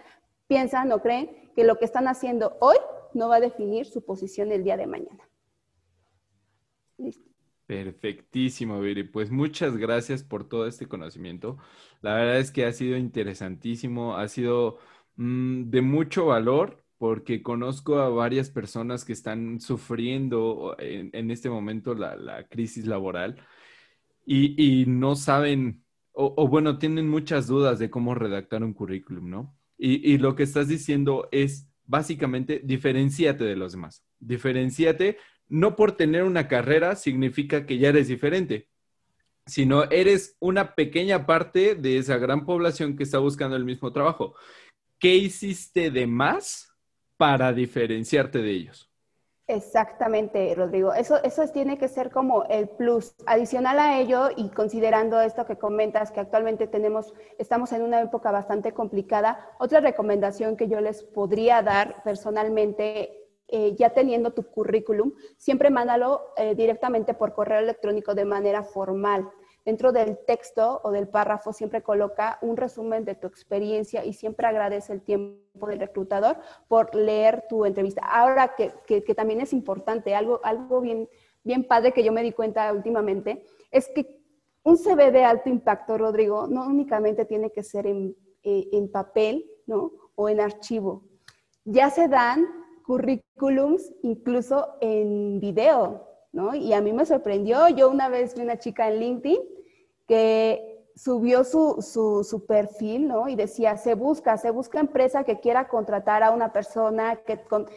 piensan 0.48 0.92
o 0.92 1.02
creen 1.02 1.52
que 1.56 1.64
lo 1.64 1.78
que 1.78 1.86
están 1.86 2.08
haciendo 2.08 2.58
hoy 2.60 2.78
no 3.14 3.30
va 3.30 3.36
a 3.36 3.40
definir 3.40 3.86
su 3.86 4.04
posición 4.04 4.52
el 4.52 4.64
día 4.64 4.78
de 4.78 4.88
mañana. 4.88 5.30
Listo. 6.98 7.37
Perfectísimo, 7.68 8.80
Viri. 8.80 9.04
Pues 9.04 9.30
muchas 9.30 9.76
gracias 9.76 10.24
por 10.24 10.48
todo 10.48 10.68
este 10.68 10.88
conocimiento. 10.88 11.58
La 12.02 12.16
verdad 12.16 12.40
es 12.40 12.50
que 12.52 12.66
ha 12.66 12.72
sido 12.72 12.98
interesantísimo, 12.98 14.16
ha 14.16 14.30
sido 14.30 14.80
mm, 15.18 15.70
de 15.70 15.82
mucho 15.82 16.28
valor 16.28 16.86
porque 16.98 17.44
conozco 17.44 18.00
a 18.00 18.10
varias 18.10 18.50
personas 18.50 19.04
que 19.04 19.12
están 19.14 19.60
sufriendo 19.60 20.78
en, 20.80 21.30
este 21.30 21.50
momento 21.50 21.94
la, 21.94 22.48
crisis 22.50 22.88
laboral 22.88 23.36
y, 24.26 24.86
no 24.88 25.16
saben, 25.16 25.84
o, 26.14 26.48
bueno, 26.48 26.80
tienen 26.80 27.08
muchas 27.10 27.48
dudas 27.48 27.80
de 27.80 27.90
cómo 27.90 28.16
redactar 28.16 28.64
un 28.64 28.74
currículum, 28.74 29.30
¿no? 29.30 29.58
Y, 29.78 30.14
y 30.14 30.18
lo 30.18 30.36
que 30.36 30.44
estás 30.44 30.68
diciendo 30.68 31.30
es 31.32 31.70
básicamente 31.86 32.62
diferenciate 32.64 33.44
de 33.44 33.56
los 33.56 33.74
demás. 33.74 34.04
Diferenciate 34.20 35.18
no 35.50 35.76
por 35.76 35.94
tener 35.94 36.24
una 36.24 36.48
carrera 36.48 36.96
significa 36.96 37.66
que 37.66 37.78
ya 37.78 37.90
eres 37.90 38.08
diferente, 38.08 38.70
sino 39.46 39.84
eres 39.86 40.36
una 40.40 40.76
pequeña 40.76 41.26
parte 41.26 41.76
de 41.76 41.98
esa 41.98 42.18
gran 42.18 42.46
población 42.46 42.98
que 42.98 43.04
está 43.04 43.20
buscando 43.20 43.56
el 43.56 43.66
mismo 43.66 43.92
trabajo. 43.94 44.36
¿Qué 45.00 45.16
hiciste 45.16 45.92
de 45.92 46.08
más 46.08 46.74
para 47.18 47.54
diferenciarte 47.54 48.40
de 48.40 48.52
ellos? 48.52 48.92
Exactamente, 49.50 50.54
Rodrigo. 50.56 50.94
Eso, 50.94 51.24
eso 51.24 51.48
tiene 51.48 51.78
que 51.78 51.88
ser 51.88 52.12
como 52.12 52.44
el 52.46 52.68
plus. 52.68 53.16
Adicional 53.26 53.80
a 53.80 53.98
ello, 53.98 54.30
y 54.36 54.50
considerando 54.50 55.22
esto 55.22 55.46
que 55.46 55.58
comentas, 55.58 56.12
que 56.12 56.20
actualmente 56.20 56.68
tenemos, 56.68 57.14
estamos 57.38 57.72
en 57.72 57.82
una 57.82 58.02
época 58.02 58.30
bastante 58.32 58.74
complicada, 58.74 59.52
otra 59.58 59.80
recomendación 59.80 60.58
que 60.58 60.68
yo 60.68 60.82
les 60.82 61.02
podría 61.02 61.62
dar 61.62 62.04
personalmente 62.04 63.27
eh, 63.50 63.76
ya 63.76 63.92
teniendo 63.92 64.34
tu 64.34 64.44
currículum, 64.44 65.14
siempre 65.38 65.70
mándalo 65.70 66.34
eh, 66.36 66.54
directamente 66.54 67.14
por 67.14 67.34
correo 67.34 67.60
electrónico 67.60 68.14
de 68.14 68.26
manera 68.26 68.64
formal. 68.64 69.30
Dentro 69.64 69.92
del 69.92 70.18
texto 70.26 70.82
o 70.84 70.92
del 70.92 71.08
párrafo 71.08 71.52
siempre 71.52 71.82
coloca 71.82 72.40
un 72.42 72.58
resumen 72.58 73.06
de 73.06 73.16
tu 73.16 73.28
experiencia 73.28 74.04
y 74.06 74.14
siempre 74.14 74.48
agradece 74.48 74.94
el 74.94 75.02
tiempo 75.02 75.68
del 75.68 75.80
reclutador 75.80 76.38
por 76.68 76.94
leer 76.96 77.46
tu 77.50 77.66
entrevista. 77.66 78.02
Ahora 78.06 78.56
que, 78.56 78.74
que, 78.86 79.14
también 79.14 79.42
es 79.42 79.52
importante, 79.54 80.16
algo, 80.16 80.40
algo 80.44 80.80
bien, 80.80 81.10
bien 81.44 81.66
padre 81.66 81.92
que 81.92 82.04
yo 82.04 82.14
me 82.14 82.24
di 82.24 82.32
cuenta 82.32 82.72
últimamente, 82.72 83.44
es 83.72 83.90
que 83.90 84.22
un 84.64 84.78
CV 84.78 85.12
de 85.12 85.24
alto 85.24 85.50
impacto, 85.50 85.98
Rodrigo, 85.98 86.48
no 86.48 86.66
únicamente 86.66 87.24
tiene 87.26 87.52
que 87.52 87.64
ser 87.64 87.88
en, 87.88 88.16
eh, 88.44 88.68
en 88.72 88.92
papel 88.92 89.46
¿no? 89.66 89.92
o 90.16 90.28
en 90.30 90.40
archivo. 90.42 91.04
Ya 91.66 91.90
se 91.90 92.08
dan 92.08 92.46
currículums 92.88 93.92
incluso 94.02 94.78
en 94.80 95.42
video, 95.42 96.08
¿no? 96.32 96.56
Y 96.56 96.72
a 96.72 96.80
mí 96.80 96.94
me 96.94 97.06
sorprendió, 97.06 97.68
yo 97.68 97.90
una 97.90 98.08
vez 98.08 98.34
vi 98.34 98.42
una 98.42 98.58
chica 98.58 98.88
en 98.88 99.00
LinkedIn 99.00 99.40
que 100.08 100.86
subió 100.96 101.44
su, 101.44 101.82
su, 101.82 102.46
perfil, 102.46 103.10
¿no? 103.10 103.28
Y 103.28 103.36
decía, 103.36 103.76
se 103.76 103.94
busca, 103.94 104.38
se 104.38 104.52
busca 104.52 104.80
empresa 104.80 105.26
que 105.26 105.42
quiera 105.42 105.68
contratar 105.68 106.24
a 106.24 106.32
una 106.32 106.54
persona 106.54 107.18
que, 107.18 107.44
con, 107.44 107.68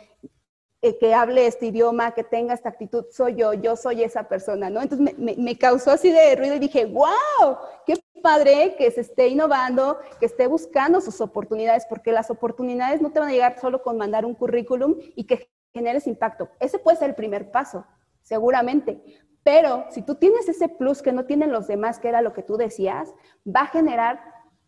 eh, 0.82 0.96
que 0.96 1.12
hable 1.12 1.46
este 1.46 1.66
idioma, 1.66 2.12
que 2.12 2.24
tenga 2.24 2.54
esta 2.54 2.70
actitud, 2.70 3.04
soy 3.10 3.34
yo, 3.34 3.52
yo 3.52 3.76
soy 3.76 4.02
esa 4.02 4.22
persona, 4.28 4.70
¿no? 4.70 4.80
Entonces 4.80 5.14
me, 5.18 5.36
me, 5.36 5.58
causó 5.58 5.90
así 5.90 6.10
de 6.10 6.34
ruido 6.36 6.54
y 6.54 6.58
dije, 6.58 6.86
wow, 6.86 7.58
qué 7.84 7.96
padre 8.22 8.76
que 8.78 8.90
se 8.90 9.02
esté 9.02 9.28
innovando, 9.28 9.98
que 10.18 10.24
esté 10.24 10.46
buscando 10.46 11.02
sus 11.02 11.20
oportunidades, 11.20 11.84
porque 11.86 12.12
las 12.12 12.30
oportunidades 12.30 13.02
no 13.02 13.12
te 13.12 13.20
van 13.20 13.28
a 13.28 13.32
llegar 13.32 13.60
solo 13.60 13.82
con 13.82 13.98
mandar 13.98 14.24
un 14.24 14.34
currículum 14.34 14.96
y 15.14 15.24
que 15.24 15.50
generes 15.74 16.06
impacto. 16.06 16.48
Ese 16.58 16.78
puede 16.78 16.96
ser 16.96 17.10
el 17.10 17.14
primer 17.14 17.50
paso, 17.50 17.84
seguramente. 18.22 19.02
Pero 19.42 19.84
si 19.90 20.00
tú 20.00 20.14
tienes 20.14 20.48
ese 20.48 20.70
plus 20.70 21.02
que 21.02 21.12
no 21.12 21.26
tienen 21.26 21.52
los 21.52 21.66
demás, 21.66 21.98
que 21.98 22.08
era 22.08 22.22
lo 22.22 22.32
que 22.32 22.42
tú 22.42 22.56
decías, 22.56 23.12
va 23.46 23.62
a 23.62 23.66
generar 23.66 24.22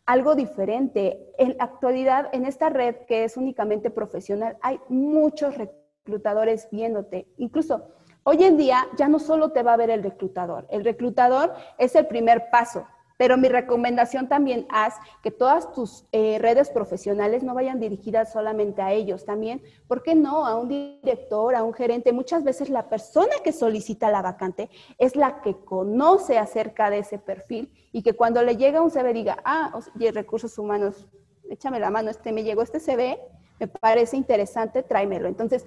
algo 0.05 0.35
diferente. 0.35 1.33
En 1.38 1.57
la 1.57 1.64
actualidad, 1.64 2.29
en 2.33 2.44
esta 2.44 2.68
red 2.68 2.96
que 3.07 3.25
es 3.25 3.38
únicamente 3.38 3.90
profesional, 3.90 4.59
hay 4.61 4.79
muchos 4.88 5.57
recursos 5.57 5.82
reclutadores 6.05 6.69
viéndote. 6.73 7.29
Incluso 7.37 7.83
hoy 8.25 8.43
en 8.43 8.57
día 8.57 8.88
ya 8.97 9.09
no 9.09 9.19
solo 9.19 9.53
te 9.53 9.62
va 9.62 9.75
a 9.75 9.77
ver 9.77 9.91
el 9.91 10.03
reclutador, 10.03 10.67
el 10.71 10.85
reclutador 10.85 11.53
es 11.79 11.95
el 11.95 12.07
primer 12.07 12.51
paso, 12.51 12.87
pero 13.17 13.37
mi 13.37 13.49
recomendación 13.49 14.29
también 14.29 14.67
es 14.87 14.95
que 15.23 15.31
todas 15.31 15.73
tus 15.73 16.07
eh, 16.11 16.38
redes 16.41 16.71
profesionales 16.71 17.45
no 17.45 17.55
vayan 17.55 17.79
dirigidas 17.79 18.33
solamente 18.33 18.83
a 18.83 18.91
ellos, 18.91 19.25
también, 19.25 19.62
¿por 19.87 20.03
qué 20.03 20.17
no? 20.17 20.45
A 20.45 20.59
un 20.59 20.69
director, 20.69 21.55
a 21.55 21.62
un 21.62 21.73
gerente. 21.73 22.12
Muchas 22.12 22.43
veces 22.43 22.69
la 22.69 22.88
persona 22.88 23.33
que 23.45 23.53
solicita 23.53 24.11
la 24.11 24.23
vacante 24.23 24.71
es 24.99 25.15
la 25.15 25.41
que 25.41 25.55
conoce 25.65 26.37
acerca 26.37 26.91
de 26.91 26.99
ese 26.99 27.19
perfil 27.19 27.73
y 27.93 28.03
que 28.03 28.15
cuando 28.15 28.43
le 28.43 28.57
llega 28.57 28.83
un 28.83 28.91
CV 28.91 29.12
diga, 29.12 29.37
ah, 29.45 29.73
oye, 29.95 30.11
recursos 30.11 30.59
humanos, 30.59 31.07
échame 31.49 31.79
la 31.79 31.91
mano, 31.91 32.11
este 32.11 32.33
me 32.33 32.43
llegó 32.43 32.62
este 32.62 32.81
CV, 32.81 33.21
me 33.61 33.69
parece 33.69 34.17
interesante, 34.17 34.83
tráemelo. 34.83 35.29
Entonces, 35.29 35.65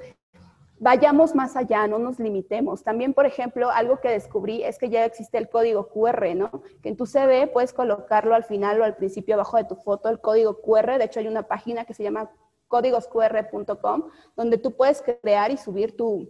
vayamos 0.79 1.35
más 1.35 1.55
allá, 1.55 1.87
no 1.87 1.99
nos 1.99 2.19
limitemos. 2.19 2.83
También, 2.83 3.13
por 3.13 3.25
ejemplo, 3.25 3.69
algo 3.69 3.99
que 3.99 4.09
descubrí 4.09 4.63
es 4.63 4.77
que 4.77 4.89
ya 4.89 5.05
existe 5.05 5.37
el 5.37 5.49
código 5.49 5.89
QR, 5.89 6.35
¿no? 6.35 6.63
Que 6.81 6.89
en 6.89 6.97
tu 6.97 7.05
CV 7.05 7.47
puedes 7.47 7.73
colocarlo 7.73 8.35
al 8.35 8.43
final 8.43 8.81
o 8.81 8.83
al 8.83 8.95
principio 8.95 9.35
abajo 9.35 9.57
de 9.57 9.65
tu 9.65 9.75
foto, 9.75 10.09
el 10.09 10.19
código 10.19 10.61
QR. 10.61 10.97
De 10.97 11.05
hecho, 11.05 11.19
hay 11.19 11.27
una 11.27 11.43
página 11.43 11.85
que 11.85 11.93
se 11.93 12.03
llama 12.03 12.31
códigosqr.com, 12.67 14.03
donde 14.35 14.57
tú 14.57 14.75
puedes 14.75 15.01
crear 15.01 15.51
y 15.51 15.57
subir 15.57 15.95
tu, 15.95 16.27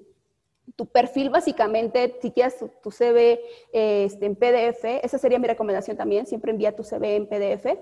tu 0.75 0.85
perfil 0.85 1.29
básicamente, 1.29 2.17
si 2.21 2.31
quieres 2.31 2.57
tu, 2.81 2.91
CV 2.91 3.39
este, 3.71 4.25
en 4.25 4.35
PDF, 4.35 4.83
esa 5.03 5.17
sería 5.17 5.39
mi 5.39 5.47
recomendación 5.47 5.95
también, 5.95 6.25
siempre 6.25 6.51
envía 6.51 6.75
tu 6.75 6.83
CV 6.83 7.15
en 7.15 7.27
PDF. 7.27 7.77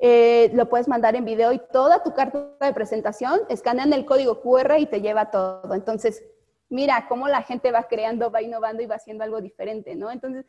Eh, 0.00 0.50
lo 0.54 0.68
puedes 0.68 0.86
mandar 0.86 1.16
en 1.16 1.24
video 1.24 1.52
y 1.52 1.60
toda 1.72 2.02
tu 2.02 2.14
carta 2.14 2.54
de 2.60 2.72
presentación 2.72 3.40
escanean 3.48 3.92
el 3.92 4.04
código 4.04 4.40
QR 4.40 4.78
y 4.78 4.86
te 4.86 5.00
lleva 5.00 5.30
todo. 5.30 5.74
Entonces, 5.74 6.22
mira 6.68 7.06
cómo 7.08 7.26
la 7.26 7.42
gente 7.42 7.72
va 7.72 7.88
creando, 7.88 8.30
va 8.30 8.42
innovando 8.42 8.82
y 8.82 8.86
va 8.86 8.96
haciendo 8.96 9.24
algo 9.24 9.40
diferente, 9.40 9.96
¿no? 9.96 10.10
Entonces, 10.10 10.46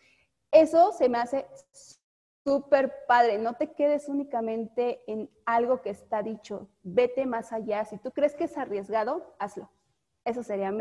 eso 0.52 0.92
se 0.92 1.10
me 1.10 1.18
hace 1.18 1.48
súper 2.44 3.06
padre. 3.08 3.38
No 3.38 3.54
te 3.54 3.72
quedes 3.74 4.08
únicamente 4.08 5.02
en 5.08 5.30
algo 5.46 5.82
que 5.82 5.90
está 5.90 6.22
dicho. 6.22 6.70
Vete 6.84 7.26
más 7.26 7.52
allá. 7.52 7.86
Si 7.86 7.98
tú 7.98 8.12
crees 8.12 8.36
que 8.36 8.46
es 8.46 8.58
arriesgado, 8.58 9.36
hazlo. 9.40 9.70
Eso 10.26 10.44
sería 10.44 10.72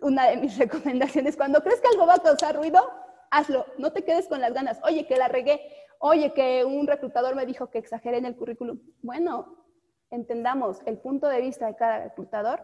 una 0.00 0.26
de 0.28 0.36
mis 0.36 0.56
recomendaciones. 0.58 1.36
Cuando 1.36 1.62
crees 1.62 1.80
que 1.80 1.88
algo 1.88 2.06
va 2.06 2.14
a 2.14 2.22
causar 2.22 2.56
ruido, 2.56 2.90
hazlo. 3.30 3.66
No 3.76 3.92
te 3.92 4.04
quedes 4.04 4.28
con 4.28 4.40
las 4.40 4.52
ganas. 4.52 4.80
Oye, 4.82 5.06
que 5.06 5.16
la 5.16 5.28
regué 5.28 5.60
oye, 5.98 6.32
que 6.32 6.64
un 6.64 6.86
reclutador 6.86 7.34
me 7.34 7.46
dijo 7.46 7.70
que 7.70 7.78
exageré 7.78 8.18
en 8.18 8.26
el 8.26 8.36
currículum. 8.36 8.80
Bueno, 9.02 9.64
entendamos, 10.10 10.80
el 10.86 10.98
punto 10.98 11.28
de 11.28 11.40
vista 11.40 11.66
de 11.66 11.76
cada 11.76 12.04
reclutador 12.04 12.60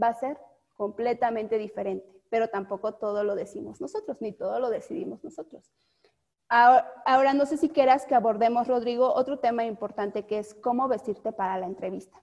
va 0.00 0.08
a 0.08 0.14
ser 0.14 0.38
completamente 0.74 1.58
diferente, 1.58 2.06
pero 2.28 2.48
tampoco 2.48 2.94
todo 2.94 3.24
lo 3.24 3.34
decimos 3.34 3.80
nosotros, 3.80 4.20
ni 4.20 4.32
todo 4.32 4.58
lo 4.58 4.70
decidimos 4.70 5.22
nosotros. 5.22 5.70
Ahora, 6.48 7.32
no 7.32 7.46
sé 7.46 7.56
si 7.56 7.70
quieras 7.70 8.04
que 8.04 8.14
abordemos, 8.14 8.68
Rodrigo, 8.68 9.10
otro 9.14 9.38
tema 9.38 9.64
importante 9.64 10.26
que 10.26 10.38
es 10.38 10.52
cómo 10.54 10.86
vestirte 10.86 11.32
para 11.32 11.58
la 11.58 11.64
entrevista. 11.64 12.22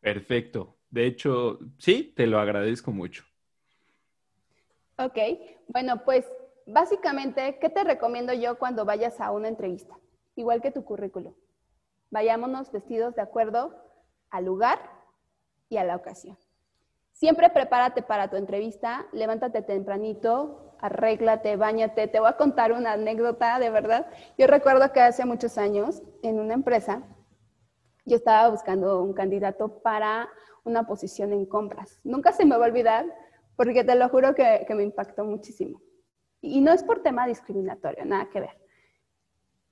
Perfecto. 0.00 0.76
De 0.90 1.06
hecho, 1.06 1.58
sí, 1.78 2.12
te 2.14 2.26
lo 2.26 2.38
agradezco 2.38 2.92
mucho. 2.92 3.24
Ok, 4.98 5.18
bueno, 5.68 6.04
pues 6.04 6.26
básicamente, 6.66 7.58
¿qué 7.58 7.68
te 7.68 7.84
recomiendo 7.84 8.32
yo 8.32 8.58
cuando 8.58 8.84
vayas 8.84 9.20
a 9.20 9.30
una 9.30 9.48
entrevista? 9.48 9.96
Igual 10.34 10.60
que 10.60 10.70
tu 10.70 10.84
currículo. 10.84 11.34
Vayámonos 12.10 12.70
vestidos 12.70 13.14
de 13.14 13.22
acuerdo 13.22 13.74
al 14.30 14.44
lugar 14.44 14.78
y 15.68 15.78
a 15.78 15.84
la 15.84 15.96
ocasión. 15.96 16.36
Siempre 17.12 17.48
prepárate 17.48 18.02
para 18.02 18.28
tu 18.28 18.36
entrevista, 18.36 19.06
levántate 19.12 19.62
tempranito, 19.62 20.74
arréglate, 20.80 21.56
bañate. 21.56 22.08
Te 22.08 22.20
voy 22.20 22.28
a 22.28 22.36
contar 22.36 22.72
una 22.72 22.92
anécdota, 22.92 23.58
de 23.58 23.70
verdad. 23.70 24.06
Yo 24.36 24.46
recuerdo 24.46 24.92
que 24.92 25.00
hace 25.00 25.24
muchos 25.24 25.56
años, 25.56 26.02
en 26.22 26.38
una 26.38 26.52
empresa, 26.52 27.02
yo 28.04 28.16
estaba 28.16 28.50
buscando 28.50 29.02
un 29.02 29.14
candidato 29.14 29.80
para 29.80 30.28
una 30.64 30.86
posición 30.86 31.32
en 31.32 31.46
compras. 31.46 32.00
Nunca 32.04 32.32
se 32.32 32.44
me 32.44 32.56
va 32.56 32.66
a 32.66 32.68
olvidar, 32.68 33.06
porque 33.56 33.82
te 33.82 33.94
lo 33.94 34.08
juro 34.10 34.34
que, 34.34 34.64
que 34.68 34.74
me 34.74 34.82
impactó 34.82 35.24
muchísimo. 35.24 35.80
Y 36.46 36.60
no 36.60 36.72
es 36.72 36.82
por 36.82 37.02
tema 37.02 37.26
discriminatorio, 37.26 38.04
nada 38.04 38.28
que 38.30 38.40
ver. 38.40 38.58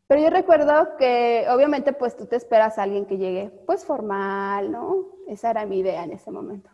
Pero 0.06 0.20
yo 0.20 0.30
recuerdo 0.30 0.96
que 0.98 1.46
obviamente 1.48 1.92
pues 1.92 2.16
tú 2.16 2.26
te 2.26 2.36
esperas 2.36 2.78
a 2.78 2.82
alguien 2.82 3.06
que 3.06 3.16
llegue 3.16 3.50
pues 3.66 3.84
formal, 3.84 4.70
¿no? 4.70 5.06
Esa 5.26 5.50
era 5.50 5.64
mi 5.64 5.78
idea 5.78 6.04
en 6.04 6.12
ese 6.12 6.30
momento. 6.30 6.70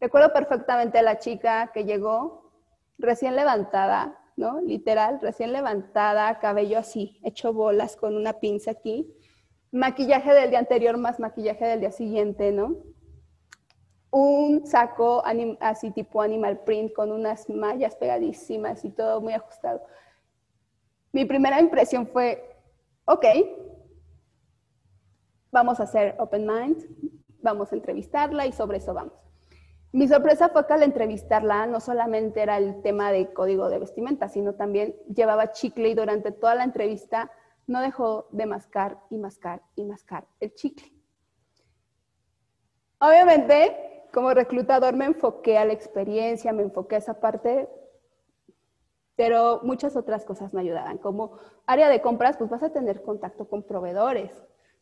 Recuerdo 0.00 0.32
perfectamente 0.32 0.98
a 0.98 1.02
la 1.02 1.18
chica 1.18 1.70
que 1.74 1.84
llegó 1.84 2.50
recién 2.98 3.36
levantada, 3.36 4.18
¿no? 4.36 4.60
Literal, 4.62 5.20
recién 5.20 5.52
levantada, 5.52 6.38
cabello 6.38 6.78
así, 6.78 7.20
hecho 7.22 7.52
bolas 7.52 7.96
con 7.96 8.16
una 8.16 8.34
pinza 8.34 8.70
aquí, 8.70 9.14
maquillaje 9.72 10.32
del 10.32 10.50
día 10.50 10.58
anterior 10.58 10.96
más 10.96 11.20
maquillaje 11.20 11.66
del 11.66 11.80
día 11.80 11.92
siguiente, 11.92 12.52
¿no? 12.52 12.76
Un 14.10 14.66
saco 14.66 15.22
así 15.60 15.90
tipo 15.92 16.20
animal 16.20 16.60
print 16.60 16.92
con 16.92 17.12
unas 17.12 17.48
mallas 17.48 17.94
pegadísimas 17.96 18.84
y 18.84 18.90
todo 18.90 19.20
muy 19.20 19.32
ajustado. 19.32 19.82
Mi 21.12 21.24
primera 21.24 21.60
impresión 21.60 22.06
fue, 22.06 22.56
ok, 23.04 23.24
vamos 25.50 25.80
a 25.80 25.84
hacer 25.84 26.16
open 26.18 26.46
mind, 26.46 26.84
vamos 27.40 27.72
a 27.72 27.76
entrevistarla 27.76 28.46
y 28.46 28.52
sobre 28.52 28.78
eso 28.78 28.94
vamos. 28.94 29.14
Mi 29.92 30.06
sorpresa 30.06 30.50
fue 30.50 30.66
que 30.66 30.72
al 30.72 30.84
entrevistarla 30.84 31.66
no 31.66 31.80
solamente 31.80 32.42
era 32.42 32.58
el 32.58 32.80
tema 32.80 33.10
de 33.10 33.32
código 33.32 33.68
de 33.68 33.80
vestimenta, 33.80 34.28
sino 34.28 34.54
también 34.54 34.94
llevaba 35.12 35.50
chicle 35.50 35.88
y 35.88 35.94
durante 35.94 36.30
toda 36.30 36.54
la 36.54 36.62
entrevista 36.62 37.32
no 37.66 37.80
dejó 37.80 38.28
de 38.30 38.46
mascar 38.46 38.98
y 39.10 39.18
mascar 39.18 39.62
y 39.74 39.84
mascar 39.84 40.26
el 40.38 40.54
chicle. 40.54 40.92
Obviamente 43.00 43.89
como 44.12 44.34
reclutador 44.34 44.94
me 44.94 45.06
enfoqué 45.06 45.58
a 45.58 45.64
la 45.64 45.72
experiencia, 45.72 46.52
me 46.52 46.62
enfoqué 46.62 46.96
a 46.96 46.98
esa 46.98 47.20
parte, 47.20 47.68
pero 49.16 49.60
muchas 49.62 49.96
otras 49.96 50.24
cosas 50.24 50.52
me 50.54 50.60
ayudaban. 50.60 50.98
Como 50.98 51.38
área 51.66 51.88
de 51.88 52.00
compras, 52.00 52.36
pues 52.36 52.50
vas 52.50 52.62
a 52.62 52.72
tener 52.72 53.02
contacto 53.02 53.48
con 53.48 53.62
proveedores, 53.62 54.32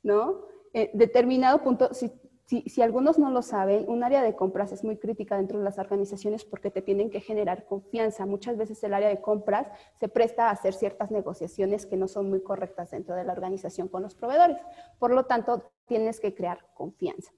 ¿no? 0.02 0.42
Eh, 0.72 0.90
determinado 0.94 1.62
punto, 1.62 1.92
si, 1.92 2.12
si, 2.46 2.80
algunos 2.80 3.18
no 3.18 3.30
lo 3.30 3.42
saben, 3.42 3.84
un 3.88 4.04
área 4.04 4.22
de 4.22 4.34
compras 4.34 4.72
es 4.72 4.84
muy 4.84 4.96
crítica 4.96 5.36
dentro 5.36 5.58
de 5.58 5.64
las 5.64 5.78
organizaciones 5.78 6.44
porque 6.44 6.70
te 6.70 6.82
tienen 6.82 7.10
que 7.10 7.20
generar 7.20 7.66
confianza. 7.66 8.26
Muchas 8.26 8.56
veces 8.56 8.82
el 8.84 8.94
área 8.94 9.08
de 9.08 9.20
compras 9.20 9.66
se 10.00 10.08
presta 10.08 10.48
a 10.48 10.52
hacer 10.52 10.72
ciertas 10.72 11.10
negociaciones 11.10 11.84
que 11.84 11.96
no 11.96 12.08
son 12.08 12.30
muy 12.30 12.42
correctas 12.42 12.90
dentro 12.90 13.14
de 13.16 13.24
la 13.24 13.32
organización 13.32 13.88
con 13.88 14.02
los 14.02 14.14
proveedores. 14.14 14.58
Por 14.98 15.10
lo 15.10 15.26
tanto, 15.26 15.70
tienes 15.86 16.20
que 16.20 16.34
crear 16.34 16.66
confianza 16.74 17.32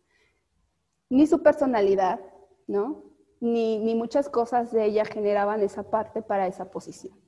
ni 1.11 1.27
su 1.27 1.43
personalidad, 1.43 2.21
¿no? 2.67 3.03
Ni, 3.41 3.79
ni, 3.79 3.95
muchas 3.95 4.29
cosas 4.29 4.71
de 4.73 4.85
ella 4.85 5.05
generaban 5.05 5.63
esa 5.63 5.83
parte 5.83 6.23
para 6.23 6.47
esa 6.47 6.71
posición. 6.71 7.19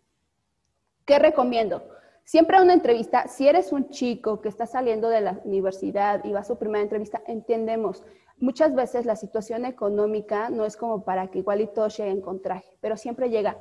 ¿Qué 1.04 1.18
recomiendo? 1.18 1.82
Siempre 2.24 2.56
a 2.56 2.62
una 2.62 2.74
entrevista, 2.74 3.26
si 3.28 3.48
eres 3.48 3.72
un 3.72 3.90
chico 3.90 4.40
que 4.40 4.48
está 4.48 4.66
saliendo 4.66 5.08
de 5.08 5.20
la 5.20 5.40
universidad 5.44 6.24
y 6.24 6.32
va 6.32 6.40
a 6.40 6.44
su 6.44 6.56
primera 6.56 6.82
entrevista, 6.82 7.22
entendemos, 7.26 8.04
muchas 8.38 8.74
veces 8.74 9.04
la 9.04 9.16
situación 9.16 9.64
económica 9.64 10.48
no 10.48 10.64
es 10.64 10.76
como 10.76 11.04
para 11.04 11.28
que 11.28 11.40
igualito 11.40 11.88
lleguen 11.88 12.20
con 12.20 12.40
traje, 12.40 12.78
pero 12.80 12.96
siempre 12.96 13.30
llega 13.30 13.58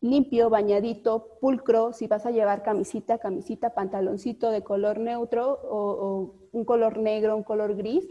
limpio, 0.00 0.50
bañadito, 0.50 1.38
pulcro, 1.40 1.94
si 1.94 2.06
vas 2.06 2.26
a 2.26 2.30
llevar 2.30 2.62
camisita, 2.62 3.18
camisita, 3.18 3.74
pantaloncito 3.74 4.50
de 4.50 4.62
color 4.62 4.98
neutro 4.98 5.58
o 5.62 6.34
un 6.52 6.64
color 6.64 6.98
negro, 6.98 7.36
un 7.36 7.42
color 7.42 7.74
gris, 7.76 8.06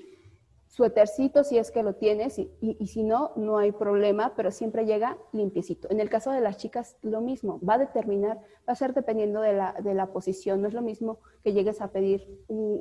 suétercito 0.75 1.45
si 1.45 1.57
es 1.57 1.71
que 1.71 1.83
lo 1.83 1.95
tienes 1.95 2.37
y, 2.37 2.87
si 2.87 3.03
no, 3.03 3.31
no 3.37 3.59
hay 3.59 3.71
problema, 3.71 4.33
pero 4.35 4.51
siempre 4.51 4.85
llega 4.85 5.17
limpiecito. 5.31 5.89
En 5.89 6.01
el 6.01 6.09
caso 6.09 6.33
de 6.33 6.41
las 6.41 6.57
chicas, 6.57 6.97
lo 7.01 7.21
mismo, 7.21 7.61
va 7.61 7.75
a 7.75 7.77
determinar, 7.77 8.41
va 8.67 8.73
a 8.73 8.75
ser 8.75 8.93
dependiendo 8.93 9.39
de 9.39 9.53
la, 9.53 9.73
de 9.81 9.93
la 9.93 10.07
posición. 10.07 10.61
No 10.61 10.67
es 10.67 10.73
lo 10.73 10.81
mismo 10.81 11.19
que 11.45 11.53
llegues 11.53 11.79
a 11.79 11.93
pedir 11.93 12.27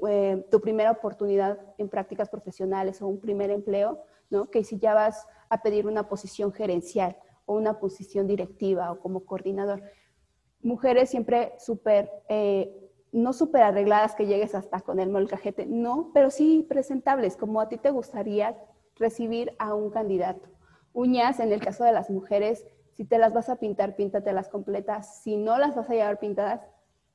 eh, 0.09 0.45
tu 0.51 0.61
primera 0.61 0.91
oportunidad 0.91 1.61
en 1.79 1.89
prácticas 1.89 2.29
profesionales 2.29 3.01
o 3.01 3.07
un 3.07 3.21
primer 3.21 3.53
empleo, 3.53 4.01
¿no? 4.29 4.51
Que 4.51 4.65
si 4.65 4.81
ya 4.81 4.93
vas 4.95 5.29
a 5.49 5.63
pedir 5.63 5.87
una 5.87 6.09
posición 6.09 6.53
gerencial 6.53 7.17
o 7.47 7.55
una 7.55 7.79
posición 7.79 8.27
directiva 8.27 8.91
o 8.91 8.99
como 8.99 9.25
coordinador. 9.25 9.85
Mujeres 10.63 11.11
siempre 11.11 11.53
súper... 11.59 12.11
Eh, 12.29 12.81
no 13.15 13.33
súper 13.33 13.63
arregladas 13.63 14.17
que 14.17 14.27
llegues 14.27 14.57
hasta 14.57 14.81
con 14.81 14.99
el 14.99 15.09
molcajete, 15.09 15.67
no, 15.67 16.11
pero 16.13 16.31
sí 16.31 16.67
presentables, 16.69 17.37
como 17.37 17.61
a 17.61 17.69
ti 17.69 17.77
te 17.77 17.91
gustaría 17.91 18.59
recibir 18.97 19.55
a 19.61 19.75
un 19.75 19.91
candidato. 19.91 20.49
Uñas, 20.93 21.39
en 21.39 21.53
el 21.53 21.61
caso 21.61 21.85
de 21.85 21.93
las 21.93 22.11
mujeres, 22.11 22.67
si 22.91 23.05
te 23.05 23.19
las 23.19 23.33
vas 23.33 23.49
a 23.49 23.57
pintar, 23.57 23.95
píntatelas 23.95 24.49
completas. 24.49 25.23
Si 25.23 25.37
no 25.37 25.59
las 25.59 25.77
vas 25.77 25.89
a 25.91 25.95
llevar 25.95 26.19
pintadas, 26.19 26.61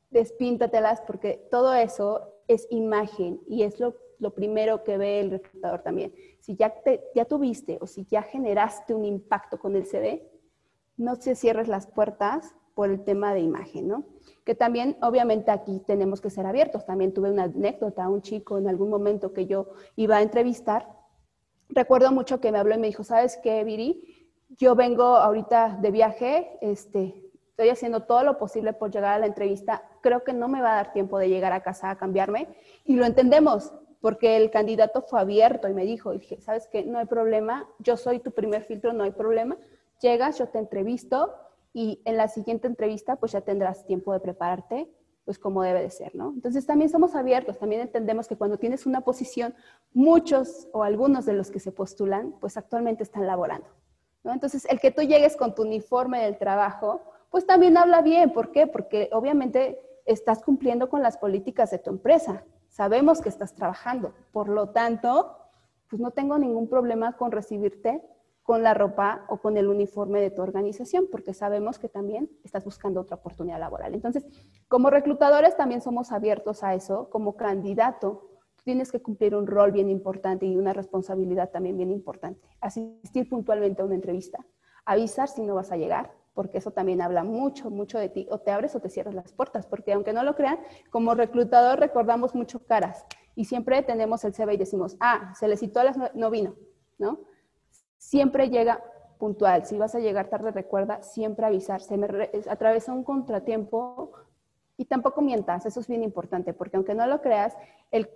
despíntatelas, 0.09 1.01
porque 1.01 1.47
todo 1.51 1.73
eso 1.73 2.33
es 2.47 2.65
imagen 2.69 3.41
y 3.45 3.63
es 3.63 3.77
lo, 3.81 3.95
primero 4.33 4.85
que 4.85 4.97
ve 4.97 5.19
el 5.19 5.31
reclutador 5.31 5.81
también. 5.81 6.13
Si 6.39 6.55
ya, 6.55 6.81
te, 6.81 7.03
ya 7.13 7.25
tuviste 7.25 7.77
o 7.81 7.87
si 7.87 8.05
ya 8.05 8.21
generaste 8.21 8.93
un 8.93 9.03
impacto 9.03 9.59
con 9.59 9.75
el 9.75 9.85
CD, 9.85 10.31
no 10.95 11.17
se 11.17 11.35
cierres 11.35 11.67
las 11.67 11.87
puertas 11.87 12.55
por 12.79 12.89
el 12.89 13.03
tema 13.03 13.33
de 13.33 13.41
imagen, 13.41 13.89
¿no? 13.89 14.05
Que 14.45 14.55
también, 14.55 14.95
obviamente, 15.01 15.51
aquí 15.51 15.81
tenemos 15.85 16.21
que 16.21 16.29
ser 16.29 16.45
abiertos. 16.45 16.85
También 16.85 17.13
tuve 17.13 17.29
una 17.29 17.43
anécdota, 17.43 18.07
un 18.07 18.21
chico 18.21 18.57
en 18.57 18.69
algún 18.69 18.89
momento 18.89 19.33
que 19.33 19.47
yo 19.47 19.67
iba 19.97 20.15
a 20.15 20.21
entrevistar. 20.21 20.87
Recuerdo 21.67 22.13
mucho 22.13 22.39
que 22.39 22.53
me 22.53 22.57
habló 22.57 22.75
y 22.75 22.77
me 22.77 22.87
dijo, 22.87 23.03
¿sabes 23.03 23.37
qué, 23.43 23.65
Viri? 23.65 24.31
Yo 24.57 24.75
vengo 24.75 25.03
ahorita 25.03 25.77
de 25.81 25.91
viaje, 25.91 26.57
este, 26.61 27.21
estoy 27.49 27.67
haciendo 27.67 28.03
todo 28.03 28.23
lo 28.23 28.37
posible 28.37 28.71
por 28.71 28.91
llegar 28.91 29.15
a 29.15 29.19
la 29.19 29.25
entrevista. 29.25 29.83
Creo 29.99 30.23
que 30.23 30.31
no 30.31 30.47
me 30.47 30.61
va 30.61 30.71
a 30.71 30.75
dar 30.75 30.93
tiempo 30.93 31.19
de 31.19 31.27
llegar 31.27 31.51
a 31.51 31.61
casa 31.61 31.89
a 31.89 31.97
cambiarme. 31.97 32.47
Y 32.85 32.95
lo 32.95 33.03
entendemos. 33.05 33.73
porque 33.99 34.37
el 34.37 34.51
candidato 34.51 35.01
fue 35.01 35.19
abierto 35.19 35.67
y 35.67 35.73
me 35.73 35.83
dijo, 35.83 36.13
dije, 36.13 36.39
¿sabes 36.39 36.69
qué? 36.71 36.85
No 36.85 36.99
hay 36.99 37.07
problema, 37.07 37.67
yo 37.79 37.97
soy 37.97 38.19
tu 38.21 38.31
primer 38.31 38.63
filtro, 38.63 38.93
no 38.93 39.03
hay 39.03 39.11
problema. 39.11 39.57
Llegas, 39.99 40.37
yo 40.37 40.47
te 40.47 40.59
entrevisto 40.59 41.35
y 41.73 42.01
en 42.05 42.17
la 42.17 42.27
siguiente 42.27 42.67
entrevista 42.67 43.15
pues 43.17 43.31
ya 43.33 43.41
tendrás 43.41 43.85
tiempo 43.85 44.13
de 44.13 44.19
prepararte 44.19 44.89
pues 45.25 45.37
como 45.37 45.61
debe 45.61 45.83
de 45.83 45.91
ser, 45.91 46.15
¿no? 46.15 46.29
Entonces 46.33 46.65
también 46.65 46.89
somos 46.89 47.13
abiertos, 47.13 47.59
también 47.59 47.81
entendemos 47.81 48.27
que 48.27 48.35
cuando 48.35 48.57
tienes 48.57 48.87
una 48.87 49.01
posición, 49.01 49.53
muchos 49.93 50.67
o 50.71 50.81
algunos 50.81 51.27
de 51.27 51.33
los 51.33 51.51
que 51.51 51.59
se 51.59 51.71
postulan, 51.71 52.33
pues 52.39 52.57
actualmente 52.57 53.03
están 53.03 53.27
laborando, 53.27 53.67
¿no? 54.23 54.33
Entonces 54.33 54.65
el 54.65 54.79
que 54.79 54.89
tú 54.89 55.03
llegues 55.03 55.37
con 55.37 55.53
tu 55.53 55.61
uniforme 55.61 56.23
del 56.23 56.39
trabajo, 56.39 57.01
pues 57.29 57.45
también 57.45 57.77
habla 57.77 58.01
bien, 58.01 58.33
¿por 58.33 58.51
qué? 58.51 58.65
Porque 58.65 59.07
obviamente 59.11 59.79
estás 60.05 60.41
cumpliendo 60.41 60.89
con 60.89 61.03
las 61.03 61.19
políticas 61.19 61.69
de 61.69 61.77
tu 61.77 61.91
empresa, 61.91 62.43
sabemos 62.67 63.21
que 63.21 63.29
estás 63.29 63.53
trabajando, 63.53 64.15
por 64.31 64.49
lo 64.49 64.69
tanto, 64.69 65.37
pues 65.91 66.01
no 66.01 66.09
tengo 66.09 66.39
ningún 66.39 66.67
problema 66.67 67.17
con 67.17 67.31
recibirte 67.31 68.01
con 68.49 68.63
la 68.63 68.73
ropa 68.73 69.25
o 69.29 69.37
con 69.37 69.57
el 69.57 69.67
uniforme 69.67 70.19
de 70.21 70.31
tu 70.31 70.41
organización, 70.41 71.05
porque 71.11 71.35
sabemos 71.35 71.77
que 71.77 71.87
también 71.87 72.31
estás 72.43 72.65
buscando 72.65 72.99
otra 72.99 73.17
oportunidad 73.17 73.59
laboral. 73.59 73.93
Entonces, 73.93 74.25
como 74.67 74.89
reclutadores 74.89 75.55
también 75.55 75.81
somos 75.81 76.11
abiertos 76.11 76.63
a 76.63 76.73
eso. 76.73 77.11
Como 77.11 77.35
candidato, 77.35 78.27
tienes 78.63 78.91
que 78.91 79.03
cumplir 79.03 79.35
un 79.35 79.45
rol 79.45 79.71
bien 79.71 79.87
importante 79.87 80.47
y 80.47 80.55
una 80.55 80.73
responsabilidad 80.73 81.51
también 81.51 81.77
bien 81.77 81.91
importante. 81.91 82.41
Asistir 82.59 83.29
puntualmente 83.29 83.83
a 83.83 83.85
una 83.85 83.93
entrevista, 83.93 84.43
avisar 84.83 85.27
si 85.27 85.43
no 85.43 85.53
vas 85.53 85.71
a 85.71 85.77
llegar, 85.77 86.11
porque 86.33 86.57
eso 86.57 86.71
también 86.71 87.03
habla 87.03 87.23
mucho, 87.23 87.69
mucho 87.69 87.99
de 87.99 88.09
ti. 88.09 88.25
O 88.31 88.39
te 88.39 88.49
abres 88.49 88.75
o 88.75 88.79
te 88.79 88.89
cierras 88.89 89.13
las 89.13 89.31
puertas, 89.31 89.67
porque 89.67 89.93
aunque 89.93 90.11
no 90.11 90.23
lo 90.23 90.33
crean, 90.33 90.57
como 90.89 91.13
reclutador 91.13 91.79
recordamos 91.79 92.33
mucho 92.33 92.65
caras 92.65 93.05
y 93.35 93.45
siempre 93.45 93.83
tenemos 93.83 94.23
el 94.25 94.33
CV 94.33 94.55
y 94.55 94.57
decimos, 94.57 94.97
ah, 95.01 95.35
se 95.35 95.47
le 95.47 95.55
citó 95.55 95.81
a 95.81 95.83
las 95.83 95.97
no 96.15 96.31
vino, 96.31 96.55
¿no? 96.97 97.28
Siempre 97.99 98.49
llega 98.49 98.83
puntual. 99.19 99.65
Si 99.65 99.77
vas 99.77 99.93
a 99.93 99.99
llegar 99.99 100.29
tarde, 100.29 100.49
recuerda 100.49 101.03
siempre 101.03 101.45
avisar. 101.45 101.81
Se 101.81 101.97
me 101.97 102.07
atravesó 102.49 102.93
un 102.93 103.03
contratiempo 103.03 104.13
y 104.77 104.85
tampoco 104.85 105.21
mientas, 105.21 105.65
eso 105.65 105.81
es 105.81 105.89
bien 105.89 106.03
importante, 106.03 106.53
porque 106.53 106.77
aunque 106.77 106.95
no 106.95 107.05
lo 107.05 107.19
creas, 107.19 107.53
el, 107.91 108.09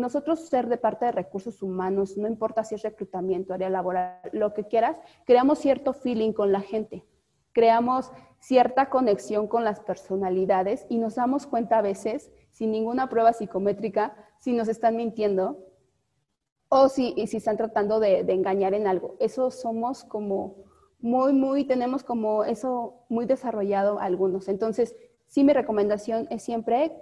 nosotros 0.00 0.48
ser 0.48 0.66
de 0.66 0.78
parte 0.78 1.04
de 1.04 1.12
recursos 1.12 1.62
humanos, 1.62 2.16
no 2.16 2.26
importa 2.26 2.64
si 2.64 2.74
es 2.74 2.82
reclutamiento, 2.82 3.52
área 3.52 3.68
laboral, 3.68 4.18
lo 4.32 4.54
que 4.54 4.64
quieras, 4.64 4.98
creamos 5.26 5.58
cierto 5.58 5.92
feeling 5.92 6.32
con 6.32 6.52
la 6.52 6.62
gente, 6.62 7.04
creamos 7.52 8.10
cierta 8.38 8.88
conexión 8.88 9.46
con 9.46 9.62
las 9.62 9.80
personalidades 9.80 10.86
y 10.88 10.96
nos 10.96 11.16
damos 11.16 11.46
cuenta 11.46 11.76
a 11.76 11.82
veces, 11.82 12.32
sin 12.50 12.72
ninguna 12.72 13.10
prueba 13.10 13.34
psicométrica, 13.34 14.16
si 14.38 14.54
nos 14.54 14.68
están 14.68 14.96
mintiendo 14.96 15.58
o 16.72 16.88
si, 16.88 17.14
si 17.26 17.36
están 17.36 17.56
tratando 17.56 17.98
de, 17.98 18.20
engañar 18.20 18.74
en 18.74 18.86
algo. 18.86 19.16
Eso 19.18 19.50
somos 19.50 20.04
como 20.04 20.64
muy, 21.00 21.32
muy, 21.32 21.64
tenemos 21.64 22.04
como 22.04 22.44
eso 22.44 23.04
muy 23.08 23.26
desarrollado 23.26 23.98
algunos. 23.98 24.48
Entonces, 24.48 24.94
sí, 25.26 25.42
mi 25.42 25.52
recomendación 25.52 26.28
es 26.30 26.44
siempre 26.44 26.92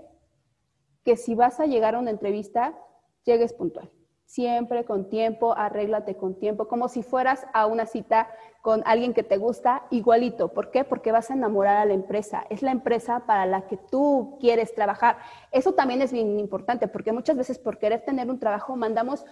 que 1.05 1.17
si 1.17 1.35
vas 1.35 1.61
a 1.61 1.67
llegar 1.67 1.95
a 1.95 1.99
una 1.99 2.11
entrevista, 2.11 2.79
llegues 3.25 3.53
puntual. 3.53 3.91
Siempre 4.25 4.85
con 4.85 5.11
tiempo, 5.11 5.55
arréglate 5.55 6.17
con 6.17 6.39
tiempo, 6.39 6.67
como 6.67 6.89
si 6.89 7.03
fueras 7.03 7.47
a 7.53 7.67
una 7.67 7.85
cita 7.85 8.29
con 8.63 8.83
alguien 8.87 9.13
que 9.13 9.23
te 9.23 9.37
gusta, 9.37 9.87
igualito. 9.91 10.53
¿Por 10.53 10.71
qué? 10.71 10.85
Porque 10.85 11.13
vas 11.13 11.31
a 11.31 11.35
enamorar 11.35 11.77
a 11.77 11.85
la 11.85 11.95
empresa. 11.95 12.47
Es 12.49 12.63
la 12.63 12.71
empresa 12.71 13.25
para 13.27 13.45
la 13.45 13.67
que 13.67 13.77
tú 13.77 14.39
quieres 14.41 14.75
trabajar. 14.75 15.19
Eso 15.51 15.73
también 15.73 16.01
es 16.03 16.13
bien 16.13 16.39
importante, 16.39 16.89
porque 16.89 17.13
muchas 17.13 17.37
veces 17.37 17.59
por 17.59 17.79
querer 17.79 18.05
tener 18.05 18.31
un 18.31 18.39
trabajo 18.39 18.77
mandamos 18.77 19.25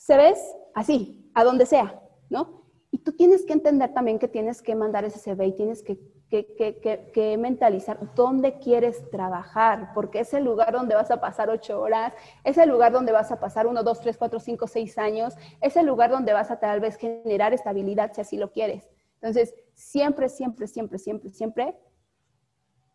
se 0.00 0.16
ves 0.16 0.56
así, 0.74 1.30
a 1.34 1.44
donde 1.44 1.66
sea, 1.66 2.00
¿no? 2.30 2.64
Y 2.90 2.98
tú 2.98 3.12
tienes 3.12 3.44
que 3.44 3.52
entender 3.52 3.92
también 3.92 4.18
que 4.18 4.28
tienes 4.28 4.62
que 4.62 4.74
mandar 4.74 5.04
ese 5.04 5.18
CV 5.18 5.48
y 5.48 5.52
tienes 5.52 5.82
que, 5.82 6.00
que, 6.30 7.36
mentalizar 7.38 8.14
dónde 8.14 8.58
quieres 8.58 9.10
trabajar, 9.10 9.90
porque 9.94 10.20
es 10.20 10.32
el 10.32 10.44
lugar 10.44 10.72
donde 10.72 10.94
vas 10.94 11.10
a 11.10 11.20
pasar 11.20 11.50
ocho 11.50 11.78
horas, 11.82 12.14
es 12.44 12.56
el 12.56 12.70
lugar 12.70 12.92
donde 12.92 13.12
vas 13.12 13.30
a 13.30 13.38
pasar 13.38 13.66
uno, 13.66 13.82
dos, 13.82 14.00
tres, 14.00 14.16
cuatro, 14.16 14.40
cinco, 14.40 14.66
seis 14.66 14.96
años, 14.96 15.34
es 15.60 15.76
el 15.76 15.84
lugar 15.84 16.10
donde 16.10 16.32
vas 16.32 16.50
a 16.50 16.58
tal 16.58 16.80
vez 16.80 16.96
generar 16.96 17.52
estabilidad 17.52 18.12
si 18.14 18.22
así 18.22 18.38
lo 18.38 18.52
quieres. 18.52 18.88
Entonces, 19.20 19.54
siempre, 19.74 20.30
siempre, 20.30 20.66
siempre, 20.66 20.98
siempre, 20.98 21.30
siempre, 21.30 21.78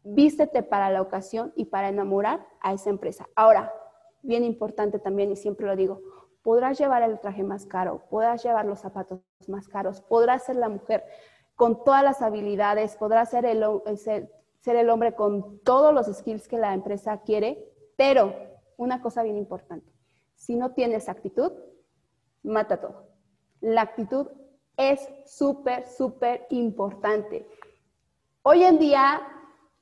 vístete 0.04 0.64
para 0.64 0.90
la 0.90 1.04
ocasión 1.04 1.54
y 1.56 1.66
para 1.66 1.90
enamorar 1.90 2.48
a 2.62 2.74
esa 2.74 2.90
empresa. 2.90 3.28
Ahora, 3.36 3.72
bien 4.24 4.44
importante 4.44 4.98
también, 4.98 5.32
y 5.32 5.36
siempre 5.36 5.68
lo 5.68 5.76
digo, 5.76 6.02
podrás 6.46 6.78
llevar 6.78 7.02
el 7.02 7.20
traje 7.20 7.44
más 7.44 7.66
caro, 7.66 8.04
podrás 8.08 8.44
llevar 8.44 8.68
los 8.68 8.80
zapatos 8.80 9.20
más 9.48 9.68
caros, 9.68 10.02
podrás 10.02 10.46
ser 10.46 10.58
la 10.58 10.70
mujer 10.70 11.04
con 11.56 11.84
todas 11.84 12.04
las 12.04 12.22
habilidades, 12.22 12.96
podrás 12.98 13.32
ser 13.32 13.48
el, 13.48 13.66
ser, 13.98 14.30
el 14.64 14.90
hombre 14.92 15.16
con 15.16 15.60
todos 15.62 15.92
los 15.92 16.06
skills 16.06 16.48
que 16.48 16.60
la 16.60 16.76
empresa 16.76 17.22
quiere, 17.22 17.68
pero 17.98 18.36
una 18.78 19.02
cosa 19.02 19.24
bien 19.24 19.38
importante, 19.38 19.92
si 20.36 20.56
no 20.56 20.74
tienes 20.74 21.10
actitud, 21.10 21.52
mata 22.44 22.80
todo. 22.80 23.08
La 23.60 23.82
actitud 23.82 24.28
es 24.78 25.00
súper, 25.26 25.88
súper 25.88 26.46
importante. 26.52 27.48
Hoy 28.44 28.62
en 28.66 28.78
día, 28.78 29.20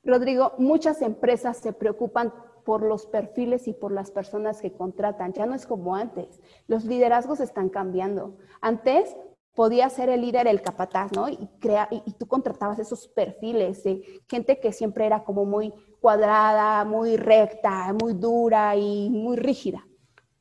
Rodrigo, 0.02 0.54
muchas 0.56 1.02
empresas 1.02 1.58
se 1.58 1.74
preocupan 1.74 2.32
por 2.64 2.82
los 2.82 3.06
perfiles 3.06 3.68
y 3.68 3.72
por 3.72 3.92
las 3.92 4.10
personas 4.10 4.60
que 4.60 4.72
contratan. 4.72 5.32
Ya 5.32 5.46
no 5.46 5.54
es 5.54 5.66
como 5.66 5.94
antes. 5.94 6.40
Los 6.66 6.84
liderazgos 6.84 7.40
están 7.40 7.68
cambiando. 7.68 8.36
Antes 8.60 9.16
podía 9.54 9.88
ser 9.88 10.08
el 10.08 10.22
líder 10.22 10.46
el 10.46 10.62
capataz, 10.62 11.12
¿no? 11.12 11.28
Y, 11.28 11.48
crea, 11.60 11.88
y, 11.90 12.12
tú 12.14 12.26
contratabas 12.26 12.78
esos 12.78 13.06
perfiles 13.08 13.84
de 13.84 14.22
gente 14.28 14.58
que 14.58 14.72
siempre 14.72 15.06
era 15.06 15.24
como 15.24 15.44
muy 15.44 15.72
cuadrada, 16.00 16.84
muy 16.84 17.16
recta, 17.16 17.92
muy 17.92 18.14
dura 18.14 18.76
y 18.76 19.10
muy 19.10 19.36
rígida. 19.36 19.86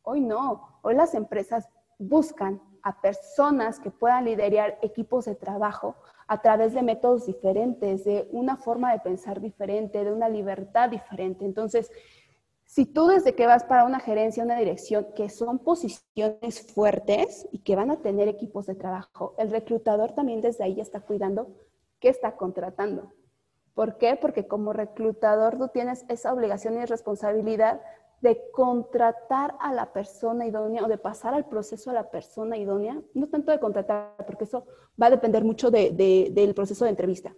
Hoy 0.02 0.20
no. 0.20 0.80
Hoy 0.82 0.96
las 0.96 1.14
empresas 1.14 1.70
buscan 2.00 2.62
a 2.82 3.00
personas 3.00 3.80
que 3.80 3.92
puedan 3.92 4.26
liderar 4.26 4.78
equipos 4.82 5.26
de 5.26 5.36
trabajo 5.36 5.96
a 6.28 6.42
través 6.42 6.74
de 6.74 6.82
métodos 6.82 7.26
diferentes, 7.26 8.04
de 8.04 8.28
una 8.32 8.58
forma 8.58 8.92
de 8.92 9.00
pensar 9.00 9.42
diferente, 9.42 10.04
de 10.04 10.12
una 10.12 10.30
libertad 10.30 10.90
diferente. 10.90 11.46
Entonces, 11.46 11.92
si 12.66 12.86
tú 12.86 13.08
desde 13.08 13.36
que 13.36 13.46
vas 13.46 13.64
para 13.64 13.86
una 13.86 14.00
gerencia, 14.00 14.44
una 14.44 14.58
dirección, 14.58 15.08
que 15.16 15.30
son 15.30 15.60
posiciones 15.60 16.74
fuertes 16.74 17.48
y 17.52 17.60
que 17.60 17.76
van 17.76 17.92
a 17.92 18.02
tener 18.02 18.28
equipos 18.28 18.66
de 18.66 18.76
trabajo, 18.76 19.36
el 19.38 19.52
reclutador 19.52 20.14
también 20.14 20.42
desde 20.42 20.64
ahí 20.64 20.80
está 20.80 21.02
cuidando 21.02 21.50
qué 22.00 22.10
está 22.10 22.36
contratando. 22.36 23.14
¿Por 23.74 23.98
qué? 23.98 24.16
Porque 24.16 24.48
como 24.48 24.74
reclutador 24.74 25.58
tú 25.58 25.68
tienes 25.68 26.06
esa 26.08 26.34
obligación 26.34 26.76
y 26.76 26.86
responsabilidad 26.86 27.82
de 28.24 28.50
contratar 28.52 29.54
a 29.60 29.74
la 29.74 29.92
persona 29.92 30.48
idónea 30.48 30.86
o 30.86 30.88
de 30.88 30.98
pasar 30.98 31.34
al 31.34 31.46
proceso 31.46 31.90
a 31.90 31.94
la 31.94 32.10
persona 32.10 32.56
idónea, 32.56 33.02
no 33.14 33.28
tanto 33.28 33.52
de 33.52 33.60
contratar, 33.60 34.16
porque 34.26 34.46
eso 34.46 34.66
va 35.00 35.08
a 35.08 35.10
depender 35.10 35.44
mucho 35.44 35.70
del 35.70 36.54
proceso 36.56 36.86
de 36.86 36.92
entrevista, 36.92 37.36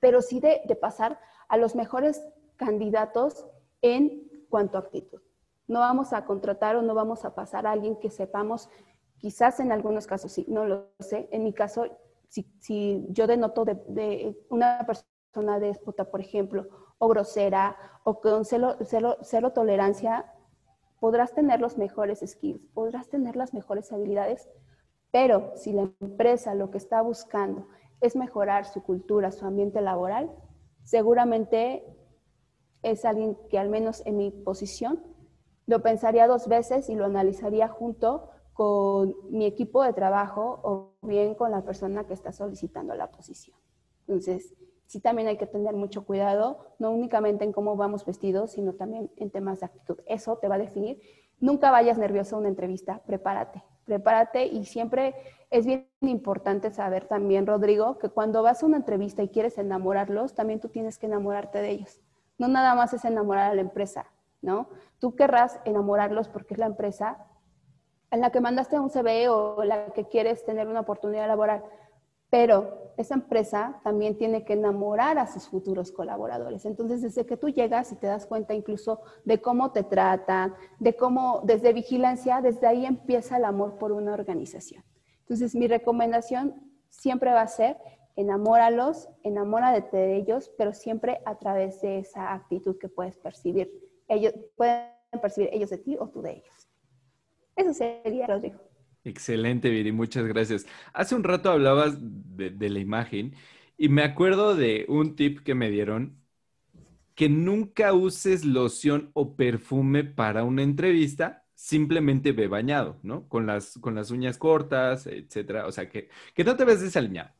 pero 0.00 0.20
sí 0.20 0.40
de, 0.40 0.60
de 0.66 0.76
pasar 0.76 1.18
a 1.48 1.56
los 1.56 1.74
mejores 1.74 2.22
candidatos 2.56 3.46
en 3.80 4.46
cuanto 4.50 4.76
a 4.76 4.82
actitud. 4.82 5.22
No 5.68 5.80
vamos 5.80 6.12
a 6.12 6.26
contratar 6.26 6.76
o 6.76 6.82
no 6.82 6.94
vamos 6.94 7.24
a 7.24 7.34
pasar 7.34 7.66
a 7.66 7.70
alguien 7.70 7.96
que 7.96 8.10
sepamos, 8.10 8.68
quizás 9.16 9.58
en 9.58 9.72
algunos 9.72 10.06
casos 10.06 10.32
sí, 10.32 10.44
no 10.48 10.66
lo 10.66 10.88
sé. 11.00 11.30
En 11.32 11.44
mi 11.44 11.54
caso, 11.54 11.86
si, 12.28 12.46
si 12.60 13.06
yo 13.08 13.26
denoto 13.26 13.64
de, 13.64 13.82
de 13.88 14.36
una 14.50 14.84
persona 14.86 15.58
déspota, 15.58 16.04
por 16.10 16.20
ejemplo, 16.20 16.68
o 16.98 17.08
grosera 17.08 17.76
o 18.04 18.20
con 18.20 18.44
cero, 18.44 18.76
cero, 19.22 19.52
tolerancia, 19.52 20.32
podrás 21.00 21.32
tener 21.32 21.60
los 21.60 21.78
mejores 21.78 22.20
skills, 22.24 22.60
podrás 22.72 23.08
tener 23.08 23.36
las 23.36 23.54
mejores 23.54 23.92
habilidades, 23.92 24.48
pero 25.10 25.52
si 25.56 25.72
la 25.72 25.90
empresa 26.00 26.54
lo 26.54 26.70
que 26.70 26.78
está 26.78 27.02
buscando 27.02 27.68
es 28.00 28.16
mejorar 28.16 28.66
su 28.66 28.82
cultura, 28.82 29.32
su 29.32 29.46
ambiente 29.46 29.80
laboral, 29.80 30.30
seguramente 30.82 31.84
es 32.82 33.04
alguien 33.04 33.36
que 33.48 33.58
al 33.58 33.70
menos 33.70 34.02
en 34.04 34.16
mi 34.18 34.30
posición 34.30 35.02
lo 35.66 35.82
pensaría 35.82 36.26
dos 36.26 36.48
veces 36.48 36.88
y 36.90 36.94
lo 36.94 37.06
analizaría 37.06 37.68
junto 37.68 38.30
con 38.52 39.14
mi 39.30 39.46
equipo 39.46 39.82
de 39.82 39.92
trabajo 39.92 40.60
o 40.62 40.94
bien 41.02 41.34
con 41.34 41.50
la 41.50 41.62
persona 41.62 42.06
que 42.06 42.14
está 42.14 42.32
solicitando 42.32 42.94
la 42.94 43.10
posición. 43.10 43.56
Entonces, 44.06 44.54
sí 44.86 45.00
también 45.00 45.28
hay 45.28 45.36
que 45.36 45.46
tener 45.46 45.74
mucho 45.74 46.04
cuidado, 46.04 46.58
no 46.78 46.90
únicamente 46.90 47.44
en 47.44 47.52
cómo 47.52 47.76
vamos 47.76 48.04
vestidos, 48.04 48.52
sino 48.52 48.74
también 48.74 49.10
en 49.16 49.30
temas 49.30 49.60
de 49.60 49.66
actitud. 49.66 49.98
Eso 50.06 50.36
te 50.38 50.48
va 50.48 50.56
a 50.56 50.58
definir. 50.58 51.00
Nunca 51.40 51.70
vayas 51.70 51.98
nervioso 51.98 52.36
a 52.36 52.38
una 52.38 52.48
entrevista, 52.48 53.02
prepárate, 53.06 53.62
prepárate 53.84 54.46
y 54.46 54.64
siempre 54.64 55.14
es 55.50 55.66
bien 55.66 55.86
importante 56.00 56.70
saber 56.70 57.06
también, 57.06 57.46
Rodrigo, 57.46 57.98
que 57.98 58.08
cuando 58.08 58.42
vas 58.42 58.62
a 58.62 58.66
una 58.66 58.76
entrevista 58.76 59.22
y 59.22 59.28
quieres 59.28 59.58
enamorarlos, 59.58 60.34
también 60.34 60.60
tú 60.60 60.68
tienes 60.68 60.98
que 60.98 61.06
enamorarte 61.06 61.60
de 61.60 61.70
ellos. 61.70 62.00
No 62.38 62.48
nada 62.48 62.74
más 62.74 62.92
es 62.92 63.04
enamorar 63.04 63.50
a 63.50 63.54
la 63.54 63.60
empresa, 63.60 64.06
¿no? 64.42 64.68
Tú 64.98 65.14
querrás 65.14 65.60
enamorarlos 65.64 66.28
porque 66.28 66.54
es 66.54 66.58
la 66.58 66.66
empresa 66.66 67.26
en 68.10 68.20
la 68.20 68.30
que 68.30 68.40
mandaste 68.40 68.78
un 68.78 68.90
CV 68.90 69.28
o 69.28 69.64
la 69.64 69.86
que 69.86 70.04
quieres 70.04 70.44
tener 70.44 70.68
una 70.68 70.80
oportunidad 70.80 71.26
laboral, 71.26 71.64
pero 72.34 72.90
esa 72.96 73.14
empresa 73.14 73.80
también 73.84 74.18
tiene 74.18 74.44
que 74.44 74.54
enamorar 74.54 75.18
a 75.18 75.28
sus 75.28 75.46
futuros 75.46 75.92
colaboradores. 75.92 76.64
Entonces, 76.64 77.00
desde 77.00 77.24
que 77.24 77.36
tú 77.36 77.48
llegas 77.48 77.92
y 77.92 77.94
te 77.94 78.08
das 78.08 78.26
cuenta 78.26 78.54
incluso 78.54 79.02
de 79.24 79.40
cómo 79.40 79.70
te 79.70 79.84
tratan, 79.84 80.52
de 80.80 80.96
cómo, 80.96 81.42
desde 81.44 81.72
vigilancia, 81.72 82.40
desde 82.40 82.66
ahí 82.66 82.86
empieza 82.86 83.36
el 83.36 83.44
amor 83.44 83.78
por 83.78 83.92
una 83.92 84.14
organización. 84.14 84.82
Entonces, 85.20 85.54
mi 85.54 85.68
recomendación 85.68 86.56
siempre 86.88 87.30
va 87.30 87.42
a 87.42 87.46
ser 87.46 87.76
enamóralos, 88.16 89.08
enamórate 89.22 89.96
de 89.96 90.16
ellos, 90.16 90.52
pero 90.58 90.74
siempre 90.74 91.20
a 91.26 91.38
través 91.38 91.82
de 91.82 92.00
esa 92.00 92.34
actitud 92.34 92.78
que 92.78 92.88
puedes 92.88 93.16
percibir. 93.16 93.70
Ellos 94.08 94.34
pueden 94.56 94.90
percibir 95.22 95.50
ellos 95.52 95.70
de 95.70 95.78
ti 95.78 95.96
o 96.00 96.08
tú 96.08 96.20
de 96.20 96.32
ellos. 96.32 96.68
Eso 97.54 97.72
sería, 97.72 98.26
Rodrigo. 98.26 98.58
Excelente, 99.04 99.68
Viri, 99.68 99.92
muchas 99.92 100.24
gracias. 100.24 100.66
Hace 100.94 101.14
un 101.14 101.24
rato 101.24 101.50
hablabas 101.50 101.98
de, 102.00 102.70
la 102.70 102.78
imagen 102.78 103.34
y 103.76 103.90
me 103.90 104.02
acuerdo 104.02 104.56
de 104.56 104.86
un 104.88 105.14
tip 105.14 105.40
que 105.40 105.54
me 105.54 105.70
dieron, 105.70 106.22
que 107.14 107.28
nunca 107.28 107.92
uses 107.92 108.44
loción 108.46 109.10
o 109.12 109.36
perfume 109.36 110.04
para 110.04 110.42
una 110.42 110.62
entrevista, 110.62 111.44
simplemente 111.54 112.32
ve 112.32 112.48
bañado, 112.48 112.98
¿no? 113.02 113.28
Con 113.28 113.46
las, 113.46 113.78
con 113.78 113.94
las 113.94 114.10
uñas 114.10 114.38
cortas, 114.38 115.06
etcétera. 115.06 115.66
O 115.66 115.72
sea, 115.72 115.88
que, 115.88 116.08
que 116.34 116.42
no 116.42 116.56
te 116.56 116.64
ves 116.64 116.80
desaliñado. 116.80 117.30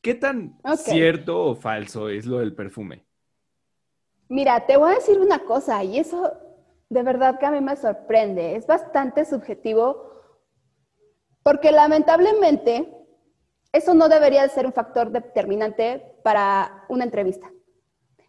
¿Qué 0.00 0.14
tan 0.14 0.56
cierto 0.76 1.46
o 1.46 1.56
falso 1.56 2.08
es 2.08 2.26
lo 2.26 2.38
del 2.38 2.54
perfume? 2.54 3.04
Mira, 4.28 4.64
te 4.66 4.76
voy 4.76 4.92
a 4.92 4.94
decir 4.94 5.18
una 5.18 5.40
cosa, 5.40 5.82
y 5.82 5.98
eso 5.98 6.32
de 6.88 7.02
verdad 7.02 7.40
que 7.40 7.46
a 7.46 7.50
mí 7.50 7.60
me 7.60 7.74
sorprende. 7.74 8.54
Es 8.54 8.66
bastante 8.66 9.24
subjetivo 9.24 10.15
porque 11.46 11.70
lamentablemente 11.70 12.92
eso 13.70 13.94
no 13.94 14.08
debería 14.08 14.42
de 14.42 14.48
ser 14.48 14.66
un 14.66 14.72
factor 14.72 15.12
determinante 15.12 16.18
para 16.24 16.84
una 16.88 17.04
entrevista. 17.04 17.48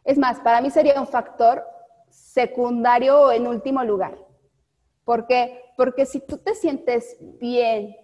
Es 0.03 0.19
más, 0.19 0.39
para 0.41 0.61
mí 0.61 0.69
sería 0.69 1.01
un 1.01 1.07
factor 1.07 1.65
secundario 2.11 3.19
o 3.19 3.31
en 3.31 3.47
último 3.47 3.83
lugar. 3.83 4.19
¿Por 5.03 5.25
qué? 5.25 5.63
Porque 5.75 6.05
si 6.05 6.19
tú 6.19 6.37
te 6.37 6.53
sientes 6.53 7.17
bien 7.39 7.97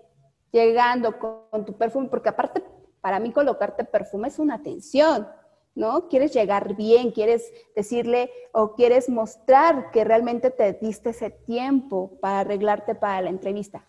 llegando 0.51 1.20
con, 1.20 1.64
tu 1.64 1.78
perfume, 1.78 2.07
porque 2.09 2.30
aparte 2.30 2.64
para 2.99 3.20
mí 3.20 3.32
colocarte 3.32 3.84
perfume 3.84 4.30
es 4.30 4.39
una 4.39 4.55
atención, 4.55 5.28
¿no? 5.76 6.07
Quieres 6.07 6.34
llegar 6.34 6.76
bien, 6.76 7.11
quieres 7.11 7.53
decirle 7.76 8.32
o 8.51 8.74
quieres 8.74 9.09
mostrar 9.09 9.91
que 9.91 10.05
realmente 10.05 10.49
te 10.49 10.74
diste 10.74 11.11
ese 11.11 11.30
tiempo 11.30 12.18
para 12.20 12.39
arreglarte 12.39 12.95
para 12.95 13.22
la 13.22 13.30
entrevista. 13.30 13.86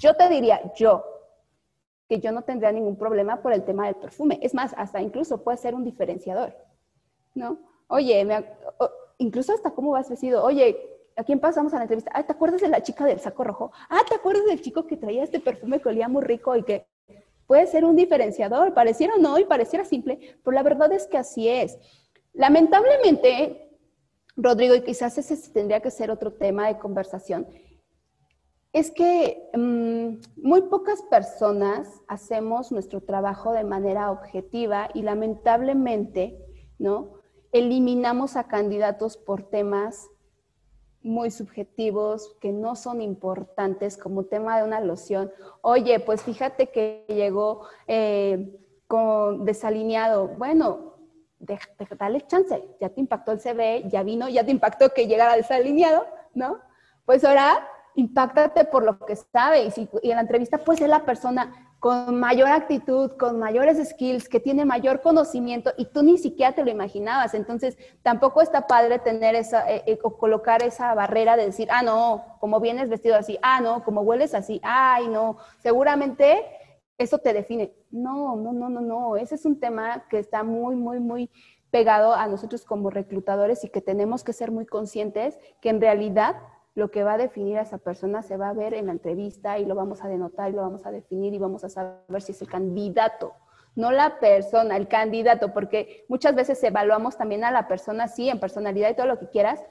Yo 0.00 0.14
te 0.14 0.30
diría, 0.30 0.72
yo, 0.74 1.04
que 2.08 2.18
yo 2.20 2.32
no 2.32 2.42
tendría 2.42 2.72
ningún 2.72 2.96
problema 2.96 3.42
por 3.42 3.52
el 3.52 3.64
tema 3.64 3.86
del 3.86 3.96
perfume. 3.96 4.40
Es 4.42 4.54
más, 4.54 4.74
hasta 4.78 5.02
incluso 5.02 5.44
puede 5.44 5.58
ser 5.58 5.74
un 5.74 5.84
diferenciador, 5.84 6.56
¿no? 7.34 7.58
Oye, 7.86 8.26
incluso 9.18 9.52
hasta 9.52 9.72
cómo 9.72 9.90
vas 9.90 10.08
vestido. 10.08 10.42
Oye, 10.42 10.76
¿a 11.16 11.22
quién 11.22 11.38
pasamos 11.38 11.74
a 11.74 11.76
la 11.76 11.82
entrevista? 11.82 12.10
Ah, 12.14 12.22
¿te 12.22 12.32
acuerdas 12.32 12.62
de 12.62 12.68
la 12.68 12.82
chica 12.82 13.04
del 13.04 13.20
saco 13.20 13.44
rojo? 13.44 13.72
Ah, 13.90 14.00
¿te 14.08 14.14
acuerdas 14.14 14.46
del 14.46 14.62
chico 14.62 14.86
que 14.86 14.96
traía 14.96 15.22
este 15.22 15.38
perfume 15.38 15.80
que 15.80 15.90
olía 15.90 16.08
muy 16.08 16.22
rico 16.22 16.56
y 16.56 16.62
que 16.62 16.86
puede 17.46 17.66
ser 17.66 17.84
un 17.84 17.94
diferenciador? 17.94 18.72
Pareciera 18.72 19.18
no 19.18 19.38
y 19.38 19.44
pareciera 19.44 19.84
simple, 19.84 20.38
pero 20.42 20.54
la 20.54 20.62
verdad 20.62 20.90
es 20.92 21.06
que 21.06 21.18
así 21.18 21.46
es. 21.46 21.78
Lamentablemente, 22.32 23.76
Rodrigo, 24.34 24.74
y 24.74 24.82
quizás 24.82 25.18
ese 25.18 25.36
tendría 25.52 25.80
que 25.80 25.90
ser 25.90 26.10
otro 26.10 26.32
tema 26.32 26.68
de 26.68 26.78
conversación, 26.78 27.46
es 28.72 28.90
que 28.90 29.50
mm, 29.54 30.42
muy 30.42 30.62
pocas 30.62 31.02
personas 31.02 32.02
hacemos 32.06 32.70
nuestro 32.70 33.00
trabajo 33.00 33.52
de 33.52 33.64
manera 33.64 34.10
objetiva 34.10 34.88
y 34.94 35.02
lamentablemente, 35.02 36.38
¿no? 36.78 37.20
Eliminamos 37.52 38.36
a 38.36 38.44
candidatos 38.44 39.16
por 39.16 39.42
temas 39.42 40.08
muy 41.02 41.30
subjetivos 41.30 42.36
que 42.40 42.52
no 42.52 42.76
son 42.76 43.00
importantes, 43.00 43.96
como 43.96 44.24
tema 44.24 44.58
de 44.58 44.64
una 44.64 44.80
loción. 44.80 45.32
Oye, 45.62 45.98
pues 45.98 46.22
fíjate 46.22 46.68
que 46.68 47.04
llegó 47.08 47.66
eh, 47.88 48.56
con 48.86 49.44
desalineado. 49.44 50.28
Bueno, 50.28 50.94
dale 51.98 52.20
chance, 52.26 52.62
ya 52.80 52.90
te 52.90 53.00
impactó 53.00 53.32
el 53.32 53.40
CV, 53.40 53.88
ya 53.88 54.02
vino, 54.04 54.28
ya 54.28 54.44
te 54.44 54.50
impactó 54.52 54.90
que 54.90 55.08
llegara 55.08 55.36
desalineado, 55.36 56.06
¿no? 56.34 56.58
Pues 57.06 57.24
ahora 57.24 57.66
impactate 57.94 58.64
por 58.64 58.84
lo 58.84 58.98
que 58.98 59.16
sabe 59.16 59.64
y, 59.64 59.88
en 60.02 60.16
la 60.16 60.20
entrevista 60.20 60.58
pues 60.58 60.80
es 60.80 60.88
la 60.88 61.04
persona 61.04 61.70
con 61.80 62.20
mayor 62.20 62.48
actitud, 62.48 63.12
con 63.12 63.38
mayores 63.38 63.88
skills, 63.88 64.28
que 64.28 64.38
tiene 64.38 64.66
mayor 64.66 65.00
conocimiento 65.00 65.72
y 65.78 65.86
tú 65.86 66.02
ni 66.02 66.18
siquiera 66.18 66.54
te 66.54 66.62
lo 66.62 66.70
imaginabas. 66.70 67.32
Entonces, 67.32 67.78
tampoco 68.02 68.42
está 68.42 68.66
padre 68.66 68.98
tener 68.98 69.34
esa 69.34 69.68
eh, 69.70 69.82
eh, 69.86 69.98
o 70.02 70.18
colocar 70.18 70.62
esa 70.62 70.94
barrera 70.94 71.38
de 71.38 71.46
decir, 71.46 71.68
ah, 71.70 71.82
no, 71.82 72.36
como 72.38 72.60
vienes 72.60 72.90
vestido 72.90 73.16
así, 73.16 73.38
ah, 73.40 73.62
no, 73.62 73.82
como 73.82 74.02
hueles 74.02 74.34
así, 74.34 74.60
ay, 74.62 75.08
no, 75.08 75.38
seguramente 75.58 76.44
eso 76.98 77.16
te 77.16 77.32
define. 77.32 77.72
No, 77.90 78.36
no, 78.36 78.52
no, 78.52 78.68
no, 78.68 78.82
no, 78.82 79.16
ese 79.16 79.36
es 79.36 79.46
un 79.46 79.58
tema 79.58 80.04
que 80.10 80.18
está 80.18 80.42
muy, 80.42 80.76
muy, 80.76 81.00
muy 81.00 81.30
pegado 81.70 82.14
a 82.14 82.26
nosotros 82.26 82.64
como 82.64 82.90
reclutadores 82.90 83.64
y 83.64 83.70
que 83.70 83.80
tenemos 83.80 84.22
que 84.22 84.34
ser 84.34 84.50
muy 84.50 84.66
conscientes 84.66 85.38
que 85.62 85.70
en 85.70 85.80
realidad 85.80 86.36
lo 86.74 86.90
que 86.90 87.02
va 87.02 87.14
a 87.14 87.18
definir 87.18 87.58
a 87.58 87.62
esa 87.62 87.78
persona 87.78 88.22
se 88.22 88.36
va 88.36 88.48
a 88.48 88.54
ver 88.54 88.74
en 88.74 88.86
la 88.86 88.92
entrevista 88.92 89.58
y 89.58 89.64
lo 89.64 89.74
vamos 89.74 90.02
a 90.04 90.08
denotar 90.08 90.50
y 90.50 90.54
lo 90.54 90.62
vamos 90.62 90.86
a 90.86 90.90
definir 90.90 91.34
y 91.34 91.38
vamos 91.38 91.64
a 91.64 91.68
saber 91.68 92.22
si 92.22 92.32
es 92.32 92.40
el 92.42 92.48
candidato, 92.48 93.34
no 93.74 93.90
la 93.90 94.18
persona, 94.20 94.76
el 94.76 94.88
candidato, 94.88 95.52
porque 95.52 96.04
muchas 96.08 96.34
veces 96.34 96.62
evaluamos 96.62 97.16
también 97.16 97.44
a 97.44 97.50
la 97.50 97.68
persona, 97.68 98.08
sí, 98.08 98.28
en 98.28 98.40
personalidad 98.40 98.90
y 98.90 98.94
todo 98.94 99.06
lo 99.06 99.18
que 99.18 99.28
quieras, 99.28 99.62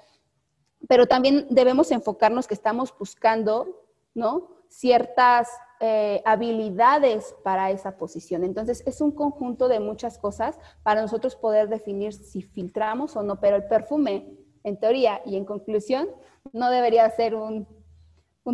pero 0.87 1.07
también 1.07 1.47
debemos 1.49 1.91
enfocarnos 1.91 2.47
que 2.47 2.53
estamos 2.53 2.93
buscando, 2.97 3.67
¿no? 4.13 4.49
Ciertas 4.69 5.49
eh, 5.81 6.21
habilidades 6.25 7.35
para 7.43 7.71
esa 7.71 7.97
posición. 7.97 8.43
Entonces, 8.43 8.83
es 8.85 9.01
un 9.01 9.11
conjunto 9.11 9.67
de 9.67 9.79
muchas 9.79 10.17
cosas 10.17 10.59
para 10.83 11.01
nosotros 11.01 11.35
poder 11.35 11.69
definir 11.69 12.13
si 12.13 12.41
filtramos 12.41 13.15
o 13.15 13.23
no, 13.23 13.39
pero 13.39 13.55
el 13.55 13.67
perfume 13.67 14.37
en 14.69 14.79
teoría 14.79 15.21
y 15.25 15.35
en 15.35 15.45
conclusión, 15.45 16.07
no 16.53 16.69
debería 16.69 17.09
ser 17.09 17.35
un, 17.35 17.67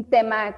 tema 0.09 0.57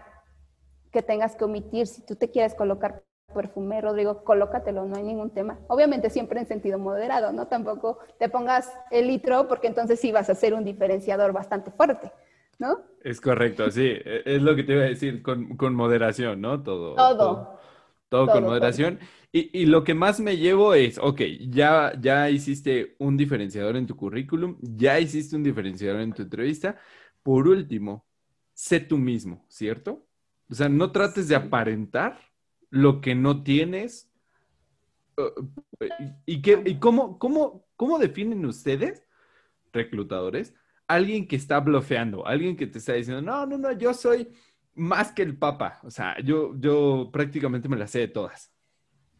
que 0.91 1.03
tengas 1.03 1.35
que 1.35 1.43
omitir. 1.43 1.85
Si 1.85 2.03
tú 2.03 2.15
te 2.15 2.31
quieres 2.31 2.55
colocar 2.55 3.03
perfume, 3.35 3.79
Rodrigo, 3.81 4.23
colócatelo, 4.23 4.85
no 4.85 4.95
hay 4.95 5.03
ningún 5.03 5.29
tema. 5.29 5.59
Obviamente 5.67 6.09
siempre 6.09 6.39
en 6.39 6.47
sentido 6.47 6.79
moderado, 6.79 7.31
¿no? 7.33 7.47
Tampoco 7.47 7.99
te 8.17 8.29
pongas 8.29 8.71
el 8.89 9.07
litro 9.07 9.47
porque 9.47 9.67
entonces 9.67 9.99
sí 9.99 10.11
vas 10.11 10.29
a 10.31 10.35
ser 10.35 10.55
un 10.55 10.63
diferenciador 10.63 11.33
bastante 11.33 11.69
fuerte, 11.69 12.11
¿no? 12.57 12.79
Es 13.03 13.21
correcto, 13.21 13.69
sí, 13.69 13.85
e, 13.85 14.23
es 14.25 14.41
lo 14.41 14.55
que 14.55 14.63
te 14.63 14.73
iba 14.73 14.83
a 14.83 14.87
decir, 14.87 15.21
con, 15.21 15.75
moderación, 15.75 16.41
¿no? 16.41 16.63
Todo. 16.63 16.95
Todo. 16.95 17.17
Todo, 17.17 17.56
con 18.09 18.43
moderación. 18.43 18.99
Y, 19.31 19.65
lo 19.65 19.83
que 19.83 19.93
más 19.93 20.19
me 20.19 20.37
llevo 20.37 20.73
es, 20.73 20.97
ok, 20.97 21.21
ya, 21.49 21.93
ya 21.99 22.29
hiciste 22.29 22.95
un 22.97 23.17
diferenciador 23.17 23.75
en 23.75 23.85
tu 23.85 23.95
currículum, 23.95 24.57
ya 24.61 24.99
hiciste 24.99 25.35
un 25.35 25.43
diferenciador 25.43 26.01
en 26.01 26.13
tu 26.13 26.23
entrevista. 26.23 26.77
Por 27.21 27.47
último, 27.47 28.07
sé 28.53 28.79
tú 28.79 28.97
mismo, 28.97 29.45
¿cierto? 29.49 30.07
O 30.49 30.55
sea, 30.55 30.69
no 30.69 30.91
trates 30.91 31.27
de 31.27 31.35
aparentar 31.35 32.19
lo 32.69 33.01
que 33.01 33.13
no 33.13 33.43
tienes. 33.43 34.11
Uh, 35.17 35.45
¿Y, 36.25 36.41
qué, 36.41 36.61
y 36.65 36.79
cómo, 36.79 37.19
cómo, 37.19 37.67
cómo 37.75 37.99
definen 37.99 38.45
ustedes, 38.45 39.03
reclutadores, 39.71 40.55
alguien 40.87 41.27
que 41.27 41.35
está 41.35 41.59
bloqueando, 41.59 42.25
alguien 42.25 42.55
que 42.55 42.65
te 42.67 42.79
está 42.79 42.93
diciendo, 42.93 43.21
no, 43.21 43.45
no, 43.45 43.57
no, 43.57 43.71
yo 43.73 43.93
soy 43.93 44.29
más 44.77 45.11
que 45.11 45.23
el 45.23 45.37
papa. 45.37 45.79
O 45.83 45.91
sea, 45.91 46.15
yo, 46.23 46.53
yo 46.57 47.09
prácticamente 47.11 47.67
me 47.67 47.77
la 47.77 47.87
sé 47.87 47.99
de 47.99 48.07
todas. 48.07 48.51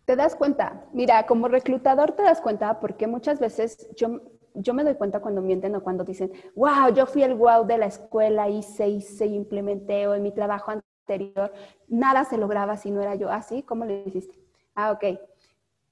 Te 0.05 0.16
das 0.16 0.36
cuenta, 0.36 0.86
mira, 0.93 1.26
como 1.26 1.49
reclutador 1.49 2.14
te 2.14 2.24
das 2.24 2.39
cuenta 2.39 2.80
porque 2.80 3.08
muchas 3.08 3.39
veces 3.39 3.89
yo, 3.97 4.22
yo 4.53 4.74
me 4.74 4.86
doy 4.86 4.95
cuenta 4.95 5.20
cuando 5.20 5.41
mienten 5.41 5.76
o 5.76 5.84
cuando 5.84 6.05
dicen, 6.05 6.32
wow, 6.55 6.93
yo 6.95 7.05
fui 7.05 7.24
el 7.24 7.36
wow 7.36 7.66
de 7.66 7.78
la 7.78 7.88
escuela, 7.88 8.47
hice, 8.47 8.88
hice, 8.88 9.26
implementé 9.26 10.08
o 10.08 10.16
en 10.16 10.24
mi 10.24 10.32
trabajo 10.32 10.72
anterior, 10.72 11.51
nada 11.89 12.24
se 12.24 12.38
lograba 12.38 12.78
si 12.78 12.89
no 12.89 13.01
era 13.01 13.16
yo. 13.16 13.30
así, 13.30 13.64
¿cómo 13.64 13.84
le 13.84 14.03
hiciste? 14.05 14.39
Ah, 14.76 14.91
ok. 14.91 15.20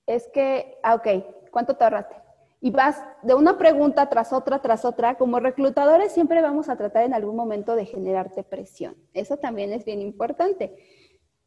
Es 0.05 0.29
que, 0.33 0.77
ah, 0.83 0.95
ok, 0.95 1.07
¿cuánto 1.51 1.75
te 1.75 1.83
ahorraste? 1.83 2.15
Y 2.61 2.71
vas 2.71 3.03
de 3.21 3.33
una 3.33 3.57
pregunta 3.57 4.07
tras 4.09 4.33
otra, 4.33 4.59
tras 4.59 4.85
otra, 4.85 5.15
como 5.15 5.39
reclutadores 5.39 6.11
siempre 6.11 6.41
vamos 6.41 6.69
a 6.69 6.75
tratar 6.75 7.03
en 7.03 7.13
algún 7.13 7.35
momento 7.35 7.75
de 7.75 7.85
generarte 7.85 8.43
presión. 8.43 8.95
Eso 9.13 9.37
también 9.37 9.71
es 9.73 9.85
bien 9.85 10.01
importante. 10.01 10.75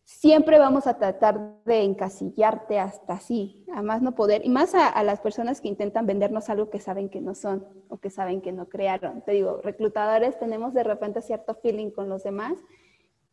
siempre 0.05 0.59
vamos 0.59 0.87
a 0.87 0.97
tratar 0.97 1.63
de 1.67 1.83
encasillarte 1.83 2.79
hasta 2.79 3.13
así, 3.13 3.67
a 3.75 3.83
más 3.83 4.01
no 4.01 4.15
poder, 4.15 4.41
y 4.43 4.49
más 4.49 4.75
a, 4.75 5.03
las 5.03 5.21
personas 5.21 5.61
que 5.61 5.69
intentan 5.69 6.07
vendernos 6.07 6.49
algo 6.49 6.71
que 6.71 6.81
saben 6.81 7.11
que 7.11 7.21
no 7.21 7.35
son 7.35 7.67
o 7.89 7.99
que 7.99 8.09
saben 8.09 8.41
que 8.41 8.53
no 8.53 8.71
crearon. 8.71 9.21
Te 9.21 9.33
digo, 9.33 9.61
reclutadores 9.63 10.39
tenemos 10.39 10.73
de 10.73 10.83
repente 10.83 11.21
cierto 11.21 11.55
feeling 11.57 11.91
con 11.91 12.09
los 12.09 12.23
demás 12.23 12.55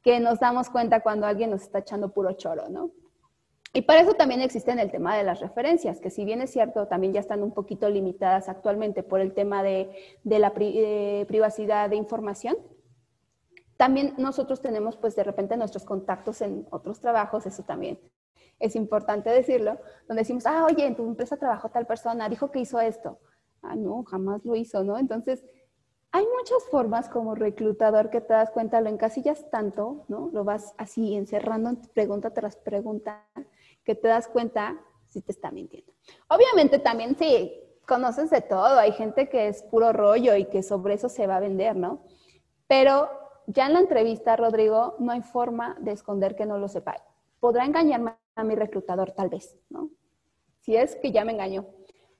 que 0.01 0.19
nos 0.19 0.39
damos 0.39 0.69
cuenta 0.69 0.99
cuando 0.99 1.25
alguien 1.25 1.49
nos 1.49 1.61
está 1.61 1.79
echando 1.79 2.09
puro 2.09 2.33
choro, 2.33 2.67
¿no? 2.67 2.91
Y 3.75 3.81
para 3.81 3.99
eso 3.99 4.13
también 4.13 4.39
existe 4.39 4.71
el 4.71 4.89
tema 4.89 5.17
de 5.17 5.25
las 5.25 5.41
referencias, 5.41 5.99
que 5.99 6.09
si 6.09 6.23
bien 6.23 6.41
es 6.41 6.49
cierto, 6.49 6.87
también 6.87 7.11
ya 7.11 7.19
están 7.19 7.43
un 7.43 7.51
poquito 7.51 7.89
limitadas 7.89 8.47
actualmente 8.47 9.03
por 9.03 9.19
el 9.19 9.33
tema 9.33 9.63
de, 9.63 9.89
la 10.23 10.53
eh, 10.57 11.25
privacidad 11.27 11.89
de 11.89 11.97
información, 11.97 12.55
también 13.75 14.13
nosotros 14.17 14.61
tenemos 14.61 14.95
pues 14.95 15.13
de 15.17 15.25
repente 15.25 15.57
nuestros 15.57 15.83
contactos 15.83 16.39
en 16.39 16.65
otros 16.71 17.01
trabajos, 17.01 17.45
eso 17.45 17.63
también 17.63 17.99
es 18.59 18.77
importante 18.77 19.29
decirlo, 19.29 19.77
donde 20.07 20.21
decimos, 20.21 20.45
ah, 20.45 20.65
oye, 20.65 20.85
en 20.85 20.95
tu 20.95 21.05
empresa 21.05 21.35
trabajó 21.35 21.67
tal 21.67 21.85
persona, 21.85 22.29
dijo 22.29 22.51
que 22.51 22.59
hizo 22.59 22.79
esto. 22.79 23.19
Ah, 23.61 23.75
no, 23.75 24.05
jamás 24.05 24.45
lo 24.45 24.55
hizo, 24.55 24.85
¿no? 24.85 24.97
Entonces, 24.97 25.43
hay 26.11 26.25
muchas 26.37 26.63
formas 26.71 27.09
como 27.09 27.35
reclutador 27.35 28.09
que 28.09 28.21
te 28.21 28.31
das 28.31 28.51
cuenta, 28.51 28.79
lo 28.79 28.89
encasillas 28.89 29.49
tanto, 29.49 30.05
¿no? 30.07 30.29
Lo 30.31 30.45
vas 30.45 30.73
así 30.77 31.15
encerrando 31.15 31.69
en 31.69 31.75
pregunta 31.93 32.29
tras 32.31 32.55
pregunta, 32.55 33.25
que 33.85 33.95
te 33.95 34.07
das 34.07 34.27
cuenta 34.27 34.75
si 35.05 35.21
te 35.21 35.31
está 35.31 35.51
mintiendo. 35.51 35.93
Obviamente 36.27 36.79
también 36.79 37.15
sí, 37.17 37.53
conoces 37.85 38.29
de 38.29 38.41
todo, 38.41 38.79
hay 38.79 38.91
gente 38.91 39.29
que 39.29 39.47
es 39.47 39.63
puro 39.63 39.93
rollo 39.93 40.35
y 40.35 40.45
que 40.45 40.63
sobre 40.63 40.95
eso 40.95 41.07
se 41.07 41.27
va 41.27 41.37
a 41.37 41.39
vender, 41.39 41.75
¿no? 41.75 42.01
Pero 42.67 43.09
ya 43.47 43.67
en 43.67 43.73
la 43.73 43.79
entrevista, 43.79 44.35
Rodrigo, 44.35 44.95
no 44.99 45.11
hay 45.11 45.21
forma 45.21 45.77
de 45.79 45.91
esconder 45.91 46.35
que 46.35 46.45
no 46.45 46.57
lo 46.57 46.67
sepa. 46.67 46.95
Podrá 47.39 47.63
engañarme 47.65 48.15
a 48.35 48.43
mi 48.43 48.55
reclutador, 48.55 49.11
tal 49.11 49.29
vez, 49.29 49.55
¿no? 49.69 49.89
Si 50.61 50.75
es 50.75 50.95
que 50.95 51.11
ya 51.11 51.23
me 51.23 51.31
engañó. 51.31 51.65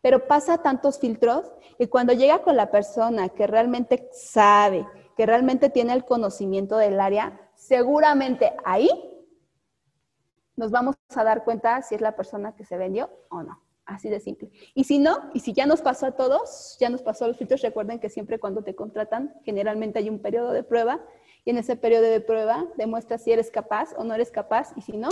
Pero 0.01 0.27
pasa 0.27 0.59
tantos 0.59 0.99
filtros 0.99 1.51
y 1.79 1.87
cuando 1.87 2.13
llega 2.13 2.43
con 2.43 2.55
la 2.55 2.69
persona 2.69 3.29
que 3.29 3.47
realmente 3.47 4.07
sabe, 4.13 4.85
que 5.17 5.25
realmente 5.25 5.71
tiene 5.71 5.93
el 5.93 6.05
conocimiento 6.05 6.77
del 6.77 6.99
área, 6.99 7.39
seguramente 7.55 8.53
ahí 8.63 9.14
nos 10.55 10.71
vamos 10.71 10.95
a 11.15 11.23
dar 11.23 11.43
cuenta 11.43 11.81
si 11.81 11.95
es 11.95 12.01
la 12.01 12.15
persona 12.15 12.55
que 12.55 12.65
se 12.65 12.77
vendió 12.77 13.09
o 13.29 13.43
no. 13.43 13.61
Así 13.85 14.09
de 14.09 14.19
simple. 14.19 14.49
Y 14.73 14.85
si 14.85 14.97
no, 14.97 15.29
y 15.33 15.41
si 15.41 15.53
ya 15.53 15.67
nos 15.67 15.81
pasó 15.81 16.07
a 16.07 16.11
todos, 16.13 16.75
ya 16.79 16.89
nos 16.89 17.03
pasó 17.03 17.25
a 17.25 17.27
los 17.27 17.37
filtros, 17.37 17.61
recuerden 17.61 17.99
que 17.99 18.09
siempre 18.09 18.39
cuando 18.39 18.63
te 18.63 18.73
contratan, 18.73 19.35
generalmente 19.43 19.99
hay 19.99 20.09
un 20.09 20.19
periodo 20.19 20.53
de 20.53 20.63
prueba 20.63 21.05
y 21.43 21.51
en 21.51 21.57
ese 21.57 21.75
periodo 21.75 22.03
de 22.03 22.19
prueba 22.19 22.65
demuestras 22.77 23.23
si 23.23 23.31
eres 23.31 23.51
capaz 23.51 23.93
o 23.95 24.03
no 24.03 24.15
eres 24.15 24.31
capaz 24.31 24.73
y 24.75 24.81
si 24.81 24.97
no, 24.97 25.09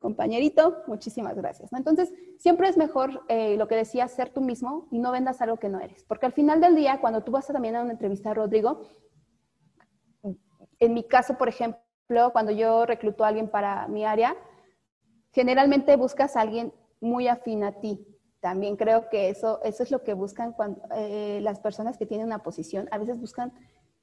compañerito, 0.00 0.82
muchísimas 0.88 1.36
gracias. 1.36 1.72
Entonces, 1.72 2.12
siempre 2.38 2.68
es 2.68 2.76
mejor 2.76 3.22
eh, 3.28 3.56
lo 3.56 3.68
que 3.68 3.76
decía, 3.76 4.08
ser 4.08 4.30
tú 4.30 4.40
mismo 4.40 4.88
y 4.90 4.98
no 4.98 5.12
vendas 5.12 5.40
algo 5.40 5.58
que 5.58 5.68
no 5.68 5.78
eres. 5.78 6.02
Porque 6.04 6.26
al 6.26 6.32
final 6.32 6.60
del 6.60 6.74
día, 6.74 7.00
cuando 7.00 7.22
tú 7.22 7.30
vas 7.30 7.48
a 7.50 7.52
también 7.52 7.76
a 7.76 7.82
una 7.82 7.92
entrevista, 7.92 8.34
Rodrigo, 8.34 8.80
en 10.80 10.94
mi 10.94 11.04
caso, 11.04 11.36
por 11.38 11.48
ejemplo, 11.48 11.80
cuando 12.32 12.52
yo 12.52 12.86
recluto 12.86 13.24
a 13.24 13.28
alguien 13.28 13.48
para 13.48 13.88
mi 13.88 14.04
área, 14.04 14.36
generalmente 15.32 15.96
buscas 15.96 16.36
a 16.36 16.40
alguien 16.40 16.72
muy 17.00 17.28
afín 17.28 17.64
a 17.64 17.72
ti. 17.80 18.06
También 18.40 18.76
creo 18.76 19.08
que 19.08 19.28
eso, 19.28 19.60
eso 19.64 19.82
es 19.82 19.90
lo 19.90 20.02
que 20.02 20.14
buscan 20.14 20.54
eh, 20.96 21.40
las 21.42 21.60
personas 21.60 21.98
que 21.98 22.06
tienen 22.06 22.26
una 22.26 22.42
posición. 22.42 22.88
A 22.90 22.98
veces 22.98 23.20
buscan 23.20 23.52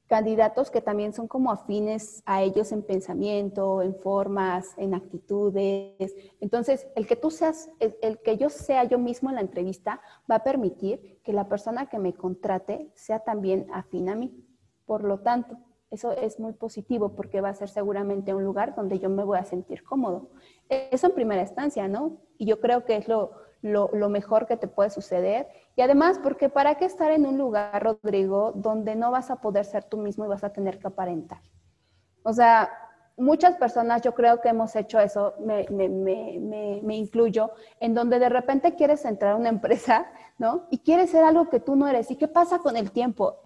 candidatos 0.08 0.72
que 0.72 0.82
también 0.82 1.14
son 1.14 1.28
como 1.28 1.51
afines 1.51 2.24
a 2.26 2.41
ellos 2.41 2.72
en 2.72 2.82
pensamiento, 2.82 3.82
en 3.82 3.95
formas, 3.95 4.74
en 4.78 4.93
actitudes. 4.93 6.16
Entonces, 6.39 6.88
el 6.95 7.08
que 7.08 7.16
tú 7.16 7.30
seas, 7.30 7.70
el, 7.80 8.20
que 8.20 8.38
yo 8.38 8.49
sea 8.49 8.86
yo 8.86 8.97
mismo 8.97 9.30
en 9.30 9.36
la 9.36 9.41
entrevista 9.41 10.01
va 10.30 10.36
a 10.36 10.43
permitir 10.43 11.20
que 11.24 11.34
la 11.34 11.49
persona 11.49 11.88
que 11.88 11.99
me 11.99 12.14
contrate 12.14 12.91
sea 12.95 13.20
también 13.20 13.68
afín 13.74 14.10
a 14.10 14.16
mí. 14.16 14.45
Por 14.86 15.03
lo 15.03 15.20
tanto, 15.20 15.58
eso 15.90 16.12
es 16.12 16.40
muy 16.40 16.54
positivo 16.54 17.16
porque 17.16 17.42
va 17.42 17.50
a 17.50 17.54
ser 17.54 17.70
seguramente 17.70 18.34
un 18.34 18.44
lugar 18.44 18.76
donde 18.76 19.00
yo 19.00 19.10
me 19.10 19.24
voy 19.24 19.38
a 19.38 19.46
sentir 19.46 19.84
cómodo. 19.84 20.30
Eso 20.70 21.08
en 21.08 21.14
primera 21.14 21.42
instancia, 21.42 21.88
¿no? 21.88 22.18
Y 22.38 22.46
yo 22.46 22.60
creo 22.60 22.84
que 22.84 22.98
es 22.98 23.08
lo, 23.08 23.32
lo, 23.62 24.10
mejor 24.10 24.48
que 24.48 24.58
te 24.58 24.68
puede 24.68 24.90
suceder. 24.90 25.48
Y 25.76 25.82
además, 25.82 26.20
porque 26.22 26.50
¿para 26.50 26.76
qué 26.76 26.86
estar 26.86 27.12
en 27.12 27.26
un 27.26 27.38
lugar, 27.38 27.82
Rodrigo, 27.82 28.52
donde 28.54 28.96
no 28.96 29.12
vas 29.12 29.32
a 29.32 29.38
poder 29.38 29.66
ser 29.66 29.84
tú 29.84 29.98
mismo 29.98 30.26
y 30.26 30.28
vas 30.28 30.44
a 30.44 30.52
tener 30.52 30.78
que 30.80 30.88
aparentar? 30.88 31.40
O 32.24 32.34
sea, 32.34 32.70
muchas 33.16 33.56
personas 33.56 34.02
yo 34.02 34.14
creo 34.14 34.42
que 34.42 34.50
hemos 34.50 34.76
hecho 34.76 35.00
eso, 35.00 35.36
me, 35.40 35.66
me, 35.70 35.90
me, 35.90 36.82
me, 36.84 36.96
incluyo, 36.96 37.52
en 37.80 37.94
donde 37.94 38.20
de 38.20 38.30
repente 38.30 38.76
quieres 38.76 39.06
entrar 39.06 39.34
a 39.34 39.36
una 39.38 39.50
empresa, 39.58 40.08
¿no? 40.38 40.68
Y 40.70 40.80
quieres 40.80 41.12
ser 41.12 41.24
algo 41.24 41.50
que 41.50 41.60
tú 41.60 41.76
no 41.76 41.88
eres. 41.88 42.12
¿Y 42.12 42.16
qué 42.16 42.28
pasa 42.28 42.60
con 42.60 42.76
el 42.76 42.92
tiempo? 42.92 43.38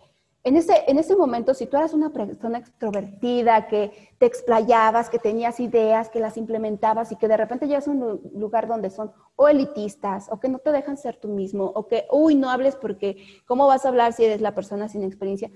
En 0.43 0.57
ese, 0.57 0.73
en 0.87 0.97
ese 0.97 1.15
momento, 1.15 1.53
si 1.53 1.67
tú 1.67 1.77
eras 1.77 1.93
una 1.93 2.11
persona 2.11 2.57
extrovertida, 2.57 3.67
que 3.67 4.15
te 4.17 4.25
explayabas, 4.25 5.09
que 5.09 5.19
tenías 5.19 5.59
ideas, 5.59 6.09
que 6.09 6.19
las 6.19 6.35
implementabas 6.35 7.11
y 7.11 7.15
que 7.15 7.27
de 7.27 7.37
repente 7.37 7.67
llegas 7.67 7.87
a 7.87 7.91
un 7.91 8.21
lugar 8.33 8.67
donde 8.67 8.89
son 8.89 9.11
o 9.35 9.47
elitistas 9.47 10.31
o 10.31 10.39
que 10.39 10.49
no 10.49 10.57
te 10.57 10.71
dejan 10.71 10.97
ser 10.97 11.17
tú 11.17 11.27
mismo 11.27 11.65
o 11.65 11.87
que, 11.87 12.07
uy, 12.11 12.33
no 12.33 12.49
hables 12.49 12.75
porque, 12.75 13.17
¿cómo 13.45 13.67
vas 13.67 13.85
a 13.85 13.89
hablar 13.89 14.13
si 14.13 14.25
eres 14.25 14.41
la 14.41 14.55
persona 14.55 14.89
sin 14.89 15.03
experiencia? 15.03 15.51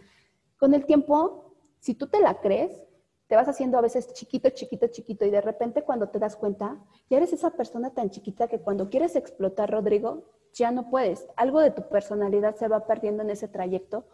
Con 0.59 0.75
el 0.75 0.85
tiempo, 0.85 1.55
si 1.79 1.95
tú 1.95 2.05
te 2.05 2.19
la 2.19 2.39
crees, 2.39 2.79
te 3.27 3.35
vas 3.35 3.47
haciendo 3.47 3.79
a 3.79 3.81
veces 3.81 4.13
chiquito, 4.13 4.51
chiquito, 4.51 4.85
chiquito 4.87 5.25
y 5.25 5.31
de 5.31 5.41
repente 5.41 5.81
cuando 5.81 6.09
te 6.09 6.19
das 6.19 6.35
cuenta, 6.35 6.77
ya 7.09 7.17
eres 7.17 7.33
esa 7.33 7.49
persona 7.49 7.89
tan 7.89 8.11
chiquita 8.11 8.47
que 8.47 8.59
cuando 8.59 8.91
quieres 8.91 9.15
explotar, 9.15 9.71
Rodrigo, 9.71 10.25
ya 10.53 10.71
no 10.71 10.91
puedes. 10.91 11.27
Algo 11.35 11.59
de 11.59 11.71
tu 11.71 11.89
personalidad 11.89 12.55
se 12.55 12.67
va 12.67 12.85
perdiendo 12.85 13.23
en 13.23 13.31
ese 13.31 13.47
trayecto 13.47 14.05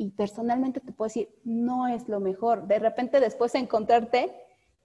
y 0.00 0.08
personalmente 0.12 0.80
te 0.80 0.92
puedo 0.92 1.08
decir, 1.08 1.28
no 1.44 1.86
es 1.86 2.08
lo 2.08 2.20
mejor. 2.20 2.66
De 2.66 2.78
repente 2.78 3.20
después 3.20 3.52
de 3.52 3.58
encontrarte, 3.58 4.34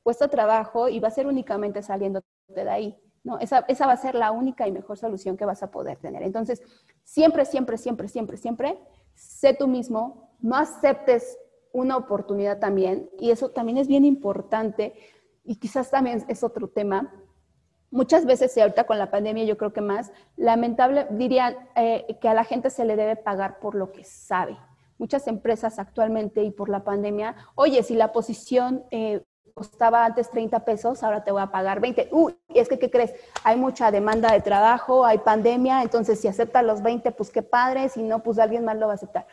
cuesta 0.04 0.28
trabajo 0.28 0.90
y 0.90 1.00
va 1.00 1.08
a 1.08 1.12
ser 1.12 1.26
únicamente 1.26 1.82
saliendo 1.82 2.22
de 2.50 2.70
ahí. 2.70 3.02
No, 3.24 3.40
esa, 3.40 3.60
esa 3.70 3.88
va 3.88 3.94
a 3.94 3.98
ser 3.98 4.14
la 4.14 4.32
única 4.32 4.68
y 4.68 4.74
mejor 4.74 4.98
solución 4.98 5.38
que 5.38 5.46
vas 5.46 5.64
a 5.64 5.72
poder 5.72 6.00
tener. 6.00 6.22
Entonces, 6.22 6.62
siempre, 7.06 7.46
siempre, 7.46 7.78
siempre, 7.78 8.10
siempre, 8.10 8.36
siempre, 8.36 8.78
sé 9.14 9.54
tú 9.54 9.70
mismo, 9.70 10.36
no 10.42 10.58
aceptes 10.58 11.38
una 11.72 11.96
oportunidad 11.96 12.60
también, 12.60 13.10
y 13.18 13.32
eso 13.32 13.52
también 13.52 13.78
es 13.78 13.88
bien 13.88 14.04
importante, 14.04 14.96
y 15.46 15.56
quizás 15.56 15.92
también 15.92 16.26
es 16.28 16.44
otro 16.44 16.68
tema. 16.68 17.14
Muchas 17.90 18.26
veces, 18.26 18.56
y 18.58 18.60
ahorita 18.60 18.84
con 18.84 18.98
la 18.98 19.12
pandemia 19.12 19.46
yo 19.46 19.56
creo 19.56 19.72
que 19.72 19.80
más, 19.80 20.12
lamentable, 20.36 21.08
diría 21.12 21.70
eh, 21.78 22.18
que 22.20 22.28
a 22.28 22.34
la 22.34 22.44
gente 22.44 22.70
se 22.70 22.84
le 22.84 22.98
debe 22.98 23.16
pagar 23.16 23.60
por 23.60 23.76
lo 23.76 23.94
que 23.94 24.04
sabe 24.04 24.58
muchas 24.98 25.28
empresas 25.28 25.80
actualmente 25.80 26.44
y 26.44 26.52
por 26.52 26.70
la 26.70 26.84
pandemia, 26.84 27.36
oye, 27.56 27.84
si 27.84 27.96
la 27.96 28.12
posición 28.12 28.86
eh, 28.92 29.24
costaba 29.56 30.06
antes 30.06 30.30
30 30.32 30.66
pesos, 30.66 31.02
ahora 31.02 31.24
te 31.24 31.32
voy 31.32 31.42
a 31.42 31.52
pagar 31.52 31.80
20. 31.80 32.10
Uy, 32.12 32.38
es 32.50 32.68
que, 32.68 32.78
¿qué 32.78 32.92
crees? 32.92 33.14
Hay 33.44 33.58
mucha 33.58 33.90
demanda 33.90 34.32
de 34.34 34.42
trabajo, 34.42 35.06
hay 35.06 35.20
pandemia, 35.20 35.82
entonces 35.82 36.20
si 36.20 36.28
aceptas 36.28 36.64
los 36.66 36.82
20, 36.84 37.12
pues 37.14 37.32
qué 37.32 37.42
padre, 37.42 37.88
si 37.88 38.04
no, 38.04 38.22
pues 38.22 38.38
alguien 38.38 38.66
más 38.66 38.78
lo 38.78 38.88
va 38.88 38.94
a 38.94 38.96
aceptar. 38.96 39.28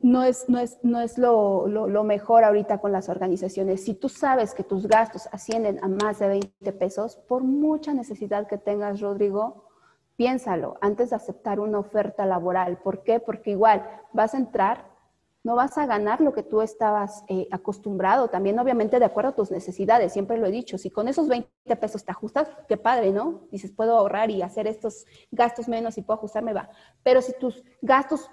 No 0.00 0.22
es, 0.22 0.48
no 0.48 0.60
es, 0.60 0.78
no 0.84 1.00
es 1.00 1.18
lo, 1.18 1.66
lo, 1.66 1.88
lo 1.88 2.04
mejor 2.04 2.44
ahorita 2.44 2.78
con 2.78 2.92
las 2.92 3.08
organizaciones. 3.08 3.84
Si 3.84 3.94
tú 3.94 4.08
sabes 4.08 4.54
que 4.54 4.62
tus 4.62 4.86
gastos 4.86 5.28
ascienden 5.32 5.82
a 5.82 5.88
más 5.88 6.20
de 6.20 6.28
20 6.28 6.72
pesos, 6.74 7.16
por 7.16 7.42
mucha 7.42 7.92
necesidad 7.94 8.46
que 8.46 8.58
tengas, 8.58 9.00
Rodrigo, 9.00 9.67
piénsalo 10.18 10.76
antes 10.80 11.10
de 11.10 11.16
aceptar 11.16 11.60
una 11.60 11.78
oferta 11.78 12.26
laboral. 12.26 12.78
¿Por 12.78 13.04
qué? 13.04 13.20
Porque 13.20 13.52
igual 13.52 13.88
vas 14.12 14.34
a 14.34 14.38
entrar, 14.38 14.90
no 15.44 15.54
vas 15.54 15.78
a 15.78 15.86
ganar 15.86 16.20
lo 16.20 16.32
que 16.32 16.42
tú 16.42 16.60
estabas 16.60 17.24
eh, 17.28 17.46
acostumbrado, 17.52 18.28
también 18.28 18.58
obviamente 18.58 18.98
de 18.98 19.04
acuerdo 19.04 19.30
a 19.30 19.36
tus 19.36 19.52
necesidades, 19.52 20.12
siempre 20.12 20.36
lo 20.36 20.46
he 20.46 20.50
dicho, 20.50 20.76
si 20.76 20.90
con 20.90 21.06
esos 21.06 21.28
20 21.28 21.48
pesos 21.80 22.04
te 22.04 22.10
ajustas, 22.10 22.48
qué 22.66 22.76
padre, 22.76 23.12
¿no? 23.12 23.46
Dices, 23.52 23.70
puedo 23.70 23.96
ahorrar 23.96 24.30
y 24.30 24.42
hacer 24.42 24.66
estos 24.66 25.06
gastos 25.30 25.68
menos 25.68 25.96
y 25.96 26.02
puedo 26.02 26.18
ajustarme, 26.18 26.52
va. 26.52 26.68
Pero 27.04 27.22
si 27.22 27.32
tus 27.34 27.62
gastos 27.80 28.28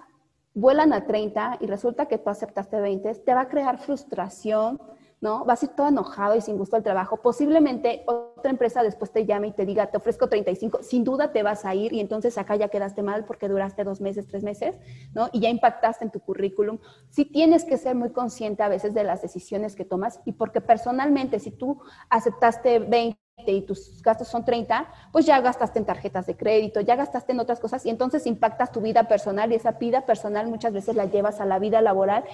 vuelan 0.56 0.92
a 0.92 1.06
30 1.06 1.60
y 1.62 1.68
resulta 1.68 2.08
que 2.08 2.18
tú 2.18 2.32
aceptaste 2.32 2.82
20, 2.82 3.14
te 3.14 3.34
va 3.36 3.42
a 3.42 3.48
crear 3.48 3.78
frustración, 3.78 4.82
¿no? 5.26 5.44
Vas 5.44 5.64
a 5.64 5.66
ir 5.66 5.72
todo 5.72 5.88
enojado 5.88 6.36
y 6.36 6.42
sin 6.42 6.56
gusto 6.56 6.76
al 6.76 6.84
trabajo. 6.84 7.18
Posiblemente 7.18 8.04
otra 8.06 8.52
empresa 8.52 8.84
después 8.84 9.10
te 9.12 9.26
llame 9.26 9.48
y 9.48 9.52
te 9.54 9.66
diga, 9.66 9.88
te 9.88 9.98
ofrezco 9.98 10.30
35, 10.30 10.84
sin 10.84 11.04
duda 11.04 11.32
te 11.32 11.42
vas 11.42 11.66
a 11.66 11.74
ir 11.74 11.94
y 11.94 12.00
entonces 12.00 12.38
acá 12.38 12.56
ya 12.56 12.68
quedaste 12.68 13.02
mal 13.02 13.26
porque 13.26 13.48
duraste 13.48 13.84
dos 13.84 14.02
meses, 14.02 14.28
tres 14.28 14.44
meses, 14.44 14.76
¿no? 15.16 15.30
Y 15.34 15.40
ya 15.40 15.50
impactaste 15.50 16.06
en 16.06 16.12
tu 16.12 16.20
currículum. 16.20 16.78
Sí 17.10 17.26
tienes 17.26 17.66
que 17.66 17.80
ser 17.80 17.96
muy 17.96 18.12
consciente 18.12 18.62
a 18.62 18.68
veces 18.68 18.94
de 18.94 19.04
las 19.04 19.24
decisiones 19.24 19.76
que 19.76 19.84
tomas 19.84 20.20
y 20.26 20.34
porque 20.34 20.62
personalmente 20.62 21.40
si 21.40 21.50
tú 21.50 21.82
aceptaste 22.12 22.78
20 22.78 23.18
y 23.48 23.62
tus 23.64 24.04
gastos 24.04 24.28
son 24.28 24.46
30, 24.46 24.88
pues 25.12 25.26
ya 25.26 25.42
gastaste 25.42 25.80
en 25.80 25.86
tarjetas 25.86 26.28
de 26.28 26.38
crédito, 26.38 26.82
ya 26.82 26.96
gastaste 26.96 27.32
en 27.32 27.40
otras 27.40 27.60
cosas 27.60 27.84
y 27.84 27.90
entonces 27.90 28.28
impactas 28.28 28.72
tu 28.72 28.80
vida 28.80 29.08
personal 29.08 29.52
y 29.52 29.56
esa 29.56 29.72
vida 29.72 30.06
personal 30.06 30.48
muchas 30.48 30.72
veces 30.72 30.96
la 30.96 31.06
llevas 31.06 31.42
a 31.42 31.46
la 31.46 31.58
vida 31.58 31.82
laboral 31.82 32.26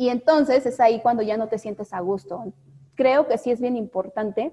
y 0.00 0.08
entonces 0.08 0.64
es 0.64 0.80
ahí 0.80 1.02
cuando 1.02 1.22
ya 1.22 1.36
no 1.36 1.48
te 1.48 1.58
sientes 1.58 1.92
a 1.92 2.00
gusto. 2.00 2.54
creo 2.94 3.28
que 3.28 3.36
sí 3.36 3.50
es 3.50 3.60
bien 3.60 3.76
importante 3.76 4.50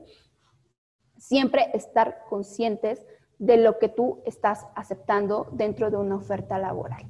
siempre 1.18 1.68
estar 1.74 2.26
conscientes 2.30 3.02
de 3.40 3.56
lo 3.56 3.80
que 3.80 3.88
tú 3.88 4.22
estás 4.26 4.66
aceptando 4.76 5.48
dentro 5.54 5.90
de 5.90 5.96
una 5.96 6.18
oferta 6.18 6.60
laboral. 6.60 7.06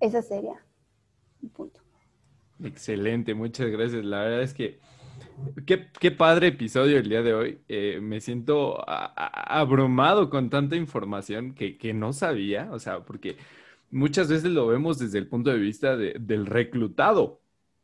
Ese 0.00 0.22
sería 0.22 0.64
un 1.42 1.50
punto. 1.50 1.80
Excelente, 2.62 3.34
muchas 3.34 3.68
gracias. 3.68 4.02
La 4.06 4.22
verdad 4.22 4.40
es 4.40 4.54
que 4.54 4.80
qué, 5.66 6.10
padre 6.12 6.46
episodio 6.46 6.96
el 6.96 7.10
día 7.10 7.20
de 7.20 7.34
hoy. 7.34 7.58
Eh, 7.68 7.98
me 8.00 8.22
siento 8.22 8.82
abrumado 8.88 10.30
con 10.30 10.48
tanta 10.48 10.76
información 10.76 11.54
que, 11.54 11.92
no 11.92 12.14
sabía, 12.14 12.70
o 12.72 12.78
sea, 12.78 13.00
porque 13.00 13.36
muchas 13.94 14.28
veces 14.28 14.50
lo 14.50 14.66
vemos 14.66 14.98
desde 14.98 15.18
el 15.18 15.28
punto 15.28 15.50
de 15.50 15.58
vista 15.58 15.96
del 15.96 16.46
reclutado, 16.46 17.40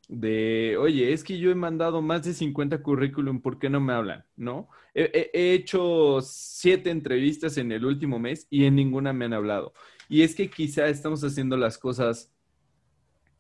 de, 0.09 0.77
oye, 0.77 1.13
es 1.13 1.23
que 1.23 1.39
yo 1.39 1.53
he 1.53 1.55
mandado 1.55 2.03
más 2.03 2.25
de 2.25 2.35
50 2.35 2.83
currículum, 2.83 3.41
¿por 3.41 3.61
qué 3.61 3.71
no 3.71 3.81
me 3.81 3.93
hablan? 3.93 4.25
¿No? 4.37 4.69
He, 4.93 5.31
hecho 5.33 6.19
siete 6.21 6.91
entrevistas 6.91 7.57
en 7.59 7.71
el 7.71 7.85
último 7.85 8.19
mes 8.19 8.49
y 8.51 8.65
en 8.65 8.75
ninguna 8.75 9.13
me 9.13 9.27
han 9.27 9.35
hablado. 9.35 9.73
Y 10.09 10.23
es 10.23 10.35
que 10.35 10.51
quizá 10.51 10.89
estamos 10.89 11.23
haciendo 11.23 11.57
las 11.57 11.79
cosas 11.79 12.33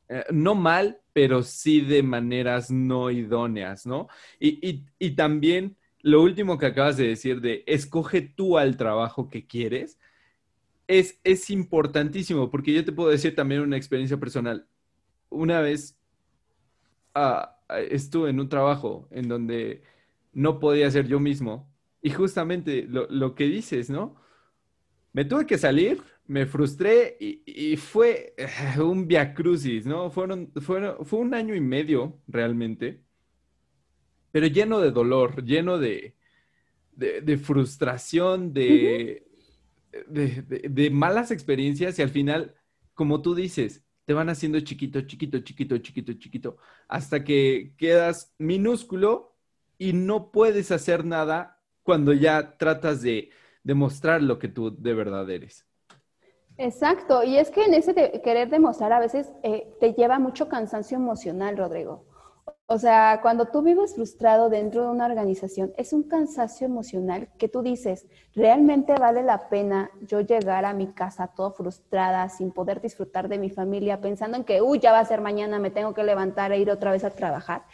eh, 0.08 0.24
no 0.30 0.54
mal, 0.54 1.00
pero 1.12 1.42
sí 1.42 1.80
de 1.80 2.04
maneras 2.04 2.70
no 2.70 3.10
idóneas, 3.10 3.84
¿no? 3.84 4.06
Y, 4.38 4.84
y 5.00 5.10
también 5.16 5.76
lo 6.02 6.22
último 6.22 6.56
que 6.56 6.66
acabas 6.66 6.96
de 6.96 7.08
decir 7.08 7.40
de 7.40 7.64
escoge 7.66 8.20
tú 8.20 8.58
al 8.58 8.76
trabajo 8.76 9.28
que 9.28 9.44
quieres, 9.44 9.98
es, 10.90 11.20
es 11.22 11.50
importantísimo, 11.50 12.50
porque 12.50 12.72
yo 12.72 12.84
te 12.84 12.90
puedo 12.90 13.10
decir 13.10 13.34
también 13.36 13.60
una 13.60 13.76
experiencia 13.76 14.18
personal. 14.18 14.66
Una 15.28 15.60
vez 15.60 15.96
estuve 17.90 18.30
en 18.30 18.40
un 18.40 18.48
trabajo 18.48 19.08
en 19.12 19.28
donde 19.28 19.82
no 20.32 20.58
podía 20.58 20.90
ser 20.90 21.06
yo 21.06 21.20
mismo. 21.20 21.72
Y 22.02 22.10
justamente 22.10 22.86
lo, 22.88 23.34
que 23.36 23.44
dices, 23.44 23.88
¿no? 23.88 24.16
Me 25.12 25.24
tuve 25.24 25.46
que 25.46 25.58
salir, 25.58 26.02
me 26.26 26.46
frustré 26.46 27.16
y, 27.20 27.76
fue 27.76 28.34
eh, 28.36 28.80
un 28.80 29.06
viacrucis, 29.06 29.86
¿no? 29.86 30.10
Fueron, 30.10 30.50
fueron, 30.60 31.04
fue 31.06 31.20
un 31.20 31.34
año 31.34 31.54
y 31.54 31.60
medio 31.60 32.20
realmente, 32.26 33.04
pero 34.32 34.46
lleno 34.48 34.80
de 34.80 34.90
dolor, 34.90 35.44
lleno 35.44 35.78
de, 35.78 36.16
de, 36.96 37.38
frustración, 37.38 38.52
de, 38.52 39.29
de 40.06 40.90
malas 40.90 41.30
experiencias 41.30 41.98
y 41.98 42.02
al 42.02 42.10
final, 42.10 42.54
como 42.94 43.22
tú 43.22 43.34
dices, 43.34 43.84
te 44.10 44.14
van 44.14 44.28
haciendo 44.28 44.58
chiquito, 44.60 45.00
chiquito, 45.02 45.38
chiquito, 45.38 45.78
chiquito, 45.78 46.12
chiquito, 46.14 46.56
hasta 46.88 47.22
que 47.22 47.74
quedas 47.76 48.34
minúsculo 48.38 49.36
y 49.78 49.92
no 49.92 50.32
puedes 50.32 50.72
hacer 50.72 51.04
nada 51.04 51.60
cuando 51.84 52.12
ya 52.12 52.56
tratas 52.56 53.02
de 53.02 53.30
demostrar 53.62 54.20
lo 54.20 54.38
que 54.38 54.48
tú 54.48 54.76
de 54.76 54.94
verdad 54.94 55.30
eres. 55.30 55.64
Exacto, 56.58 57.22
y 57.22 57.38
es 57.38 57.50
que 57.50 57.64
en 57.64 57.74
ese 57.74 57.94
querer 58.22 58.50
demostrar 58.50 58.92
a 58.92 58.98
veces 58.98 59.32
eh, 59.42 59.72
te 59.78 59.94
lleva 59.94 60.18
mucho 60.18 60.48
cansancio 60.48 60.96
emocional, 60.96 61.56
Rodrigo. 61.56 62.09
O 62.72 62.78
sea, 62.78 63.18
cuando 63.20 63.46
tú 63.46 63.62
vives 63.62 63.96
frustrado 63.96 64.48
dentro 64.48 64.82
de 64.84 64.90
una 64.90 65.06
organización, 65.06 65.72
es 65.76 65.92
un 65.92 66.04
cansancio 66.04 66.68
emocional 66.68 67.28
que 67.36 67.48
tú 67.48 67.62
dices, 67.62 68.06
¿realmente 68.32 68.94
vale 68.94 69.24
la 69.24 69.48
pena 69.48 69.90
yo 70.02 70.20
llegar 70.20 70.64
a 70.64 70.72
mi 70.72 70.86
casa 70.92 71.32
todo 71.34 71.50
frustrada, 71.50 72.28
sin 72.28 72.52
poder 72.52 72.80
disfrutar 72.80 73.28
de 73.28 73.38
mi 73.38 73.50
familia, 73.50 74.00
pensando 74.00 74.36
en 74.36 74.44
que, 74.44 74.62
uy, 74.62 74.78
ya 74.78 74.92
va 74.92 75.00
a 75.00 75.04
ser 75.04 75.20
mañana, 75.20 75.58
me 75.58 75.72
tengo 75.72 75.94
que 75.94 76.04
levantar 76.04 76.52
e 76.52 76.60
ir 76.60 76.70
otra 76.70 76.92
vez 76.92 77.02
a 77.02 77.10
trabajar? 77.10 77.64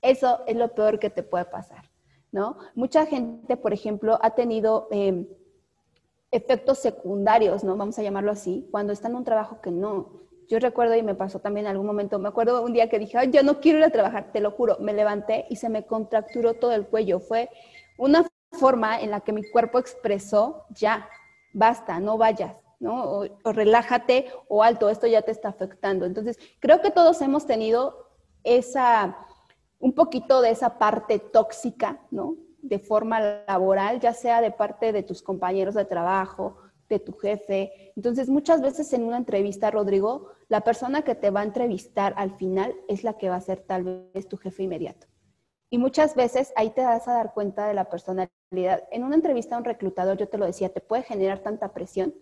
Eso 0.00 0.40
es 0.46 0.56
lo 0.56 0.74
peor 0.74 0.98
que 0.98 1.10
te 1.10 1.22
puede 1.22 1.44
pasar, 1.44 1.90
¿no? 2.32 2.56
Mucha 2.74 3.04
gente, 3.04 3.58
por 3.58 3.74
ejemplo, 3.74 4.18
ha 4.22 4.30
tenido... 4.30 4.88
Em, 4.90 5.26
efectos 6.30 6.78
secundarios, 6.78 7.64
¿no? 7.64 7.74
Vamos 7.74 7.98
a 7.98 8.02
llamarlo 8.02 8.30
así, 8.30 8.68
cuando 8.70 8.92
está 8.92 9.08
en 9.08 9.14
un 9.14 9.24
trabajo 9.24 9.62
que 9.62 9.70
no, 9.70 10.27
yo 10.48 10.58
recuerdo 10.58 10.94
y 10.96 11.02
me 11.02 11.14
pasó 11.14 11.40
también 11.40 11.66
en 11.66 11.72
algún 11.72 11.86
momento, 11.86 12.18
me 12.18 12.28
acuerdo 12.28 12.62
un 12.62 12.72
día 12.72 12.88
que 12.88 12.98
dije, 12.98 13.18
Ay, 13.18 13.30
yo 13.30 13.42
no 13.42 13.60
quiero 13.60 13.78
ir 13.78 13.84
a 13.84 13.90
trabajar, 13.90 14.32
te 14.32 14.40
lo 14.40 14.50
juro, 14.50 14.78
me 14.80 14.94
levanté 14.94 15.46
y 15.50 15.56
se 15.56 15.68
me 15.68 15.86
contracturó 15.86 16.54
todo 16.54 16.72
el 16.72 16.86
cuello. 16.86 17.20
Fue 17.20 17.50
una 17.98 18.26
forma 18.52 19.00
en 19.00 19.10
la 19.10 19.20
que 19.20 19.32
mi 19.32 19.48
cuerpo 19.50 19.78
expresó, 19.78 20.64
ya, 20.70 21.08
basta, 21.52 22.00
no 22.00 22.16
vayas, 22.16 22.56
¿no? 22.80 23.20
O, 23.44 23.52
relájate 23.52 24.26
o 24.48 24.62
alto, 24.62 24.88
esto 24.88 25.06
ya 25.06 25.22
te 25.22 25.32
está 25.32 25.48
afectando. 25.48 26.06
Entonces, 26.06 26.38
creo 26.60 26.80
que 26.80 26.90
todos 26.90 27.20
hemos 27.20 27.46
tenido 27.46 28.08
esa, 28.42 29.18
un 29.78 29.92
poquito 29.92 30.40
de 30.40 30.50
esa 30.50 30.78
parte 30.78 31.18
tóxica, 31.18 32.00
¿no? 32.10 32.36
De 32.62 32.78
forma 32.78 33.44
laboral, 33.46 34.00
ya 34.00 34.14
sea 34.14 34.40
de 34.40 34.50
parte 34.50 34.92
de 34.92 35.02
tus 35.02 35.22
compañeros 35.22 35.74
de 35.74 35.84
trabajo, 35.84 36.56
de 36.88 36.98
tu 36.98 37.12
jefe. 37.12 37.92
Entonces, 37.96 38.28
muchas 38.28 38.62
veces 38.62 38.92
en 38.92 39.04
una 39.04 39.18
entrevista, 39.18 39.70
Rodrigo, 39.70 40.30
la 40.48 40.62
persona 40.62 41.02
que 41.02 41.14
te 41.14 41.30
va 41.30 41.40
a 41.40 41.44
entrevistar 41.44 42.14
al 42.16 42.30
final 42.36 42.74
es 42.88 43.04
la 43.04 43.18
que 43.18 43.28
va 43.28 43.36
a 43.36 43.40
ser 43.40 43.60
tal 43.60 44.10
vez 44.14 44.28
tu 44.28 44.36
jefe 44.38 44.62
inmediato. 44.62 45.06
Y 45.70 45.78
muchas 45.78 46.14
veces 46.14 46.52
ahí 46.56 46.70
te 46.70 46.82
vas 46.82 47.06
a 47.06 47.14
dar 47.14 47.34
cuenta 47.34 47.66
de 47.68 47.74
la 47.74 47.90
personalidad. 47.90 48.84
En 48.90 49.04
una 49.04 49.14
entrevista 49.14 49.54
a 49.54 49.58
un 49.58 49.64
reclutador, 49.64 50.16
yo 50.16 50.28
te 50.28 50.38
lo 50.38 50.46
decía, 50.46 50.72
te 50.72 50.80
puede 50.80 51.02
generar 51.02 51.40
tanta 51.40 51.74
presión, 51.74 52.14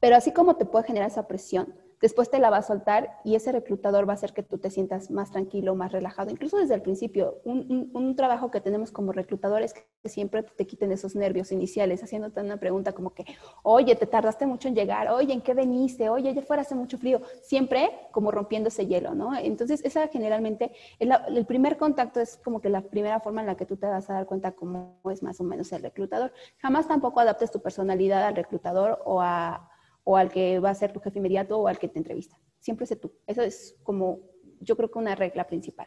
pero 0.00 0.16
así 0.16 0.32
como 0.32 0.56
te 0.56 0.64
puede 0.64 0.86
generar 0.86 1.08
esa 1.08 1.28
presión, 1.28 1.74
después 2.00 2.30
te 2.30 2.38
la 2.38 2.50
va 2.50 2.58
a 2.58 2.62
soltar 2.62 3.18
y 3.24 3.34
ese 3.34 3.52
reclutador 3.52 4.08
va 4.08 4.12
a 4.12 4.14
hacer 4.14 4.32
que 4.32 4.42
tú 4.42 4.58
te 4.58 4.70
sientas 4.70 5.10
más 5.10 5.30
tranquilo, 5.30 5.74
más 5.74 5.92
relajado. 5.92 6.30
Incluso 6.30 6.56
desde 6.58 6.74
el 6.74 6.82
principio, 6.82 7.40
un, 7.44 8.14
trabajo 8.16 8.50
que 8.50 8.60
tenemos 8.60 8.90
como 8.90 9.12
reclutadores 9.12 9.72
es 9.72 9.84
que 10.02 10.08
siempre 10.08 10.42
te 10.42 10.66
quiten 10.66 10.90
esos 10.90 11.14
nervios 11.14 11.52
iniciales, 11.52 12.02
haciéndote 12.02 12.40
una 12.40 12.56
pregunta 12.56 12.92
como 12.92 13.14
que, 13.14 13.24
oye, 13.62 13.94
te 13.94 14.06
tardaste 14.06 14.46
mucho 14.46 14.66
en 14.68 14.74
llegar, 14.74 15.08
oye, 15.08 15.32
¿en 15.32 15.40
qué 15.40 15.54
veniste? 15.54 16.08
Oye, 16.08 16.34
ya 16.34 16.42
fuera 16.42 16.62
hace 16.62 16.74
mucho 16.74 16.98
frío. 16.98 17.20
Siempre 17.42 17.90
como 18.10 18.30
rompiendo 18.30 18.68
ese 18.68 18.86
hielo, 18.86 19.14
¿no? 19.14 19.36
Entonces, 19.36 19.84
esa 19.84 20.08
generalmente, 20.08 20.72
el, 20.98 21.12
el 21.28 21.46
primer 21.46 21.76
contacto 21.76 22.20
es 22.20 22.38
como 22.38 22.60
que 22.60 22.70
la 22.70 22.80
primera 22.80 23.20
forma 23.20 23.40
en 23.42 23.46
la 23.46 23.56
que 23.56 23.66
tú 23.66 23.76
te 23.76 23.86
vas 23.86 24.08
a 24.10 24.14
dar 24.14 24.26
cuenta 24.26 24.52
cómo 24.52 25.00
es 25.10 25.22
más 25.22 25.40
o 25.40 25.44
menos 25.44 25.70
el 25.72 25.82
reclutador. 25.82 26.32
Jamás 26.58 26.88
tampoco 26.88 27.20
adaptes 27.20 27.50
tu 27.50 27.60
personalidad 27.60 28.24
al 28.24 28.34
reclutador 28.34 29.00
o 29.04 29.20
a 29.20 29.67
o 30.10 30.16
al 30.16 30.30
que 30.30 30.58
va 30.58 30.70
a 30.70 30.74
ser 30.74 30.90
tu 30.90 31.00
jefe 31.00 31.18
inmediato 31.18 31.58
o 31.58 31.68
al 31.68 31.78
que 31.78 31.86
te 31.86 31.98
entrevista. 31.98 32.40
Siempre 32.60 32.86
sé 32.86 32.96
tú. 32.96 33.12
Eso 33.26 33.42
es 33.42 33.76
como, 33.82 34.20
yo 34.58 34.74
creo 34.74 34.90
que 34.90 34.98
una 34.98 35.14
regla 35.14 35.46
principal. 35.46 35.86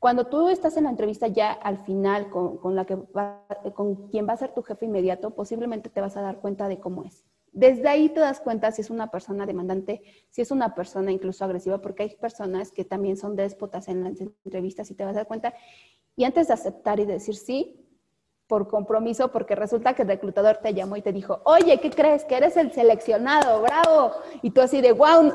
Cuando 0.00 0.26
tú 0.26 0.48
estás 0.48 0.76
en 0.76 0.84
la 0.84 0.90
entrevista 0.90 1.28
ya 1.28 1.52
al 1.52 1.78
final 1.78 2.30
con, 2.30 2.58
con 2.58 2.74
la 2.74 2.84
que 2.84 2.98
con 3.72 4.08
quien 4.08 4.26
va 4.28 4.32
a 4.32 4.38
ser 4.38 4.52
tu 4.52 4.62
jefe 4.64 4.86
inmediato, 4.86 5.36
posiblemente 5.36 5.88
te 5.88 6.00
vas 6.00 6.16
a 6.16 6.22
dar 6.22 6.40
cuenta 6.40 6.66
de 6.66 6.80
cómo 6.80 7.04
es. 7.04 7.24
Desde 7.52 7.88
ahí 7.88 8.08
te 8.08 8.18
das 8.18 8.40
cuenta 8.40 8.72
si 8.72 8.80
es 8.80 8.90
una 8.90 9.12
persona 9.12 9.46
demandante, 9.46 10.02
si 10.30 10.42
es 10.42 10.50
una 10.50 10.74
persona 10.74 11.12
incluso 11.12 11.44
agresiva, 11.44 11.80
porque 11.80 12.02
hay 12.02 12.16
personas 12.16 12.72
que 12.72 12.84
también 12.84 13.16
son 13.16 13.36
déspotas 13.36 13.86
en 13.86 14.02
las 14.02 14.20
entrevistas 14.20 14.90
y 14.90 14.96
te 14.96 15.04
vas 15.04 15.14
a 15.14 15.20
dar 15.20 15.28
cuenta. 15.28 15.54
Y 16.16 16.24
antes 16.24 16.48
de 16.48 16.54
aceptar 16.54 16.98
y 16.98 17.04
decir 17.04 17.36
sí, 17.36 17.83
por 18.46 18.68
compromiso, 18.68 19.32
porque 19.32 19.54
resulta 19.54 19.94
que 19.94 20.02
el 20.02 20.08
reclutador 20.08 20.58
te 20.58 20.74
llamó 20.74 20.96
y 20.96 21.02
te 21.02 21.12
dijo, 21.12 21.40
oye, 21.44 21.78
¿qué 21.80 21.90
crees? 21.90 22.24
Que 22.24 22.36
eres 22.36 22.56
el 22.56 22.72
seleccionado, 22.72 23.62
bravo. 23.62 24.12
Y 24.42 24.50
tú 24.50 24.60
así 24.60 24.80
de, 24.80 24.92
wow, 24.92 25.32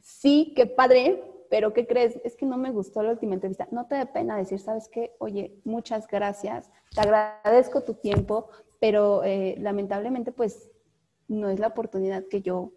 sí, 0.00 0.52
qué 0.56 0.66
padre, 0.66 1.22
pero 1.48 1.72
¿qué 1.72 1.86
crees? 1.86 2.18
Es 2.24 2.36
que 2.36 2.46
no 2.46 2.56
me 2.56 2.72
gustó 2.72 3.02
la 3.02 3.10
última 3.10 3.34
entrevista. 3.34 3.68
No 3.70 3.86
te 3.86 3.94
dé 3.94 4.06
pena 4.06 4.36
decir, 4.36 4.58
¿sabes 4.58 4.88
qué? 4.88 5.14
Oye, 5.18 5.60
muchas 5.64 6.06
gracias, 6.08 6.70
te 6.94 7.00
agradezco 7.00 7.82
tu 7.82 7.94
tiempo, 7.94 8.48
pero 8.80 9.22
eh, 9.22 9.54
lamentablemente 9.58 10.32
pues 10.32 10.70
no 11.28 11.48
es 11.48 11.60
la 11.60 11.68
oportunidad 11.68 12.24
que 12.28 12.42
yo 12.42 12.72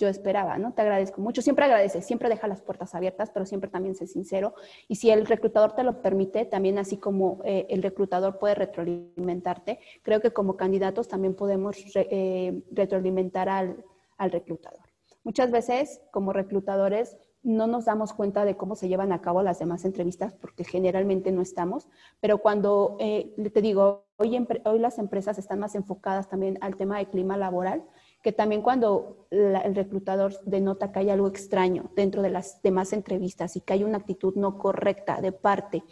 yo 0.00 0.08
esperaba, 0.08 0.56
¿no? 0.58 0.72
Te 0.72 0.82
agradezco 0.82 1.20
mucho. 1.20 1.42
Siempre 1.42 1.66
agradece, 1.66 2.00
siempre 2.00 2.28
deja 2.30 2.48
las 2.48 2.62
puertas 2.62 2.94
abiertas, 2.94 3.30
pero 3.30 3.44
siempre 3.44 3.68
también 3.68 3.94
sé 3.94 4.06
sincero. 4.06 4.54
Y 4.88 4.96
si 4.96 5.10
el 5.10 5.26
reclutador 5.26 5.74
te 5.74 5.84
lo 5.84 6.00
permite, 6.00 6.46
también 6.46 6.78
así 6.78 6.96
como 6.96 7.40
eh, 7.44 7.66
el 7.68 7.82
reclutador 7.82 8.38
puede 8.38 8.54
retroalimentarte, 8.54 9.78
creo 10.02 10.20
que 10.20 10.32
como 10.32 10.56
candidatos 10.56 11.06
también 11.06 11.34
podemos 11.34 11.76
eh, 11.94 12.62
retroalimentar 12.72 13.48
al, 13.48 13.84
al 14.16 14.30
reclutador. 14.30 14.80
Muchas 15.22 15.50
veces, 15.50 16.00
como 16.10 16.32
reclutadores, 16.32 17.18
no 17.42 17.66
nos 17.66 17.86
damos 17.86 18.12
cuenta 18.12 18.44
de 18.44 18.56
cómo 18.56 18.74
se 18.74 18.88
llevan 18.88 19.12
a 19.12 19.20
cabo 19.20 19.42
las 19.42 19.58
demás 19.58 19.84
entrevistas 19.84 20.34
porque 20.34 20.64
generalmente 20.64 21.32
no 21.32 21.40
estamos, 21.40 21.88
pero 22.20 22.38
cuando 22.38 22.96
eh, 23.00 23.34
te 23.52 23.62
digo, 23.62 24.06
hoy, 24.16 24.46
hoy 24.64 24.78
las 24.78 24.98
empresas 24.98 25.38
están 25.38 25.58
más 25.58 25.74
enfocadas 25.74 26.28
también 26.28 26.58
al 26.60 26.76
tema 26.76 26.98
de 26.98 27.08
clima 27.08 27.36
laboral, 27.36 27.82
que 28.22 28.32
también 28.32 28.62
cuando 28.62 29.26
el 29.30 29.74
reclutador 29.74 30.34
denota 30.44 30.92
que 30.92 30.98
hay 31.00 31.10
algo 31.10 31.28
extraño 31.28 31.90
dentro 31.96 32.22
de 32.22 32.30
las 32.30 32.60
demás 32.62 32.92
entrevistas 32.92 33.56
y 33.56 33.60
que 33.60 33.72
hay 33.72 33.84
una 33.84 33.98
actitud 33.98 34.34
no 34.36 34.58
correcta 34.58 35.20
de 35.20 35.32
parte 35.32 35.82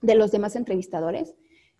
de 0.00 0.14
los 0.14 0.30
demás 0.30 0.56
entrevistadores, 0.56 1.34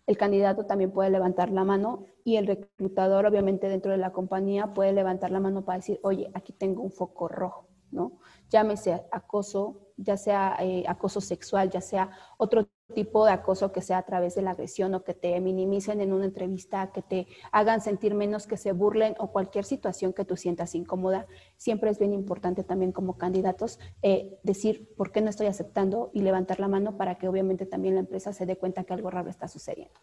el 0.05 0.17
candidato 0.17 0.65
también 0.65 0.91
puede 0.91 1.09
levantar 1.09 1.49
la 1.51 1.63
mano 1.63 2.05
y 2.23 2.35
el 2.35 2.47
reclutador, 2.47 3.25
obviamente, 3.25 3.69
dentro 3.69 3.91
de 3.91 3.97
la 3.97 4.11
compañía 4.11 4.73
puede 4.73 4.93
levantar 4.93 5.31
la 5.31 5.39
mano 5.39 5.63
para 5.63 5.77
decir, 5.77 5.99
oye, 6.03 6.29
aquí 6.33 6.53
tengo 6.53 6.83
un 6.83 6.91
foco 6.91 7.27
rojo, 7.27 7.67
¿no? 7.91 8.19
Llámese 8.49 9.03
acoso, 9.11 9.93
ya 9.97 10.17
sea 10.17 10.57
eh, 10.59 10.83
acoso 10.87 11.21
sexual, 11.21 11.69
ya 11.69 11.81
sea 11.81 12.11
otro 12.37 12.67
tipo 12.91 13.25
de 13.25 13.31
acoso 13.31 13.71
que 13.71 13.81
sea 13.81 13.97
a 13.97 14.05
través 14.05 14.35
de 14.35 14.41
la 14.41 14.51
agresión 14.51 14.93
o 14.93 15.03
que 15.03 15.13
te 15.13 15.39
minimicen 15.39 16.01
en 16.01 16.13
una 16.13 16.25
entrevista, 16.25 16.91
que 16.91 17.01
te 17.01 17.27
hagan 17.51 17.81
sentir 17.81 18.13
menos, 18.13 18.47
que 18.47 18.57
se 18.57 18.71
burlen 18.71 19.15
o 19.19 19.31
cualquier 19.31 19.65
situación 19.65 20.13
que 20.13 20.25
tú 20.25 20.37
sientas 20.37 20.75
incómoda, 20.75 21.27
siempre 21.57 21.89
es 21.89 21.99
bien 21.99 22.13
importante 22.13 22.63
también 22.63 22.91
como 22.91 23.17
candidatos 23.17 23.79
eh, 24.01 24.37
decir 24.43 24.93
por 24.95 25.11
qué 25.11 25.21
no 25.21 25.29
estoy 25.29 25.47
aceptando 25.47 26.11
y 26.13 26.21
levantar 26.21 26.59
la 26.59 26.67
mano 26.67 26.97
para 26.97 27.15
que 27.17 27.27
obviamente 27.27 27.65
también 27.65 27.95
la 27.95 28.01
empresa 28.01 28.33
se 28.33 28.45
dé 28.45 28.57
cuenta 28.57 28.83
que 28.83 28.93
algo 28.93 29.09
raro 29.09 29.29
está 29.29 29.47
sucediendo. 29.47 29.99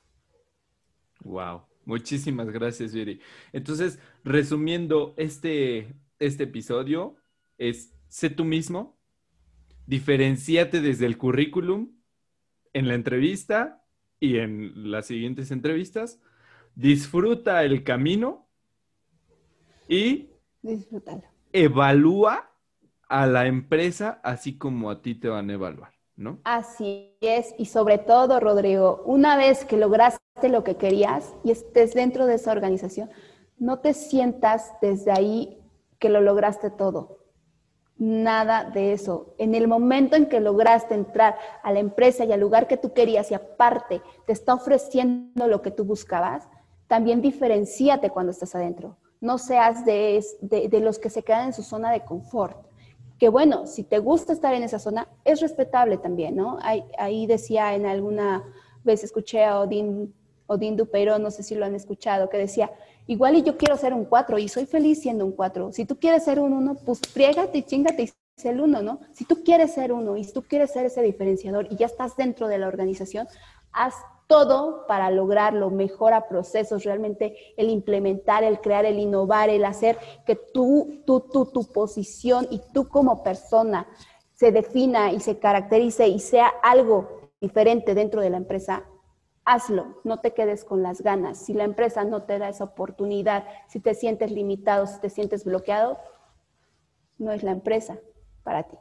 Wow, 1.24 1.62
muchísimas 1.84 2.50
gracias, 2.50 2.92
Viri. 2.92 3.20
Entonces, 3.52 3.98
resumiendo 4.24 5.14
este, 5.16 5.94
este 6.18 6.44
episodio, 6.44 7.16
es 7.58 7.92
sé 8.08 8.30
tú 8.30 8.44
mismo, 8.44 8.96
diferenciate 9.86 10.80
desde 10.80 11.06
el 11.06 11.18
currículum 11.18 11.97
en 12.78 12.88
la 12.88 12.94
entrevista 12.94 13.82
y 14.20 14.38
en 14.38 14.90
las 14.90 15.06
siguientes 15.06 15.50
entrevistas, 15.50 16.20
disfruta 16.74 17.64
el 17.64 17.84
camino 17.84 18.48
y 19.88 20.30
evalúa 21.52 22.50
a 23.08 23.26
la 23.26 23.46
empresa 23.46 24.20
así 24.22 24.58
como 24.58 24.90
a 24.90 25.02
ti 25.02 25.14
te 25.14 25.28
van 25.28 25.50
a 25.50 25.54
evaluar, 25.54 25.92
¿no? 26.16 26.40
Así 26.44 27.16
es, 27.20 27.54
y 27.58 27.66
sobre 27.66 27.98
todo, 27.98 28.38
Rodrigo, 28.38 29.02
una 29.06 29.36
vez 29.36 29.64
que 29.64 29.76
lograste 29.76 30.48
lo 30.48 30.62
que 30.62 30.76
querías 30.76 31.34
y 31.42 31.50
estés 31.50 31.94
dentro 31.94 32.26
de 32.26 32.34
esa 32.34 32.52
organización, 32.52 33.10
no 33.56 33.80
te 33.80 33.94
sientas 33.94 34.72
desde 34.80 35.10
ahí 35.10 35.58
que 35.98 36.10
lo 36.10 36.20
lograste 36.20 36.70
todo 36.70 37.17
nada 37.98 38.64
de 38.64 38.92
eso. 38.92 39.34
En 39.38 39.54
el 39.54 39.66
momento 39.66 40.16
en 40.16 40.26
que 40.26 40.40
lograste 40.40 40.94
entrar 40.94 41.36
a 41.62 41.72
la 41.72 41.80
empresa 41.80 42.24
y 42.24 42.32
al 42.32 42.40
lugar 42.40 42.68
que 42.68 42.76
tú 42.76 42.92
querías 42.92 43.30
y 43.30 43.34
aparte 43.34 44.00
te 44.26 44.32
está 44.32 44.54
ofreciendo 44.54 45.48
lo 45.48 45.62
que 45.62 45.70
tú 45.70 45.84
buscabas, 45.84 46.48
también 46.86 47.20
diferenciate 47.20 48.10
cuando 48.10 48.32
estás 48.32 48.54
adentro. 48.54 48.96
No 49.20 49.36
seas 49.38 49.84
de, 49.84 50.24
de, 50.40 50.80
los 50.80 50.98
que 50.98 51.10
se 51.10 51.22
quedan 51.22 51.46
en 51.46 51.52
su 51.52 51.62
zona 51.62 51.90
de 51.90 52.04
confort. 52.04 52.56
Que 53.18 53.28
bueno, 53.28 53.66
si 53.66 53.82
te 53.82 53.98
gusta 53.98 54.32
estar 54.32 54.54
en 54.54 54.62
esa 54.62 54.78
zona, 54.78 55.08
es 55.24 55.40
respetable 55.40 55.98
también, 55.98 56.36
¿no? 56.36 56.58
Ahí, 56.62 56.84
ahí 56.98 57.26
decía 57.26 57.74
en 57.74 57.84
alguna 57.84 58.44
vez, 58.84 59.02
escuché 59.02 59.44
a 59.44 59.58
Odín, 59.58 60.14
Odín 60.46 60.76
Dupeiro, 60.76 61.18
no 61.18 61.32
sé 61.32 61.42
si 61.42 61.56
lo 61.56 61.66
han 61.66 61.74
escuchado, 61.74 62.30
que 62.30 62.38
decía, 62.38 62.70
Igual 63.08 63.36
y 63.36 63.42
yo 63.42 63.56
quiero 63.56 63.78
ser 63.78 63.94
un 63.94 64.04
4 64.04 64.38
y 64.38 64.48
soy 64.48 64.66
feliz 64.66 65.00
siendo 65.00 65.24
un 65.24 65.32
4. 65.32 65.72
Si 65.72 65.86
tú 65.86 65.98
quieres 65.98 66.24
ser 66.24 66.38
un 66.38 66.52
1, 66.52 66.76
pues 66.84 67.00
friégate 67.00 67.56
y 67.56 67.62
chingate 67.62 68.02
y 68.02 68.06
sé 68.36 68.50
el 68.50 68.60
1, 68.60 68.82
¿no? 68.82 69.00
Si 69.14 69.24
tú 69.24 69.42
quieres 69.42 69.72
ser 69.72 69.94
uno 69.94 70.18
y 70.18 70.24
si 70.24 70.32
tú 70.34 70.42
quieres 70.42 70.72
ser 70.72 70.84
ese 70.84 71.00
diferenciador 71.00 71.66
y 71.70 71.76
ya 71.76 71.86
estás 71.86 72.16
dentro 72.16 72.48
de 72.48 72.58
la 72.58 72.68
organización, 72.68 73.26
haz 73.72 73.94
todo 74.26 74.86
para 74.86 75.10
lograrlo, 75.10 75.70
mejora 75.70 76.28
procesos, 76.28 76.84
realmente 76.84 77.34
el 77.56 77.70
implementar, 77.70 78.44
el 78.44 78.60
crear, 78.60 78.84
el 78.84 78.98
innovar, 78.98 79.48
el 79.48 79.64
hacer 79.64 79.96
que 80.26 80.36
tú, 80.36 81.00
tú, 81.06 81.20
tú, 81.32 81.46
tu 81.46 81.64
posición 81.64 82.46
y 82.50 82.60
tú 82.74 82.88
como 82.88 83.22
persona 83.22 83.86
se 84.34 84.52
defina 84.52 85.12
y 85.12 85.20
se 85.20 85.38
caracterice 85.38 86.08
y 86.08 86.20
sea 86.20 86.48
algo 86.62 87.30
diferente 87.40 87.94
dentro 87.94 88.20
de 88.20 88.28
la 88.28 88.36
empresa, 88.36 88.84
hazlo, 89.48 89.98
no 90.04 90.18
te 90.18 90.34
quedes 90.34 90.62
con 90.62 90.82
las 90.82 91.00
ganas. 91.00 91.44
Si 91.44 91.54
la 91.54 91.64
empresa 91.64 92.04
no 92.04 92.22
te 92.22 92.38
da 92.38 92.50
esa 92.50 92.64
oportunidad, 92.64 93.44
si 93.66 93.80
te 93.80 93.94
sientes 93.94 94.30
limitado, 94.30 94.86
si 94.86 95.00
te 95.00 95.08
sientes 95.08 95.44
bloqueado, 95.44 95.98
no 97.16 97.32
es 97.32 97.42
la 97.42 97.52
empresa 97.52 97.98
para 98.44 98.64
ti. 98.64 98.76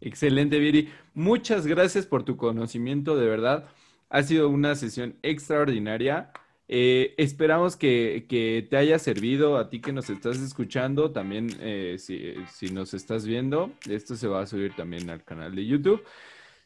Excelente, 0.00 0.58
Viri. 0.60 0.88
Muchas 1.14 1.66
gracias 1.66 2.06
por 2.06 2.22
tu 2.22 2.36
conocimiento, 2.36 3.16
de 3.16 3.26
verdad. 3.26 3.66
Ha 4.08 4.22
sido 4.22 4.48
una 4.48 4.76
sesión 4.76 5.16
extraordinaria. 5.22 6.30
Eh, 6.68 7.14
esperamos 7.18 7.76
que, 7.76 8.26
te 8.70 8.76
haya 8.76 9.00
servido 9.00 9.58
a 9.58 9.68
ti 9.68 9.80
que 9.80 9.92
nos 9.92 10.10
estás 10.10 10.38
escuchando, 10.38 11.10
también 11.10 11.48
eh, 11.60 11.96
si, 11.98 12.34
si 12.52 12.70
nos 12.70 12.94
estás 12.94 13.26
viendo. 13.26 13.72
Esto 13.88 14.14
se 14.14 14.28
va 14.28 14.42
a 14.42 14.46
subir 14.46 14.76
también 14.76 15.10
al 15.10 15.24
canal 15.24 15.56
de 15.56 15.66
YouTube 15.66 16.02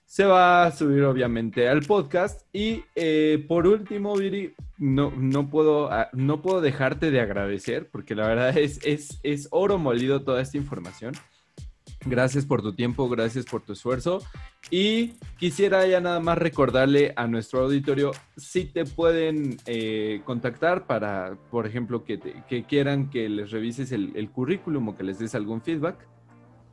se 0.09 0.25
va 0.25 0.65
a 0.65 0.73
subir 0.73 1.05
obviamente 1.05 1.69
al 1.69 1.83
podcast. 1.83 2.41
Y 2.51 2.83
eh, 2.95 3.45
por 3.47 3.67
último, 3.67 4.17
Viri, 4.17 4.55
no, 4.79 5.13
no, 5.15 5.51
puedo, 5.51 5.93
ah, 5.93 6.09
no 6.15 6.41
puedo 6.41 6.63
dejarte 6.63 7.11
de 7.11 7.21
agradecer 7.21 7.91
porque 7.91 8.15
la 8.15 8.27
verdad 8.27 8.57
es, 8.57 8.81
es, 8.85 9.21
es 9.23 9.49
oro 9.51 9.77
molido 9.77 10.23
toda 10.23 10.41
esta 10.41 10.57
información. 10.57 11.13
Gracias 12.07 12.47
por 12.47 12.63
tu 12.63 12.73
tiempo, 12.75 13.07
gracias 13.11 13.45
por 13.45 13.61
tu 13.61 13.75
esfuerzo. 13.75 14.23
Y 14.71 15.09
quisiera 15.37 15.87
ya 15.87 16.01
nada 16.01 16.21
más 16.21 16.39
recordarle 16.39 17.13
a 17.15 17.27
nuestro 17.27 17.61
auditorio 17.61 18.13
si 18.35 18.65
te 18.65 18.87
pueden 18.87 19.59
eh, 19.67 20.23
contactar 20.25 20.87
para, 20.87 21.37
por 21.51 21.67
ejemplo, 21.67 22.05
que, 22.05 22.19
que, 22.49 22.65
quieran 22.65 23.11
que 23.11 23.29
les 23.29 23.51
revises 23.51 23.93
el, 23.93 24.13
el 24.17 24.31
currículum 24.31 24.89
o 24.89 24.97
que 24.97 25.05
les 25.05 25.19
des 25.19 25.35
algún 25.35 25.61
feedback. 25.61 25.99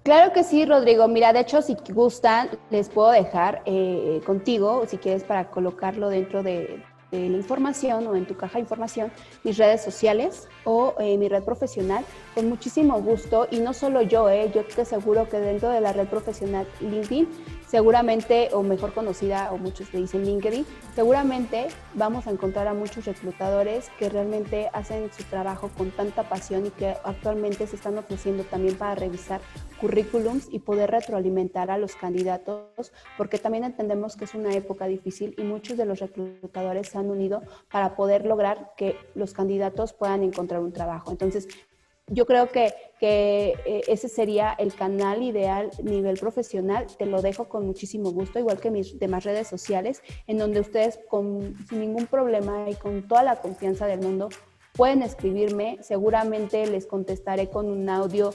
Claro 0.06 0.34
que 0.34 0.44
sí, 0.44 0.68
Rodrigo. 0.68 1.08
Mira, 1.08 1.34
de 1.34 1.40
hecho, 1.40 1.64
si 1.64 1.76
gustan, 1.90 2.52
les 2.70 2.90
puedo 2.90 3.10
dejar 3.10 3.64
eh, 3.66 4.22
contigo, 4.24 4.84
si 4.86 5.00
quieres, 5.00 5.24
para 5.24 5.50
colocarlo 5.50 6.10
dentro 6.10 6.44
de, 6.44 6.84
la 7.12 7.38
información 7.38 8.06
o 8.06 8.16
en 8.16 8.28
tu 8.28 8.36
caja 8.36 8.56
de 8.56 8.60
información, 8.60 9.12
mis 9.44 9.58
redes 9.58 9.82
sociales 9.82 10.48
o 10.64 10.94
eh, 11.00 11.18
mi 11.18 11.28
red 11.28 11.44
profesional, 11.44 12.06
con 12.36 12.50
muchísimo 12.50 13.02
gusto. 13.02 13.48
Y 13.50 13.62
no 13.62 13.74
solo 13.74 14.04
yo, 14.04 14.30
eh, 14.30 14.52
yo 14.54 14.64
te 14.64 14.82
aseguro 14.82 15.28
que 15.28 15.40
dentro 15.40 15.70
de 15.70 15.82
la 15.82 15.92
red 15.92 16.08
profesional 16.08 16.68
LinkedIn 16.82 17.28
seguramente, 17.68 18.50
o 18.54 18.64
mejor 18.64 18.94
conocida, 18.94 19.52
o 19.52 19.58
muchos 19.58 19.94
le 19.94 20.02
dicen 20.02 20.26
LinkedIn, 20.26 20.66
seguramente 20.94 21.68
vamos 21.94 22.28
a 22.28 22.32
encontrar 22.32 22.68
a 22.68 22.74
muchos 22.74 23.06
reclutadores 23.06 23.90
que 23.98 24.10
realmente 24.10 24.70
hacen 24.74 25.12
su 25.12 25.24
trabajo 25.24 25.70
con 25.78 25.92
tanta 25.92 26.24
pasión 26.30 26.66
y 26.66 26.70
que 26.70 26.96
actualmente 27.04 27.68
se 27.68 27.76
están 27.76 27.98
ofreciendo 27.98 28.44
también 28.44 28.76
para 28.76 28.96
revisar 28.96 29.42
currículums 29.80 30.48
y 30.52 30.60
poder 30.60 30.92
retroalimentar 30.92 31.72
a 31.72 31.78
los 31.78 31.96
candidatos, 31.96 32.92
porque 33.18 33.38
también 33.38 33.64
entendemos 33.64 34.16
que 34.16 34.26
es 34.26 34.34
una 34.34 34.54
época 34.54 34.86
difícil 34.86 35.36
y 35.38 35.44
muchos 35.44 35.78
de 35.78 35.86
los 35.86 36.00
reclutadores 36.00 36.90
se 36.90 36.98
han 36.98 37.10
unido 37.10 37.42
para 37.72 37.96
poder 37.96 38.26
lograr 38.26 38.72
que 38.78 38.98
los 39.16 39.34
candidatos 39.34 39.94
puedan 39.94 40.24
encontrar 40.24 40.62
un 40.62 40.72
trabajo. 40.72 41.12
Entonces, 41.12 41.48
yo 42.08 42.26
creo 42.26 42.50
que, 42.52 42.74
eh, 43.02 43.84
ese 43.88 44.10
sería 44.10 44.54
el 44.58 44.74
canal 44.74 45.22
ideal 45.22 45.70
nivel 45.84 46.18
profesional. 46.18 46.88
Te 46.98 47.06
lo 47.06 47.22
dejo 47.22 47.50
con 47.50 47.66
muchísimo 47.66 48.12
gusto, 48.12 48.40
igual 48.40 48.60
que 48.60 48.72
mis 48.72 48.98
demás 48.98 49.24
redes 49.24 49.48
sociales, 49.48 50.02
en 50.26 50.40
donde 50.40 50.60
ustedes 50.60 51.00
con, 51.08 51.56
sin 51.70 51.82
ningún 51.82 52.08
problema 52.08 52.68
y 52.68 52.74
con 52.76 53.08
toda 53.08 53.22
la 53.22 53.36
confianza 53.36 53.86
del 53.86 54.00
mundo 54.00 54.30
pueden 54.74 55.04
escribirme. 55.04 55.78
Seguramente 55.82 56.66
les 56.66 56.88
contestaré 56.88 57.50
con 57.50 57.70
un 57.70 57.88
audio 57.90 58.32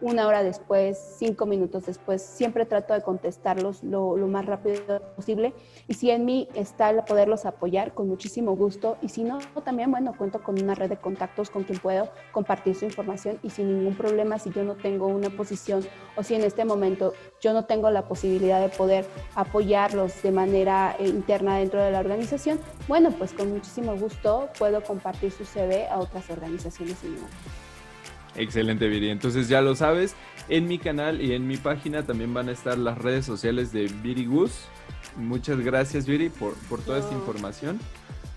una 0.00 0.26
hora 0.26 0.42
después, 0.42 0.98
cinco 1.18 1.46
minutos 1.46 1.86
después, 1.86 2.22
siempre 2.22 2.66
trato 2.66 2.94
de 2.94 3.02
contestarlos 3.02 3.82
lo, 3.82 4.16
más 4.26 4.44
rápido 4.44 5.00
posible. 5.14 5.54
Y 5.88 5.94
si 5.94 6.10
en 6.10 6.24
mí 6.24 6.48
está 6.54 6.90
el 6.90 7.02
poderlos 7.04 7.46
apoyar, 7.46 7.94
con 7.94 8.08
muchísimo 8.08 8.56
gusto. 8.56 8.96
Y 9.02 9.08
si 9.08 9.24
no, 9.24 9.38
también, 9.64 9.90
bueno, 9.90 10.14
cuento 10.16 10.42
con 10.42 10.60
una 10.60 10.74
red 10.74 10.88
de 10.88 10.96
contactos 10.96 11.50
con 11.50 11.64
quien 11.64 11.78
puedo 11.78 12.08
compartir 12.32 12.74
su 12.74 12.84
información 12.84 13.38
y 13.42 13.50
sin 13.50 13.76
ningún 13.76 13.96
problema, 13.96 14.38
si 14.38 14.50
yo 14.50 14.64
no 14.64 14.74
tengo 14.74 15.06
una 15.06 15.30
posición 15.30 15.86
o 16.16 16.22
si 16.22 16.34
en 16.34 16.42
este 16.42 16.64
momento 16.64 17.12
yo 17.40 17.52
no 17.52 17.64
tengo 17.64 17.90
la 17.90 18.02
posibilidad 18.08 18.60
de 18.60 18.68
poder 18.68 19.06
apoyarlos 19.34 20.22
de 20.22 20.32
manera 20.32 20.96
eh, 20.98 21.06
interna 21.06 21.58
dentro 21.58 21.82
de 21.82 21.90
la 21.90 22.00
organización, 22.00 22.58
bueno, 22.88 23.10
pues 23.10 23.32
con 23.32 23.52
muchísimo 23.52 23.96
gusto 23.96 24.48
puedo 24.58 24.82
compartir 24.82 25.30
su 25.30 25.44
CV 25.44 25.88
a 25.88 25.98
otras 25.98 26.28
organizaciones 26.30 26.98
similares. 26.98 27.65
Excelente, 28.36 28.88
Viri. 28.88 29.10
Entonces 29.10 29.48
ya 29.48 29.60
lo 29.60 29.74
sabes, 29.74 30.14
en 30.48 30.66
mi 30.66 30.78
canal 30.78 31.20
y 31.22 31.32
en 31.32 31.46
mi 31.46 31.56
página 31.56 32.04
también 32.04 32.32
van 32.34 32.48
a 32.48 32.52
estar 32.52 32.76
las 32.78 32.98
redes 32.98 33.24
sociales 33.24 33.72
de 33.72 33.86
Viri 34.02 34.26
Gus. 34.26 34.52
Muchas 35.16 35.58
gracias, 35.60 36.06
Viri, 36.06 36.28
por, 36.28 36.54
por 36.68 36.80
toda 36.82 36.98
esta 36.98 37.14
información. 37.14 37.80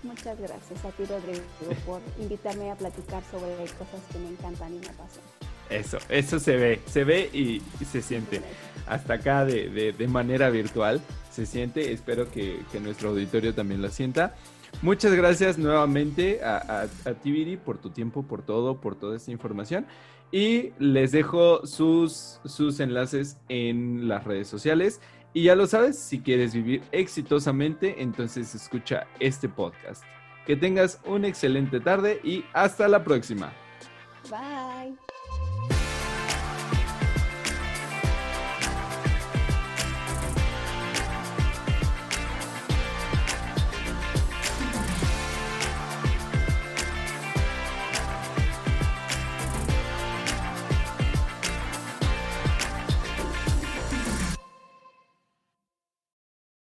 Muchas 0.02 0.38
gracias 0.38 0.84
a 0.84 0.90
ti, 0.90 1.04
Rodrigo, 1.04 1.42
por 1.86 2.00
invitarme 2.18 2.70
a 2.70 2.74
platicar 2.74 3.22
sobre 3.30 3.50
cosas 3.72 4.00
que 4.10 4.18
me 4.18 4.28
encantan 4.30 4.74
y 4.74 4.78
me 4.78 4.86
pasan. 4.86 5.22
Eso, 5.68 5.98
eso 6.08 6.40
se 6.40 6.56
ve, 6.56 6.80
se 6.86 7.04
ve 7.04 7.30
y, 7.32 7.62
se 7.84 8.02
siente. 8.02 8.40
Hasta 8.86 9.14
acá 9.14 9.44
de, 9.44 9.68
de, 9.68 9.92
de, 9.92 10.08
manera 10.08 10.50
virtual 10.50 11.00
se 11.30 11.46
siente. 11.46 11.92
Espero 11.92 12.28
que, 12.30 12.60
que 12.72 12.80
nuestro 12.80 13.10
auditorio 13.10 13.54
también 13.54 13.80
lo 13.80 13.88
sienta. 13.88 14.34
Muchas 14.82 15.12
gracias 15.12 15.58
nuevamente 15.58 16.42
a, 16.42 16.88
a, 17.04 17.14
Tibiri 17.14 17.56
por 17.56 17.78
tu 17.78 17.90
tiempo, 17.90 18.22
por 18.22 18.42
todo, 18.42 18.80
por 18.80 18.94
toda 18.96 19.16
esta 19.16 19.30
información. 19.30 19.86
Y 20.32 20.72
les 20.78 21.12
dejo 21.12 21.66
sus, 21.66 22.40
sus 22.44 22.80
enlaces 22.80 23.36
en 23.48 24.08
las 24.08 24.24
redes 24.24 24.48
sociales. 24.48 25.00
Y 25.32 25.44
ya 25.44 25.54
lo 25.54 25.66
sabes, 25.66 25.98
si 25.98 26.20
quieres 26.20 26.54
vivir 26.54 26.82
exitosamente, 26.92 28.02
entonces 28.02 28.54
escucha 28.54 29.06
este 29.18 29.48
podcast. 29.48 30.02
Que 30.46 30.56
tengas 30.56 31.00
una 31.04 31.28
excelente 31.28 31.80
tarde 31.80 32.20
y 32.24 32.44
hasta 32.52 32.88
la 32.88 33.04
próxima. 33.04 33.52
Bye. 34.30 35.09